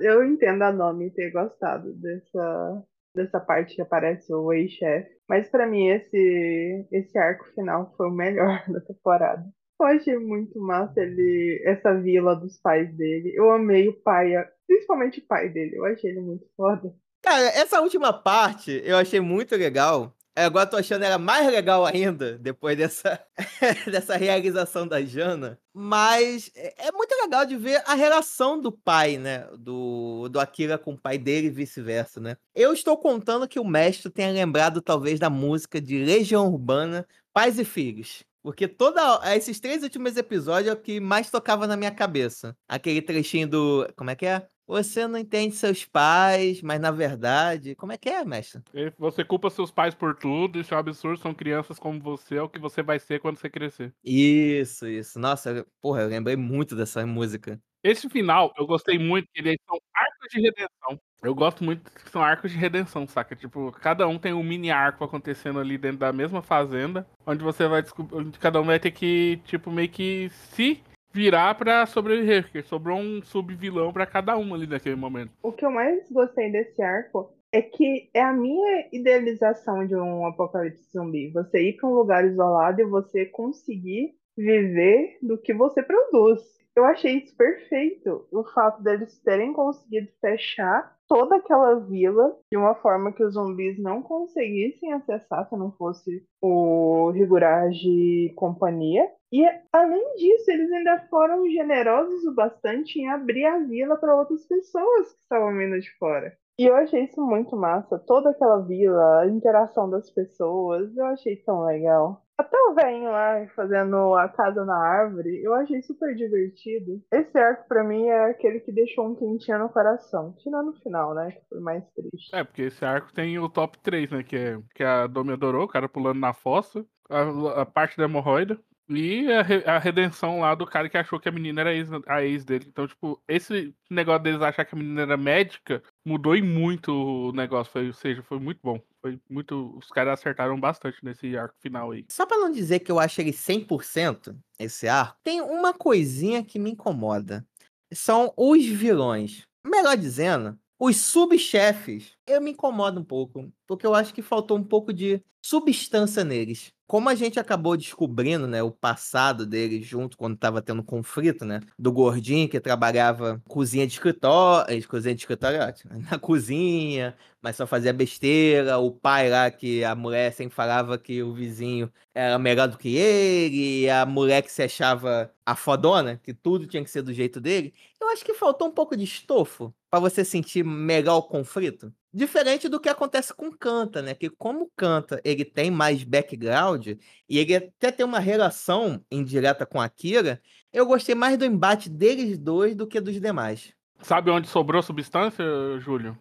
[0.00, 2.82] Eu entendo a Nomi ter gostado dessa,
[3.14, 5.10] dessa parte que aparece o ex-chefe.
[5.28, 9.44] Mas pra mim esse, esse arco final foi o melhor da temporada.
[9.82, 13.32] Eu achei muito massa ele, essa vila dos pais dele.
[13.34, 14.32] Eu amei o pai,
[14.66, 15.76] principalmente o pai dele.
[15.76, 16.94] Eu achei ele muito foda.
[17.22, 20.14] Cara, essa última parte eu achei muito legal.
[20.34, 23.20] É, Agora tô achando ela mais legal ainda, depois dessa,
[23.90, 25.58] dessa realização da Jana.
[25.74, 29.46] Mas é é muito legal de ver a relação do pai, né?
[29.58, 32.36] Do, do Akira com o pai dele e vice-versa, né?
[32.54, 37.58] Eu estou contando que o mestre tenha lembrado, talvez, da música de Legião Urbana, Pais
[37.58, 38.24] e Filhos.
[38.42, 39.00] Porque toda,
[39.36, 42.56] esses três últimos episódios é o que mais tocava na minha cabeça.
[42.68, 43.86] Aquele trechinho do.
[43.96, 44.46] Como é que é?
[44.66, 47.74] Você não entende seus pais, mas na verdade.
[47.76, 48.62] Como é que é, mestre?
[48.98, 52.42] Você culpa seus pais por tudo, isso é um absurdo, são crianças como você, é
[52.42, 53.94] o que você vai ser quando você crescer.
[54.02, 55.18] Isso, isso.
[55.18, 57.60] Nossa, eu- porra, eu lembrei muito dessa música.
[57.84, 60.98] Esse final, eu gostei muito, eles são arcos de redenção.
[61.20, 63.34] Eu gosto muito que são arcos de redenção, saca?
[63.34, 67.66] Tipo, cada um tem um mini arco acontecendo ali dentro da mesma fazenda, onde você
[67.66, 70.80] vai descobrir, cada um vai ter que, tipo, meio que se
[71.12, 75.32] virar pra sobreviver, porque sobrou um subvilão pra cada um ali naquele momento.
[75.42, 80.24] O que eu mais gostei desse arco é que é a minha idealização de um
[80.26, 81.30] apocalipse zumbi.
[81.32, 86.61] Você ir para um lugar isolado e você conseguir viver do que você produz.
[86.74, 88.26] Eu achei isso perfeito.
[88.32, 93.78] O fato deles terem conseguido fechar toda aquela vila de uma forma que os zumbis
[93.78, 99.06] não conseguissem acessar se não fosse o Higurashi e companhia.
[99.30, 104.46] E além disso, eles ainda foram generosos o bastante em abrir a vila para outras
[104.46, 106.34] pessoas que estavam vindo de fora.
[106.58, 107.98] E eu achei isso muito massa.
[107.98, 112.21] Toda aquela vila, a interação das pessoas, eu achei tão legal.
[112.38, 117.00] Até o velho lá fazendo a casa na árvore, eu achei super divertido.
[117.12, 120.34] Esse arco pra mim é aquele que deixou um quentinho no coração.
[120.38, 121.32] Tirando no final, né?
[121.32, 122.34] Que foi mais triste.
[122.34, 124.22] É, porque esse arco tem o top 3, né?
[124.22, 127.96] Que é, que é a Domi adorou, o cara pulando na fossa, a, a parte
[127.96, 128.58] da hemorroida.
[128.96, 131.88] E a, re- a redenção lá do cara que achou que a menina era ex,
[132.06, 132.66] a ex dele.
[132.68, 137.32] Então, tipo, esse negócio deles achar que a menina era médica mudou em muito o
[137.32, 137.72] negócio.
[137.72, 138.80] Foi, ou seja, foi muito bom.
[139.00, 139.76] Foi muito.
[139.76, 142.04] Os caras acertaram bastante nesse arco final aí.
[142.10, 146.58] Só pra não dizer que eu acho ele 100%, esse arco, tem uma coisinha que
[146.58, 147.46] me incomoda.
[147.92, 149.46] São os vilões.
[149.66, 152.16] Melhor dizendo, os subchefes.
[152.26, 156.72] Eu me incomodo um pouco, porque eu acho que faltou um pouco de substância neles.
[156.88, 161.60] Como a gente acabou descobrindo, né, o passado deles junto quando tava tendo conflito, né,
[161.78, 165.72] do gordinho que trabalhava cozinha de escritório, eh, cozinha de escritório, é
[166.10, 171.22] na cozinha, mas só fazia besteira, o pai lá que a mulher sempre falava que
[171.22, 176.34] o vizinho era melhor do que ele, a mulher que se achava a fodona, que
[176.34, 177.72] tudo tinha que ser do jeito dele.
[178.00, 181.92] Eu acho que faltou um pouco de estofo pra você sentir melhor o conflito.
[182.14, 184.14] Diferente do que acontece com Kanta, né?
[184.14, 186.88] Que como Kanta ele tem mais background
[187.28, 190.40] e ele até tem uma relação indireta com a Kira,
[190.72, 193.74] eu gostei mais do embate deles dois do que dos demais.
[194.00, 195.44] Sabe onde sobrou substância,
[195.78, 196.16] Júlio?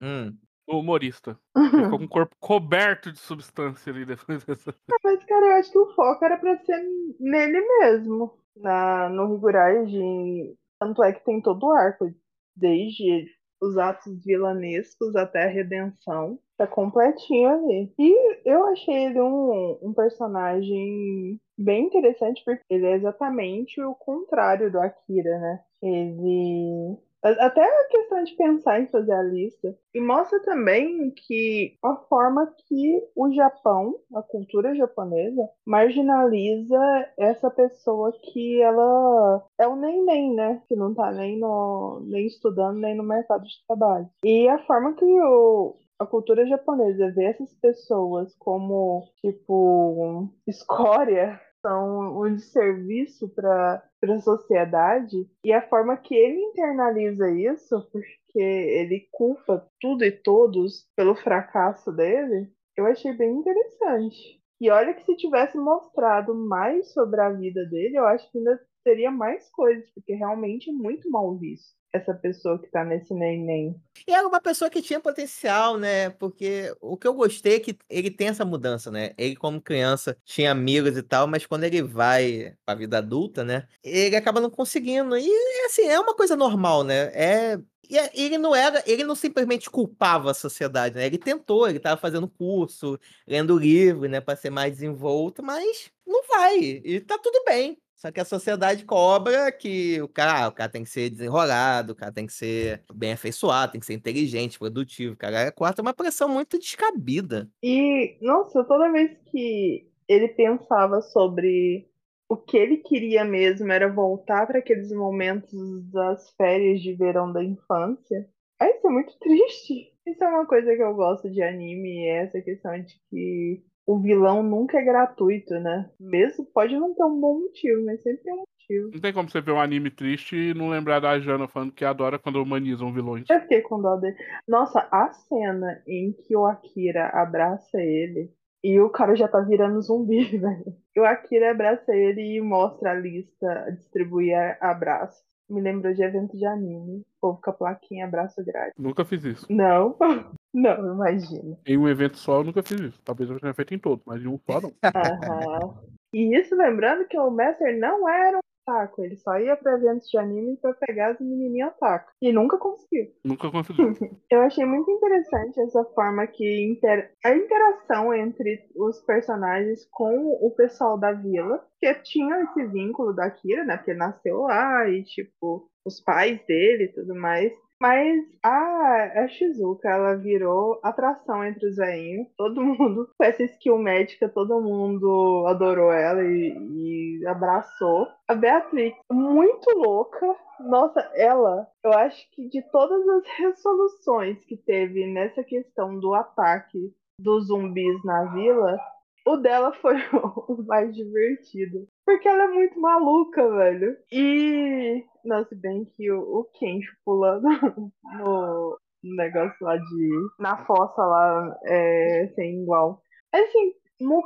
[0.00, 0.32] Hum.
[0.68, 1.36] O humorista.
[1.56, 4.72] Ele ficou com o corpo coberto de substância ali depois dessa.
[5.02, 6.80] Mas, cara, eu acho que o foco era pra ser
[7.18, 8.38] nele mesmo.
[8.56, 10.54] Na, no Higurashi.
[10.78, 12.14] Tanto é que tem todo o arco.
[12.58, 13.26] Desde
[13.60, 16.38] os atos vilanescos até a redenção.
[16.56, 17.92] Tá completinho ali.
[17.98, 24.70] E eu achei ele um, um personagem bem interessante, porque ele é exatamente o contrário
[24.70, 25.60] do Akira, né?
[25.82, 26.96] Ele.
[27.22, 29.76] Até a questão de pensar em fazer a lista.
[29.94, 36.78] E mostra também que a forma que o Japão, a cultura japonesa, marginaliza
[37.18, 40.62] essa pessoa que ela é o nem-nem, né?
[40.68, 44.08] Que não tá nem, no, nem estudando, nem no mercado de trabalho.
[44.24, 52.22] E a forma que o, a cultura japonesa vê essas pessoas como, tipo, escória, são
[52.22, 59.66] um desserviço para a sociedade, e a forma que ele internaliza isso, porque ele culpa
[59.80, 64.38] tudo e todos pelo fracasso dele, eu achei bem interessante.
[64.60, 68.60] E olha que se tivesse mostrado mais sobre a vida dele, eu acho que ainda
[68.88, 73.74] teria mais coisas, porque realmente é muito mal visto essa pessoa que tá nesse neném.
[74.06, 76.10] E era uma pessoa que tinha potencial, né?
[76.10, 79.12] Porque o que eu gostei é que ele tem essa mudança, né?
[79.16, 83.66] Ele, como criança, tinha amigos e tal, mas quando ele vai pra vida adulta, né?
[83.82, 85.16] Ele acaba não conseguindo.
[85.16, 85.30] E,
[85.66, 87.10] assim, é uma coisa normal, né?
[87.14, 87.58] É.
[87.90, 91.06] E é- ele não era, ele não simplesmente culpava a sociedade, né?
[91.06, 96.22] Ele tentou, ele tava fazendo curso, lendo livro, né, Pra ser mais desenvolto, mas não
[96.28, 96.58] vai.
[96.58, 97.78] E tá tudo bem.
[97.98, 101.92] Só que a sociedade cobra que o cara, ah, o cara tem que ser desenrolado,
[101.92, 105.16] o cara tem que ser bem afeiçoado, tem que ser inteligente, produtivo.
[105.16, 107.50] Cara, é é uma pressão muito descabida.
[107.60, 111.88] E, nossa, toda vez que ele pensava sobre
[112.28, 115.52] o que ele queria mesmo era voltar para aqueles momentos
[115.90, 118.28] das férias de verão da infância,
[118.60, 119.92] aí isso é muito triste.
[120.06, 124.42] Isso é uma coisa que eu gosto de anime, essa questão de que o vilão
[124.42, 125.88] nunca é gratuito, né?
[125.98, 128.90] Mesmo pode não ter um bom motivo, mas sempre tem um motivo.
[128.92, 131.84] Não tem como você ver um anime triste e não lembrar da Jana falando que
[131.86, 133.24] adora quando humanizam vilões.
[133.30, 134.14] Eu fiquei com dó dele.
[134.46, 138.30] Nossa, a cena em que o Akira abraça ele
[138.62, 140.76] e o cara já tá virando zumbi, velho.
[140.94, 145.26] E o Akira abraça ele e mostra a lista, distribuir a- abraços.
[145.48, 146.98] Me lembrou de evento de anime.
[146.98, 148.74] O povo com a plaquinha abraço grátis.
[148.78, 149.46] Nunca fiz isso.
[149.48, 149.96] Não,
[150.60, 151.56] não, imagina.
[151.66, 153.00] Em um evento só eu nunca fiz isso.
[153.04, 154.72] Talvez eu tenha feito em todo, mas em um só não.
[154.84, 155.74] Aham.
[156.12, 160.08] E isso lembrando que o Master não era um otaku, ele só ia pra eventos
[160.08, 162.10] de anime pra pegar as menininhas otaku.
[162.20, 163.12] E nunca conseguiu.
[163.24, 163.82] Nunca consegui.
[164.30, 167.12] Eu achei muito interessante essa forma que inter...
[167.24, 173.30] a interação entre os personagens com o pessoal da vila, que tinha esse vínculo da
[173.30, 173.76] Kira, né?
[173.76, 177.52] Porque ele nasceu lá e, tipo, os pais dele e tudo mais.
[177.80, 182.28] Mas a, a Shizuka, ela virou atração entre os velhinhos.
[182.36, 188.08] Todo mundo, com essa skill médica, todo mundo adorou ela e, e abraçou.
[188.26, 190.26] A Beatrix, muito louca.
[190.60, 196.92] Nossa, ela, eu acho que de todas as resoluções que teve nessa questão do ataque
[197.20, 198.78] dos zumbis na vila,
[199.26, 199.96] o dela foi
[200.48, 201.86] o mais divertido.
[202.08, 203.94] Porque ela é muito maluca, velho.
[204.10, 205.04] E.
[205.22, 207.46] Nossa, bem que o, o Kencho pulando
[208.02, 210.10] no negócio lá de.
[210.38, 213.02] Na fossa lá é sem igual.
[213.30, 213.74] Assim,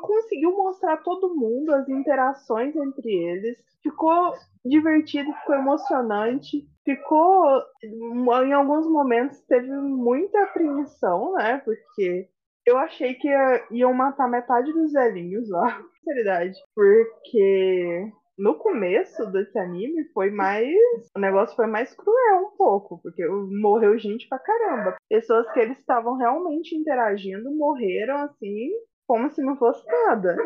[0.01, 3.59] conseguiu mostrar todo mundo as interações entre eles.
[3.83, 4.33] Ficou
[4.65, 6.65] divertido, ficou emocionante.
[6.85, 7.65] Ficou.
[7.83, 11.61] Em alguns momentos teve muita apreensão, né?
[11.65, 12.29] Porque
[12.67, 15.81] eu achei que ia- iam matar metade dos velhinhos lá.
[16.03, 16.59] Sinceridade.
[16.75, 20.75] Porque no começo desse anime foi mais.
[21.17, 23.01] O negócio foi mais cruel um pouco.
[23.03, 24.97] Porque morreu gente pra caramba.
[25.09, 28.71] Pessoas que eles estavam realmente interagindo morreram assim,
[29.07, 30.37] como se não fosse nada.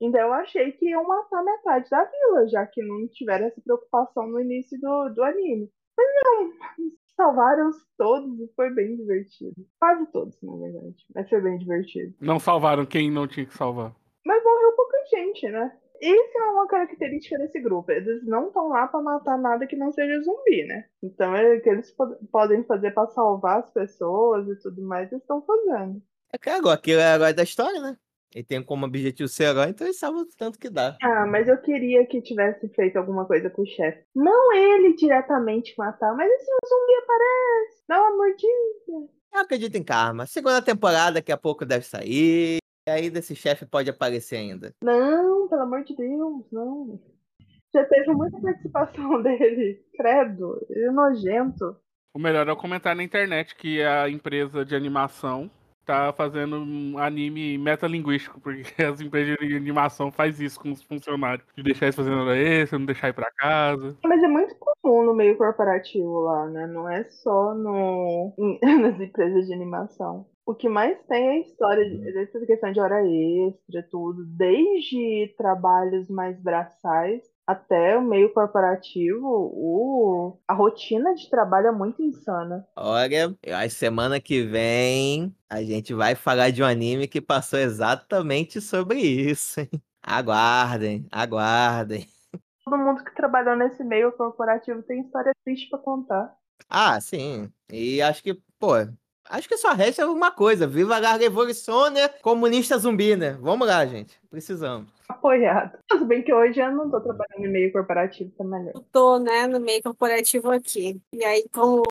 [0.00, 4.26] Então eu achei que iam matar metade da vila, já que não tiveram essa preocupação
[4.26, 5.70] no início do, do anime.
[5.96, 6.52] Mas não,
[7.16, 9.54] salvaram todos e foi bem divertido.
[9.78, 10.96] Quase todos, na verdade.
[11.14, 12.14] Mas foi bem divertido.
[12.20, 13.94] Não salvaram quem não tinha que salvar.
[14.24, 15.76] Mas morreu pouca gente, né?
[16.00, 17.90] Isso é uma característica desse grupo.
[17.90, 20.84] Eles não estão lá pra matar nada que não seja zumbi, né?
[21.02, 25.10] Então é o que eles pod- podem fazer pra salvar as pessoas e tudo mais,
[25.10, 26.02] eles estão fazendo.
[26.32, 27.96] É que agora, aquilo é da história, né?
[28.36, 30.94] Ele tem como objetivo ser herói, então ele salva o tanto que dá.
[31.02, 34.04] Ah, mas eu queria que tivesse feito alguma coisa com o chefe.
[34.14, 39.10] Não ele diretamente matar, mas esse zumbi aparece, dá uma mordida.
[39.32, 40.26] Eu acredito em karma.
[40.26, 42.58] Segunda temporada, daqui a pouco deve sair.
[42.86, 44.70] E aí desse chefe pode aparecer ainda.
[44.84, 47.00] Não, pelo amor de Deus, não.
[47.74, 49.82] Já teve muita participação dele.
[49.96, 51.74] Credo, ele é nojento.
[52.14, 55.50] O melhor é eu comentar na internet que a empresa de animação
[55.86, 61.46] tá fazendo um anime metalinguístico, porque as empresas de animação faz isso com os funcionários.
[61.56, 63.96] De deixar eles fazendo hora extra, não deixar ir pra casa.
[64.04, 66.66] Mas é muito comum no meio corporativo lá, né?
[66.66, 68.34] Não é só no...
[68.62, 70.26] nas empresas de animação.
[70.44, 75.34] O que mais tem é a história de- dessa questão de hora extra, tudo, desde
[75.36, 80.38] trabalhos mais braçais até o meio corporativo, o...
[80.48, 82.66] a rotina de trabalho é muito insana.
[82.76, 88.60] Olha, que semana que vem a gente vai falar de um anime que passou exatamente
[88.60, 89.70] sobre isso, hein?
[90.02, 92.06] Aguardem, aguardem.
[92.64, 96.36] Todo mundo que trabalhou nesse meio corporativo tem história triste pra contar.
[96.68, 97.52] Ah, sim.
[97.70, 98.74] E acho que, pô,
[99.28, 100.66] acho que só resta uma coisa.
[100.66, 102.08] Viva a larga evolução, né?
[102.08, 103.36] Comunista zumbi, né?
[103.40, 104.18] Vamos lá, gente.
[104.30, 104.88] Precisamos.
[105.08, 105.78] Apoiado.
[105.88, 108.72] Tudo bem que hoje eu não tô trabalhando em meio corporativo, tá melhor.
[108.74, 111.00] Eu tô, né, no meio corporativo aqui.
[111.12, 111.84] E aí, como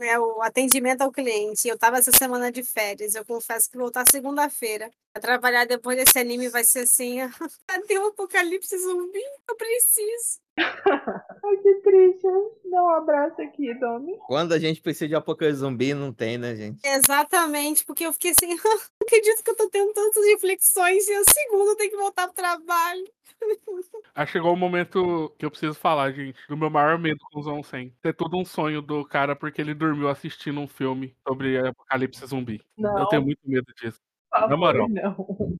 [0.00, 3.14] é o atendimento ao cliente, eu tava essa semana de férias.
[3.14, 7.18] Eu confesso que voltar segunda-feira a trabalhar depois desse anime vai ser assim.
[7.66, 9.22] Cadê o apocalipse zumbi?
[9.48, 10.40] Eu preciso.
[10.56, 12.26] Ai, que triste.
[12.70, 14.16] Dá um abraço aqui, Domi.
[14.26, 16.80] Quando a gente precisa de apocalipse zumbi, não tem, né, gente?
[16.84, 21.24] Exatamente, porque eu fiquei assim, não acredito que eu tô tendo tantas reflexões e a
[21.24, 23.04] segunda eu tenho que voltar pro trabalho.
[24.14, 27.46] Aí chegou o momento que eu preciso falar, gente, do meu maior medo com os
[27.46, 27.94] Onsen.
[28.02, 32.60] Ter tudo um sonho do cara porque ele dormiu assistindo um filme sobre apocalipse zumbi.
[32.76, 33.98] Não, Eu tenho muito medo disso.
[34.30, 34.88] por Na moral.
[34.88, 35.56] não.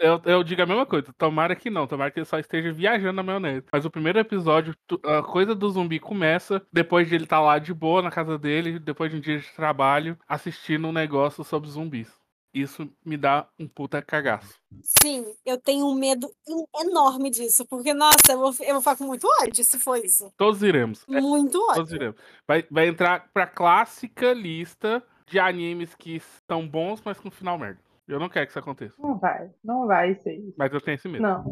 [0.00, 3.12] Eu, eu digo a mesma coisa, tomara que não, tomara que ele só esteja viajando
[3.12, 3.66] na maionese.
[3.72, 4.74] Mas o primeiro episódio,
[5.04, 8.80] a coisa do zumbi começa depois de ele estar lá de boa na casa dele,
[8.80, 12.12] depois de um dia de trabalho, assistindo um negócio sobre zumbis.
[12.58, 14.54] Isso me dá um puta cagaço.
[15.02, 18.96] Sim, eu tenho um medo en- enorme disso, porque, nossa, eu vou, eu vou ficar
[18.96, 20.32] com muito ódio se for isso.
[20.38, 21.04] Todos iremos.
[21.10, 21.96] É, Muito todos ódio.
[21.96, 22.16] iremos.
[22.48, 26.20] Vai, vai entrar pra clássica lista de animes que
[26.50, 27.78] são bons, mas com final merda.
[28.08, 28.94] Eu não quero que isso aconteça.
[29.00, 30.54] Não vai, não vai ser isso.
[30.56, 31.22] Mas eu tenho esse medo.
[31.22, 31.44] Não,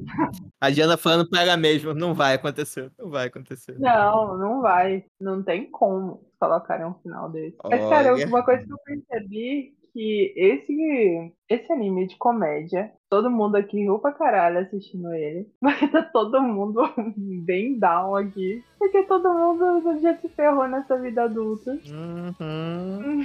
[0.60, 3.76] A Diana falando pra ela mesma, não vai acontecer, não vai acontecer.
[3.78, 5.04] não, não vai.
[5.20, 7.56] Não tem como colocarem um final desse.
[7.64, 13.54] Mas, cara, uma coisa que eu percebi que esse, esse anime de comédia, todo mundo
[13.54, 15.46] aqui riu pra caralho assistindo ele.
[15.62, 16.82] Mas tá todo mundo
[17.16, 18.64] bem down aqui.
[18.76, 21.78] Porque todo mundo já se ferrou nessa vida adulta.
[21.86, 23.24] Uhum.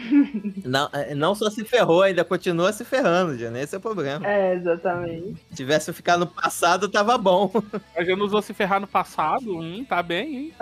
[0.63, 3.59] Não, é, não só se ferrou, ainda continua se ferrando, Diana.
[3.59, 4.25] Esse é o problema.
[4.25, 5.35] É, exatamente.
[5.49, 7.51] Se tivesse ficado no passado, tava bom.
[7.95, 9.57] Mas já não usou se ferrar no passado?
[9.57, 10.53] Hum, tá bem, hein?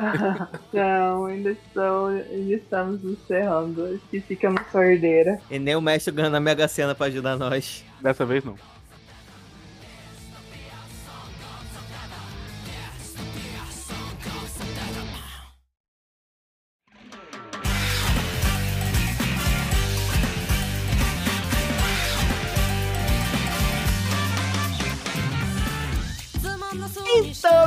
[0.74, 3.94] Não, ainda, estou, ainda estamos nos ferrando.
[3.96, 5.40] Esqueci que eu não sou herdeira.
[5.52, 7.84] E nem o mestre ganhando a Mega Sena pra ajudar nós.
[8.02, 8.56] Dessa vez não.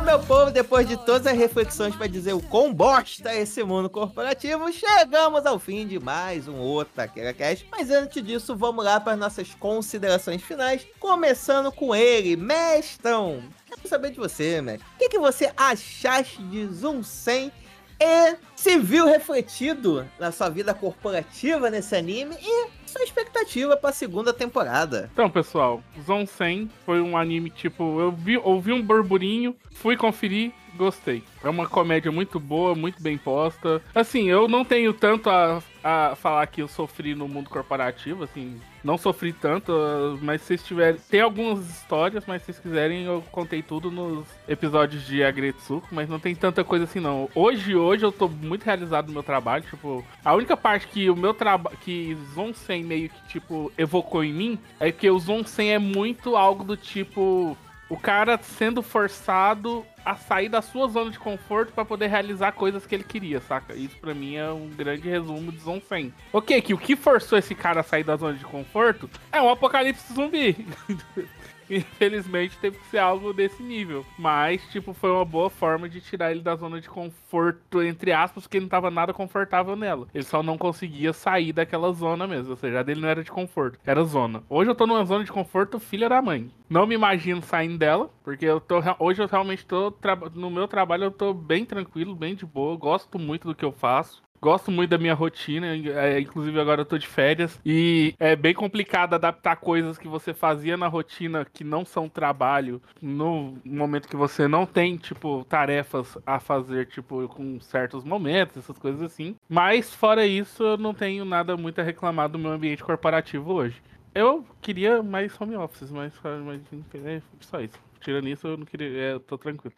[0.01, 3.63] Então, meu povo, depois de todas as reflexões pra dizer o quão bosta é esse
[3.63, 7.69] mundo corporativo, chegamos ao fim de mais um outro Taquera Cast.
[7.71, 13.43] Mas antes disso, vamos lá para nossas considerações finais, começando com ele, Mestão.
[13.67, 14.87] Quero saber de você, mestre.
[14.95, 17.53] O que, que você achaste de Zoom 100
[18.01, 24.33] e se viu refletido na sua vida corporativa nesse anime e sua expectativa pra segunda
[24.33, 25.09] temporada?
[25.13, 30.53] Então, pessoal, Zon 100 foi um anime tipo, eu vi, ouvi um burburinho, fui conferir,
[30.81, 31.23] gostei.
[31.45, 33.83] É uma comédia muito boa, muito bem posta.
[33.95, 38.59] Assim, eu não tenho tanto a, a falar que eu sofri no mundo corporativo, assim,
[38.83, 41.01] não sofri tanto, uh, mas se vocês tiverem.
[41.11, 46.09] Tem algumas histórias, mas se vocês quiserem, eu contei tudo nos episódios de Agretsuko, mas
[46.09, 47.29] não tem tanta coisa assim não.
[47.35, 51.17] Hoje, hoje eu tô muito realizado no meu trabalho, tipo, a única parte que o
[51.17, 55.45] meu trabalho que Zon 100 meio que tipo evocou em mim é que o Zon
[55.45, 57.57] 100 é muito algo do tipo
[57.91, 62.87] o cara sendo forçado a sair da sua zona de conforto para poder realizar coisas
[62.87, 63.75] que ele queria, saca?
[63.75, 66.15] Isso para mim é um grande resumo de Zon 100.
[66.33, 69.51] Ok, que o que forçou esse cara a sair da zona de conforto é um
[69.51, 70.67] apocalipse zumbi.
[71.71, 74.05] Infelizmente teve que ser algo desse nível.
[74.19, 78.45] Mas, tipo, foi uma boa forma de tirar ele da zona de conforto, entre aspas,
[78.45, 80.09] porque ele não tava nada confortável nela.
[80.13, 82.51] Ele só não conseguia sair daquela zona mesmo.
[82.51, 84.43] Ou seja, a dele não era de conforto, era zona.
[84.49, 86.51] Hoje eu tô numa zona de conforto filha da mãe.
[86.69, 88.81] Não me imagino saindo dela, porque eu tô.
[88.99, 89.93] Hoje eu realmente tô.
[90.35, 92.77] No meu trabalho eu tô bem tranquilo, bem de boa.
[92.77, 94.23] Gosto muito do que eu faço.
[94.43, 97.61] Gosto muito da minha rotina, é, inclusive agora eu tô de férias.
[97.65, 102.81] E é bem complicado adaptar coisas que você fazia na rotina que não são trabalho,
[103.03, 108.79] no momento que você não tem, tipo, tarefas a fazer, tipo, com certos momentos, essas
[108.79, 109.37] coisas assim.
[109.47, 113.83] Mas, fora isso, eu não tenho nada muito a reclamar do meu ambiente corporativo hoje.
[114.15, 116.13] Eu queria mais home office, mas,
[116.45, 116.63] mas
[117.05, 117.79] é só isso.
[118.01, 118.89] Tirando isso, eu não queria.
[118.89, 119.75] É, eu tô tranquilo.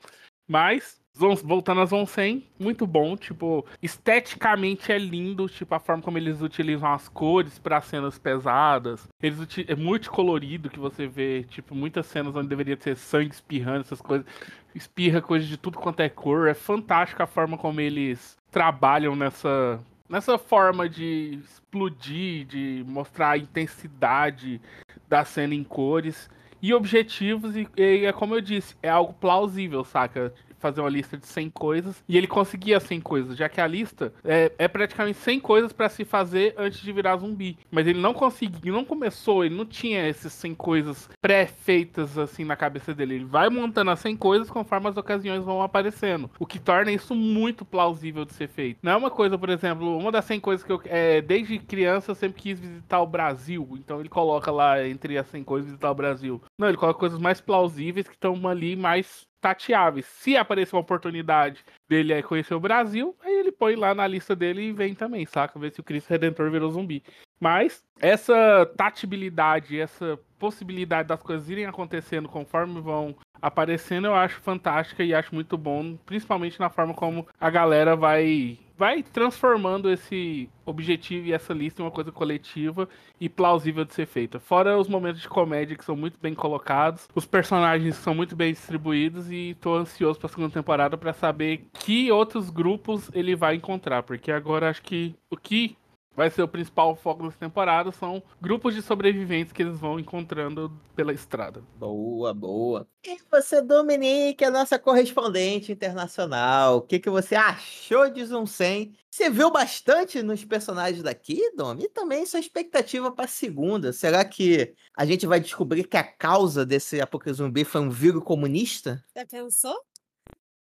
[0.49, 6.19] Mas, voltando a Zon 100, muito bom, tipo, esteticamente é lindo, tipo, a forma como
[6.19, 9.07] eles utilizam as cores para cenas pesadas.
[9.23, 14.01] Eles é multicolorido que você vê, tipo, muitas cenas onde deveria ter sangue espirrando, essas
[14.01, 14.27] coisas.
[14.75, 16.49] Espirra coisas de tudo quanto é cor.
[16.49, 19.79] É fantástica a forma como eles trabalham nessa
[20.09, 24.61] nessa forma de explodir, de mostrar a intensidade
[25.09, 26.29] da cena em cores
[26.61, 30.33] e objetivos, e, e, é como eu disse, é algo plausível, saca?
[30.63, 34.13] Fazer uma lista de 100 coisas e ele conseguia 100 coisas, já que a lista
[34.25, 37.59] é, é praticamente 100 coisas para se fazer antes de virar zumbi.
[37.69, 42.55] Mas ele não conseguiu, não começou, ele não tinha esses 100 coisas pré-feitas assim na
[42.55, 43.17] cabeça dele.
[43.17, 47.15] Ele vai montando as 100 coisas conforme as ocasiões vão aparecendo, o que torna isso
[47.15, 48.79] muito plausível de ser feito.
[48.83, 52.13] Não é uma coisa, por exemplo, uma das 100 coisas que eu, é, desde criança
[52.13, 55.91] eu sempre quis visitar o Brasil, então ele coloca lá entre as 100 coisas visitar
[55.91, 56.41] o Brasil.
[56.57, 60.07] Não, ele coloca coisas mais plausíveis que estão ali mais tateáveis.
[60.07, 64.35] Se aparecer uma oportunidade dele é conhecer o Brasil, aí ele põe lá na lista
[64.35, 65.59] dele e vem também, saca?
[65.59, 67.03] Ver se o Cristo Redentor virou zumbi.
[67.41, 75.03] Mas essa tatibilidade, essa possibilidade das coisas irem acontecendo conforme vão aparecendo, eu acho fantástica
[75.03, 81.29] e acho muito bom, principalmente na forma como a galera vai vai transformando esse objetivo
[81.29, 82.89] e essa lista em uma coisa coletiva
[83.21, 84.41] e plausível de ser feita.
[84.41, 88.53] Fora os momentos de comédia que são muito bem colocados, os personagens são muito bem
[88.53, 93.55] distribuídos e tô ansioso para a segunda temporada para saber que outros grupos ele vai
[93.55, 95.77] encontrar, porque agora acho que o que
[96.15, 100.73] vai ser o principal foco dessa temporada são grupos de sobreviventes que eles vão encontrando
[100.95, 101.63] pela estrada.
[101.77, 102.87] Boa, boa.
[103.05, 108.95] E você, Dominique, a nossa correspondente internacional, o que, que você achou de Zoom 100?
[109.11, 111.77] Você viu bastante nos personagens daqui, Dom?
[111.79, 113.93] E também sua expectativa para a segunda?
[113.93, 118.23] Será que a gente vai descobrir que a causa desse apocalipse zumbi foi um vírus
[118.23, 119.05] comunista?
[119.15, 119.75] Já pensou?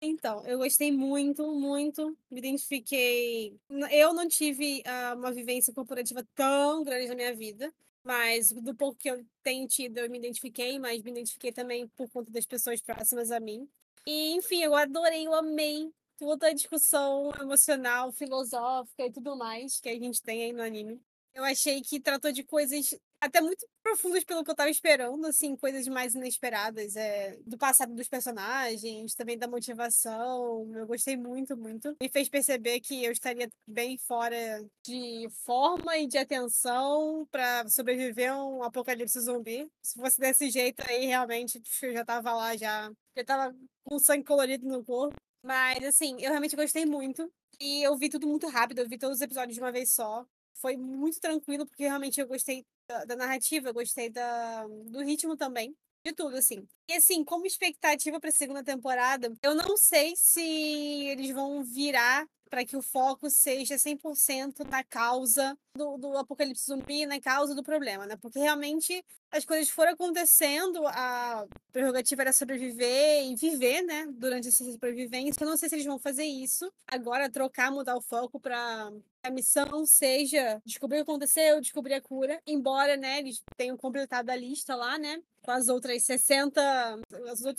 [0.01, 2.17] Então, eu gostei muito, muito.
[2.29, 3.55] Me identifiquei.
[3.91, 7.71] Eu não tive uh, uma vivência corporativa tão grande na minha vida,
[8.03, 12.09] mas do pouco que eu tenho tido, eu me identifiquei, mas me identifiquei também por
[12.09, 13.69] conta das pessoas próximas a mim.
[14.05, 19.89] E, enfim, eu adorei, eu amei toda a discussão emocional, filosófica e tudo mais que
[19.89, 20.99] a gente tem aí no anime.
[21.33, 25.55] Eu achei que tratou de coisas até muito profundas pelo que eu tava esperando, assim,
[25.55, 30.69] coisas mais inesperadas, é, do passado dos personagens, também da motivação.
[30.73, 31.95] Eu gostei muito, muito.
[32.01, 38.31] Me fez perceber que eu estaria bem fora de forma e de atenção para sobreviver
[38.31, 39.69] a um apocalipse zumbi.
[39.83, 44.25] Se fosse desse jeito aí, realmente, eu já tava lá, já, já tava com sangue
[44.25, 45.15] colorido no corpo.
[45.43, 47.31] Mas, assim, eu realmente gostei muito.
[47.59, 50.25] E eu vi tudo muito rápido, eu vi todos os episódios de uma vez só
[50.61, 55.35] foi muito tranquilo, porque realmente eu gostei da, da narrativa, eu gostei da, do ritmo
[55.35, 55.75] também.
[56.03, 56.67] De tudo, assim.
[56.89, 62.65] E assim, como expectativa pra segunda temporada, eu não sei se eles vão virar para
[62.65, 68.05] que o foco seja 100% na causa do, do apocalipse zumbi, na causa do problema,
[68.05, 68.17] né?
[68.17, 74.05] Porque realmente as coisas foram acontecendo, a prerrogativa era sobreviver e viver, né?
[74.11, 75.41] Durante essa sobrevivência.
[75.41, 78.91] Eu não sei se eles vão fazer isso agora, trocar, mudar o foco para
[79.23, 84.29] a missão seja descobrir o que aconteceu, descobrir a cura, embora, né, eles tenham completado
[84.29, 86.99] a lista lá, né, com as outras 60,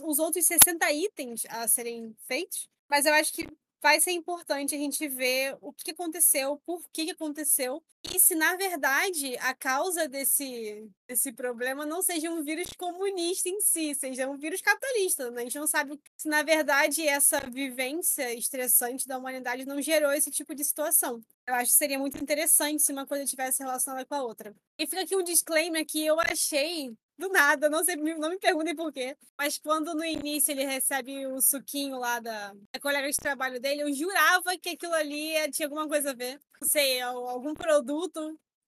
[0.04, 2.68] os outros 60 itens a serem feitos.
[2.88, 3.48] Mas eu acho que
[3.82, 8.56] vai ser importante a gente ver o que aconteceu, por que aconteceu, e se na
[8.56, 14.36] verdade a causa desse, desse problema não seja um vírus comunista em si, seja um
[14.36, 15.30] vírus capitalista.
[15.30, 15.42] Né?
[15.42, 20.30] A gente não sabe se na verdade essa vivência estressante da humanidade não gerou esse
[20.30, 21.22] tipo de situação.
[21.46, 24.54] Eu acho que seria muito interessante se uma coisa tivesse relacionada com a outra.
[24.78, 28.74] E fica aqui um disclaimer que eu achei do nada, não sei, não me perguntem
[28.74, 29.16] por quê.
[29.38, 33.82] Mas quando no início ele recebe o suquinho lá da, da colega de trabalho dele,
[33.82, 36.40] eu jurava que aquilo ali tinha alguma coisa a ver.
[36.60, 37.91] Não sei, algum produto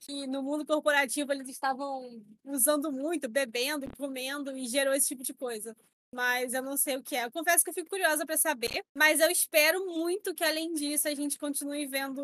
[0.00, 5.32] que no mundo corporativo eles estavam usando muito, bebendo, comendo e gerou esse tipo de
[5.32, 5.74] coisa.
[6.14, 7.24] Mas eu não sei o que é.
[7.24, 11.08] Eu confesso que eu fico curiosa para saber, mas eu espero muito que além disso
[11.08, 12.22] a gente continue vendo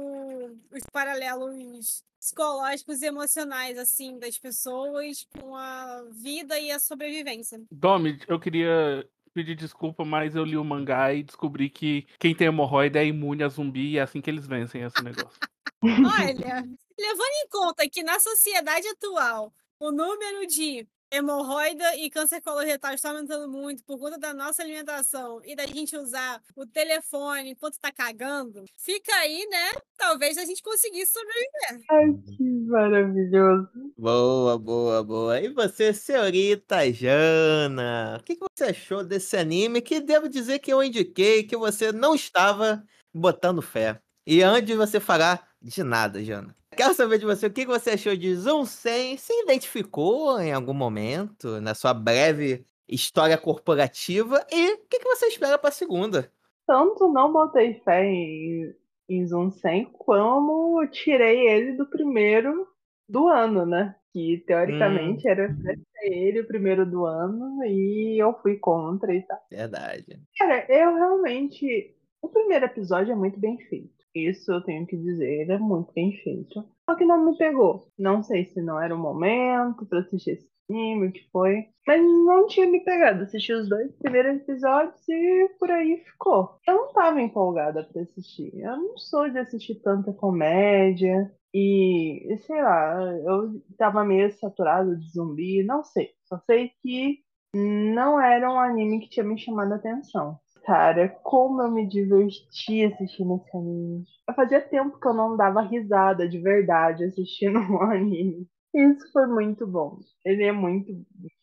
[0.70, 7.60] os paralelos psicológicos e emocionais, assim, das pessoas com a vida e a sobrevivência.
[7.72, 12.48] Domi, eu queria pedir desculpa, mas eu li o mangá e descobri que quem tem
[12.48, 15.38] hemorroida é imune a zumbi e é assim que eles vencem esse negócio.
[15.82, 16.68] Olha,
[17.00, 23.10] levando em conta que na sociedade atual o número de hemorroida e câncer coloretal está
[23.10, 27.90] aumentando muito por conta da nossa alimentação e da gente usar o telefone enquanto está
[27.90, 29.80] cagando, fica aí, né?
[29.98, 31.84] Talvez a gente conseguisse sobreviver.
[31.90, 33.68] Ai, que maravilhoso.
[33.98, 35.40] Boa, boa, boa.
[35.40, 40.72] E você, senhorita Jana, o que, que você achou desse anime que devo dizer que
[40.72, 44.00] eu indiquei que você não estava botando fé?
[44.24, 46.54] E antes de você falar de nada, Jana.
[46.76, 49.16] Quero saber de você o que você achou de Zoom 100.
[49.16, 55.58] Se identificou em algum momento na sua breve história corporativa e o que você espera
[55.58, 56.32] para a segunda?
[56.66, 58.72] Tanto não botei fé em,
[59.08, 62.66] em Zoom 100 como tirei ele do primeiro
[63.08, 63.96] do ano, né?
[64.12, 65.30] Que teoricamente Hum.
[65.30, 65.56] era
[66.02, 69.38] ele o primeiro do ano e eu fui contra e tal.
[69.50, 70.20] Verdade.
[70.38, 71.94] Cara, eu realmente.
[72.22, 73.99] O primeiro episódio é muito bem feito.
[74.14, 76.64] Isso eu tenho que dizer, é muito bem feito.
[76.88, 77.86] Só que não me pegou.
[77.98, 81.66] Não sei se não era o momento pra assistir esse anime, o que foi.
[81.86, 83.22] Mas não tinha me pegado.
[83.22, 86.58] Assisti os dois primeiros episódios e por aí ficou.
[86.66, 88.52] Eu não tava empolgada pra assistir.
[88.58, 91.32] Eu não sou de assistir tanta comédia.
[91.52, 96.10] E, sei lá, eu tava meio saturado de zumbi, não sei.
[96.24, 97.18] Só sei que
[97.54, 100.38] não era um anime que tinha me chamado a atenção.
[100.70, 104.04] Cara, como eu me diverti assistindo esse anime.
[104.36, 108.46] Fazia tempo que eu não dava risada de verdade assistindo um anime.
[108.72, 109.98] Isso foi muito bom.
[110.24, 110.92] Ele é muito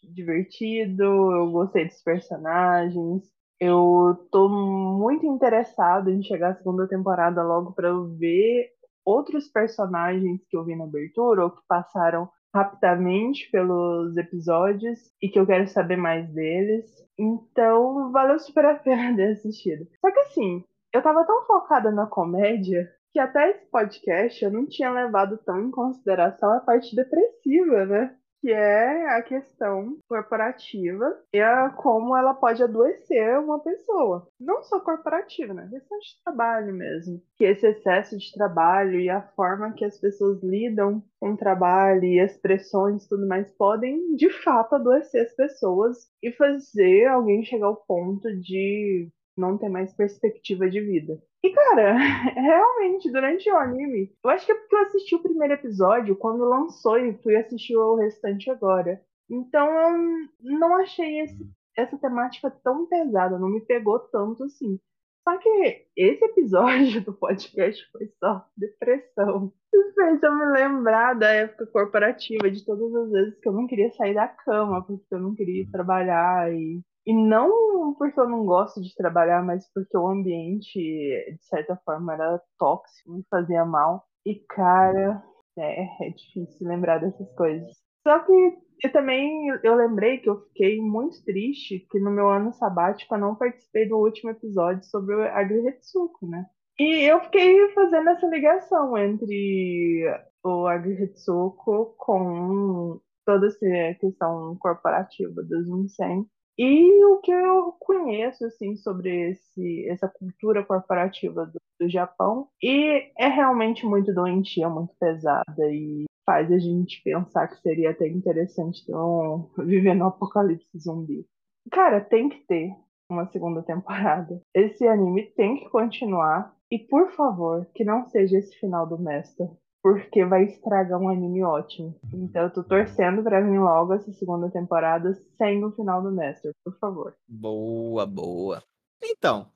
[0.02, 3.30] divertido, eu gostei dos personagens.
[3.60, 8.70] Eu tô muito interessado em chegar à segunda temporada logo eu ver
[9.04, 15.40] outros personagens que eu vi na abertura ou que passaram rapidamente pelos episódios e que
[15.40, 16.86] eu quero saber mais deles.
[17.18, 19.88] Então, valeu super a pena ter assistido.
[20.00, 20.64] Só que assim,
[20.94, 25.62] eu tava tão focada na comédia que até esse podcast eu não tinha levado tão
[25.62, 28.16] em consideração a parte depressiva, né?
[28.48, 34.26] Que é a questão corporativa e a como ela pode adoecer uma pessoa.
[34.40, 35.68] Não só corporativa, né?
[35.70, 37.22] Questão de trabalho mesmo.
[37.36, 42.06] Que esse excesso de trabalho e a forma que as pessoas lidam com o trabalho
[42.06, 47.44] e as pressões e tudo mais podem, de fato, adoecer as pessoas e fazer alguém
[47.44, 49.10] chegar ao ponto de
[49.40, 51.22] não ter mais perspectiva de vida.
[51.44, 51.94] E, cara,
[52.34, 56.44] realmente, durante o anime, eu acho que é porque eu assisti o primeiro episódio quando
[56.44, 59.02] lançou e fui assistir o restante agora.
[59.30, 60.28] Então eu
[60.60, 64.80] não achei esse- essa temática tão pesada, não me pegou tanto assim.
[65.28, 69.52] Só que esse episódio do podcast foi só depressão.
[69.74, 73.68] Isso fez eu me lembrar da época corporativa, de todas as vezes que eu não
[73.68, 78.28] queria sair da cama, porque eu não queria ir trabalhar e e não porque eu
[78.28, 83.64] não gosto de trabalhar, mas porque o ambiente, de certa forma, era tóxico, me fazia
[83.64, 84.04] mal.
[84.26, 85.24] E, cara,
[85.58, 87.72] é, é difícil lembrar dessas coisas.
[88.06, 92.52] Só que eu também eu lembrei que eu fiquei muito triste que no meu ano
[92.52, 96.46] sabático eu não participei do último episódio sobre o Agrihetsuko, né?
[96.78, 100.06] E eu fiquei fazendo essa ligação entre
[100.44, 106.28] o Agrihetsuko com toda essa questão corporativa do Zoom 100
[106.58, 112.48] e o que eu conheço assim sobre esse, essa cultura corporativa do do Japão.
[112.62, 118.08] E é realmente muito doentia, muito pesada e faz a gente pensar que seria até
[118.08, 119.50] interessante ter um...
[119.66, 121.26] viver no apocalipse zumbi.
[121.72, 122.74] Cara, tem que ter
[123.10, 124.42] uma segunda temporada.
[124.54, 126.54] Esse anime tem que continuar.
[126.70, 129.50] E por favor, que não seja esse final do Master.
[129.88, 131.96] Porque vai estragar um anime ótimo.
[132.14, 136.52] Então eu tô torcendo pra vir logo essa segunda temporada sem o final do Master,
[136.62, 137.16] por favor.
[137.26, 138.62] Boa, boa.
[139.02, 139.50] Então,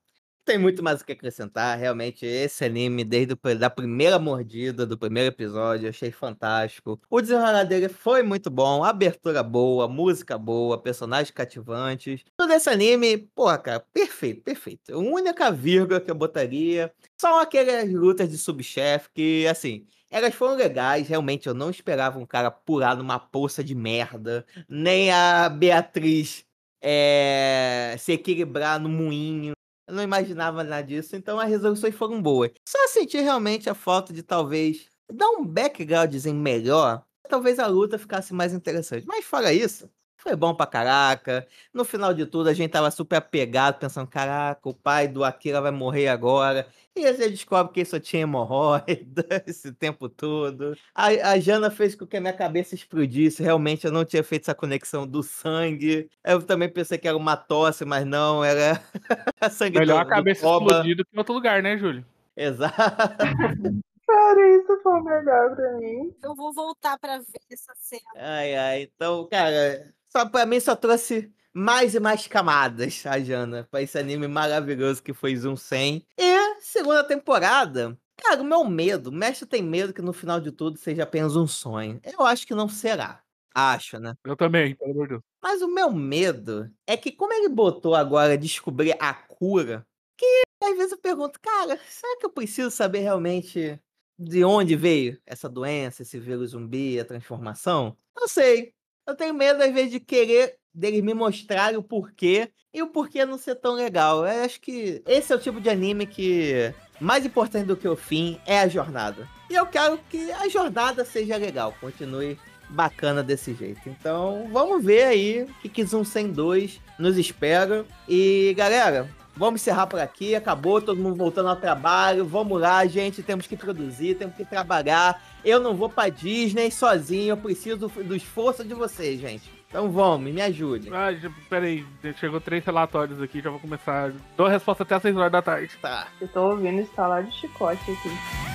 [0.46, 1.78] tem muito mais o que acrescentar.
[1.78, 7.00] Realmente, esse anime, desde a da primeira mordida, do primeiro episódio, eu achei fantástico.
[7.10, 12.24] O desenrolar dele foi muito bom, abertura boa, música boa, personagens cativantes.
[12.38, 14.94] Todo esse anime, porra, cara, perfeito, perfeito.
[14.94, 20.56] A única vírgula que eu botaria são aquelas lutas de subchefe que, assim, elas foram
[20.56, 26.46] legais, realmente eu não esperava um cara pular numa poça de merda, nem a Beatriz
[26.82, 29.54] é, se equilibrar no moinho.
[29.92, 32.52] Eu não imaginava nada disso, então as resoluções foram boas.
[32.66, 38.34] Só senti realmente a falta de talvez dar um backgroundzinho melhor, talvez a luta ficasse
[38.34, 39.06] mais interessante.
[39.06, 39.90] Mas fora isso,
[40.22, 41.48] foi bom pra caraca.
[41.74, 45.60] No final de tudo, a gente tava super apegado, pensando: caraca, o pai do Akira
[45.60, 46.68] vai morrer agora.
[46.96, 50.78] E aí você descobre que ele só tinha hemorroida esse tempo todo.
[50.94, 53.42] A, a Jana fez com que a minha cabeça explodisse.
[53.42, 56.08] Realmente eu não tinha feito essa conexão do sangue.
[56.24, 58.80] Eu também pensei que era uma tosse, mas não, era
[59.50, 62.06] sangue Melhor do, a cabeça do que em outro lugar, né, Júlio?
[62.36, 62.76] Exato.
[64.12, 66.14] Cara, isso foi o melhor pra mim.
[66.22, 68.02] Eu vou voltar pra ver essa cena.
[68.18, 68.82] Ai, ai.
[68.84, 73.98] Então, cara, só pra mim só trouxe mais e mais camadas, a Jana, pra esse
[73.98, 76.06] anime maravilhoso que foi Zoom 100.
[76.18, 80.52] E segunda temporada, cara, o meu medo, o mestre tem medo que no final de
[80.52, 82.00] tudo seja apenas um sonho.
[82.04, 83.22] Eu acho que não será.
[83.54, 84.14] Acho, né?
[84.24, 85.22] Eu também, pelo amor de Deus.
[85.42, 89.86] Mas o meu medo é que, como ele botou agora descobrir a cura,
[90.18, 93.78] que às vezes eu pergunto, cara, será que eu preciso saber realmente
[94.18, 97.98] de onde veio essa doença, esse vírus zumbi, a transformação?
[98.16, 98.74] Não sei.
[99.08, 103.26] Eu tenho medo, às vezes, de querer deles me mostrarem o porquê e o porquê
[103.26, 104.26] não ser tão legal.
[104.26, 107.96] Eu acho que esse é o tipo de anime que, mais importante do que o
[107.96, 109.28] fim, é a jornada.
[109.50, 113.82] E eu quero que a jornada seja legal, continue bacana desse jeito.
[113.90, 117.86] Então, vamos ver aí o que Zoom 102 nos espera.
[118.08, 120.36] E, galera, vamos encerrar por aqui.
[120.36, 122.26] Acabou, todo mundo voltando ao trabalho.
[122.26, 123.24] Vamos lá, gente.
[123.24, 125.22] Temos que produzir, temos que trabalhar.
[125.44, 127.32] Eu não vou pra Disney sozinho.
[127.32, 129.62] Eu preciso do, do esforço de vocês, gente.
[129.72, 130.92] Então vamos, me ajudem.
[130.94, 131.08] Ah,
[131.50, 131.86] peraí,
[132.20, 134.12] chegou três relatórios aqui, já vou começar.
[134.36, 135.78] Dou a resposta até às 6 horas da tarde.
[135.82, 136.08] Tá.
[136.20, 138.51] Eu tô ouvindo estalar de chicote aqui.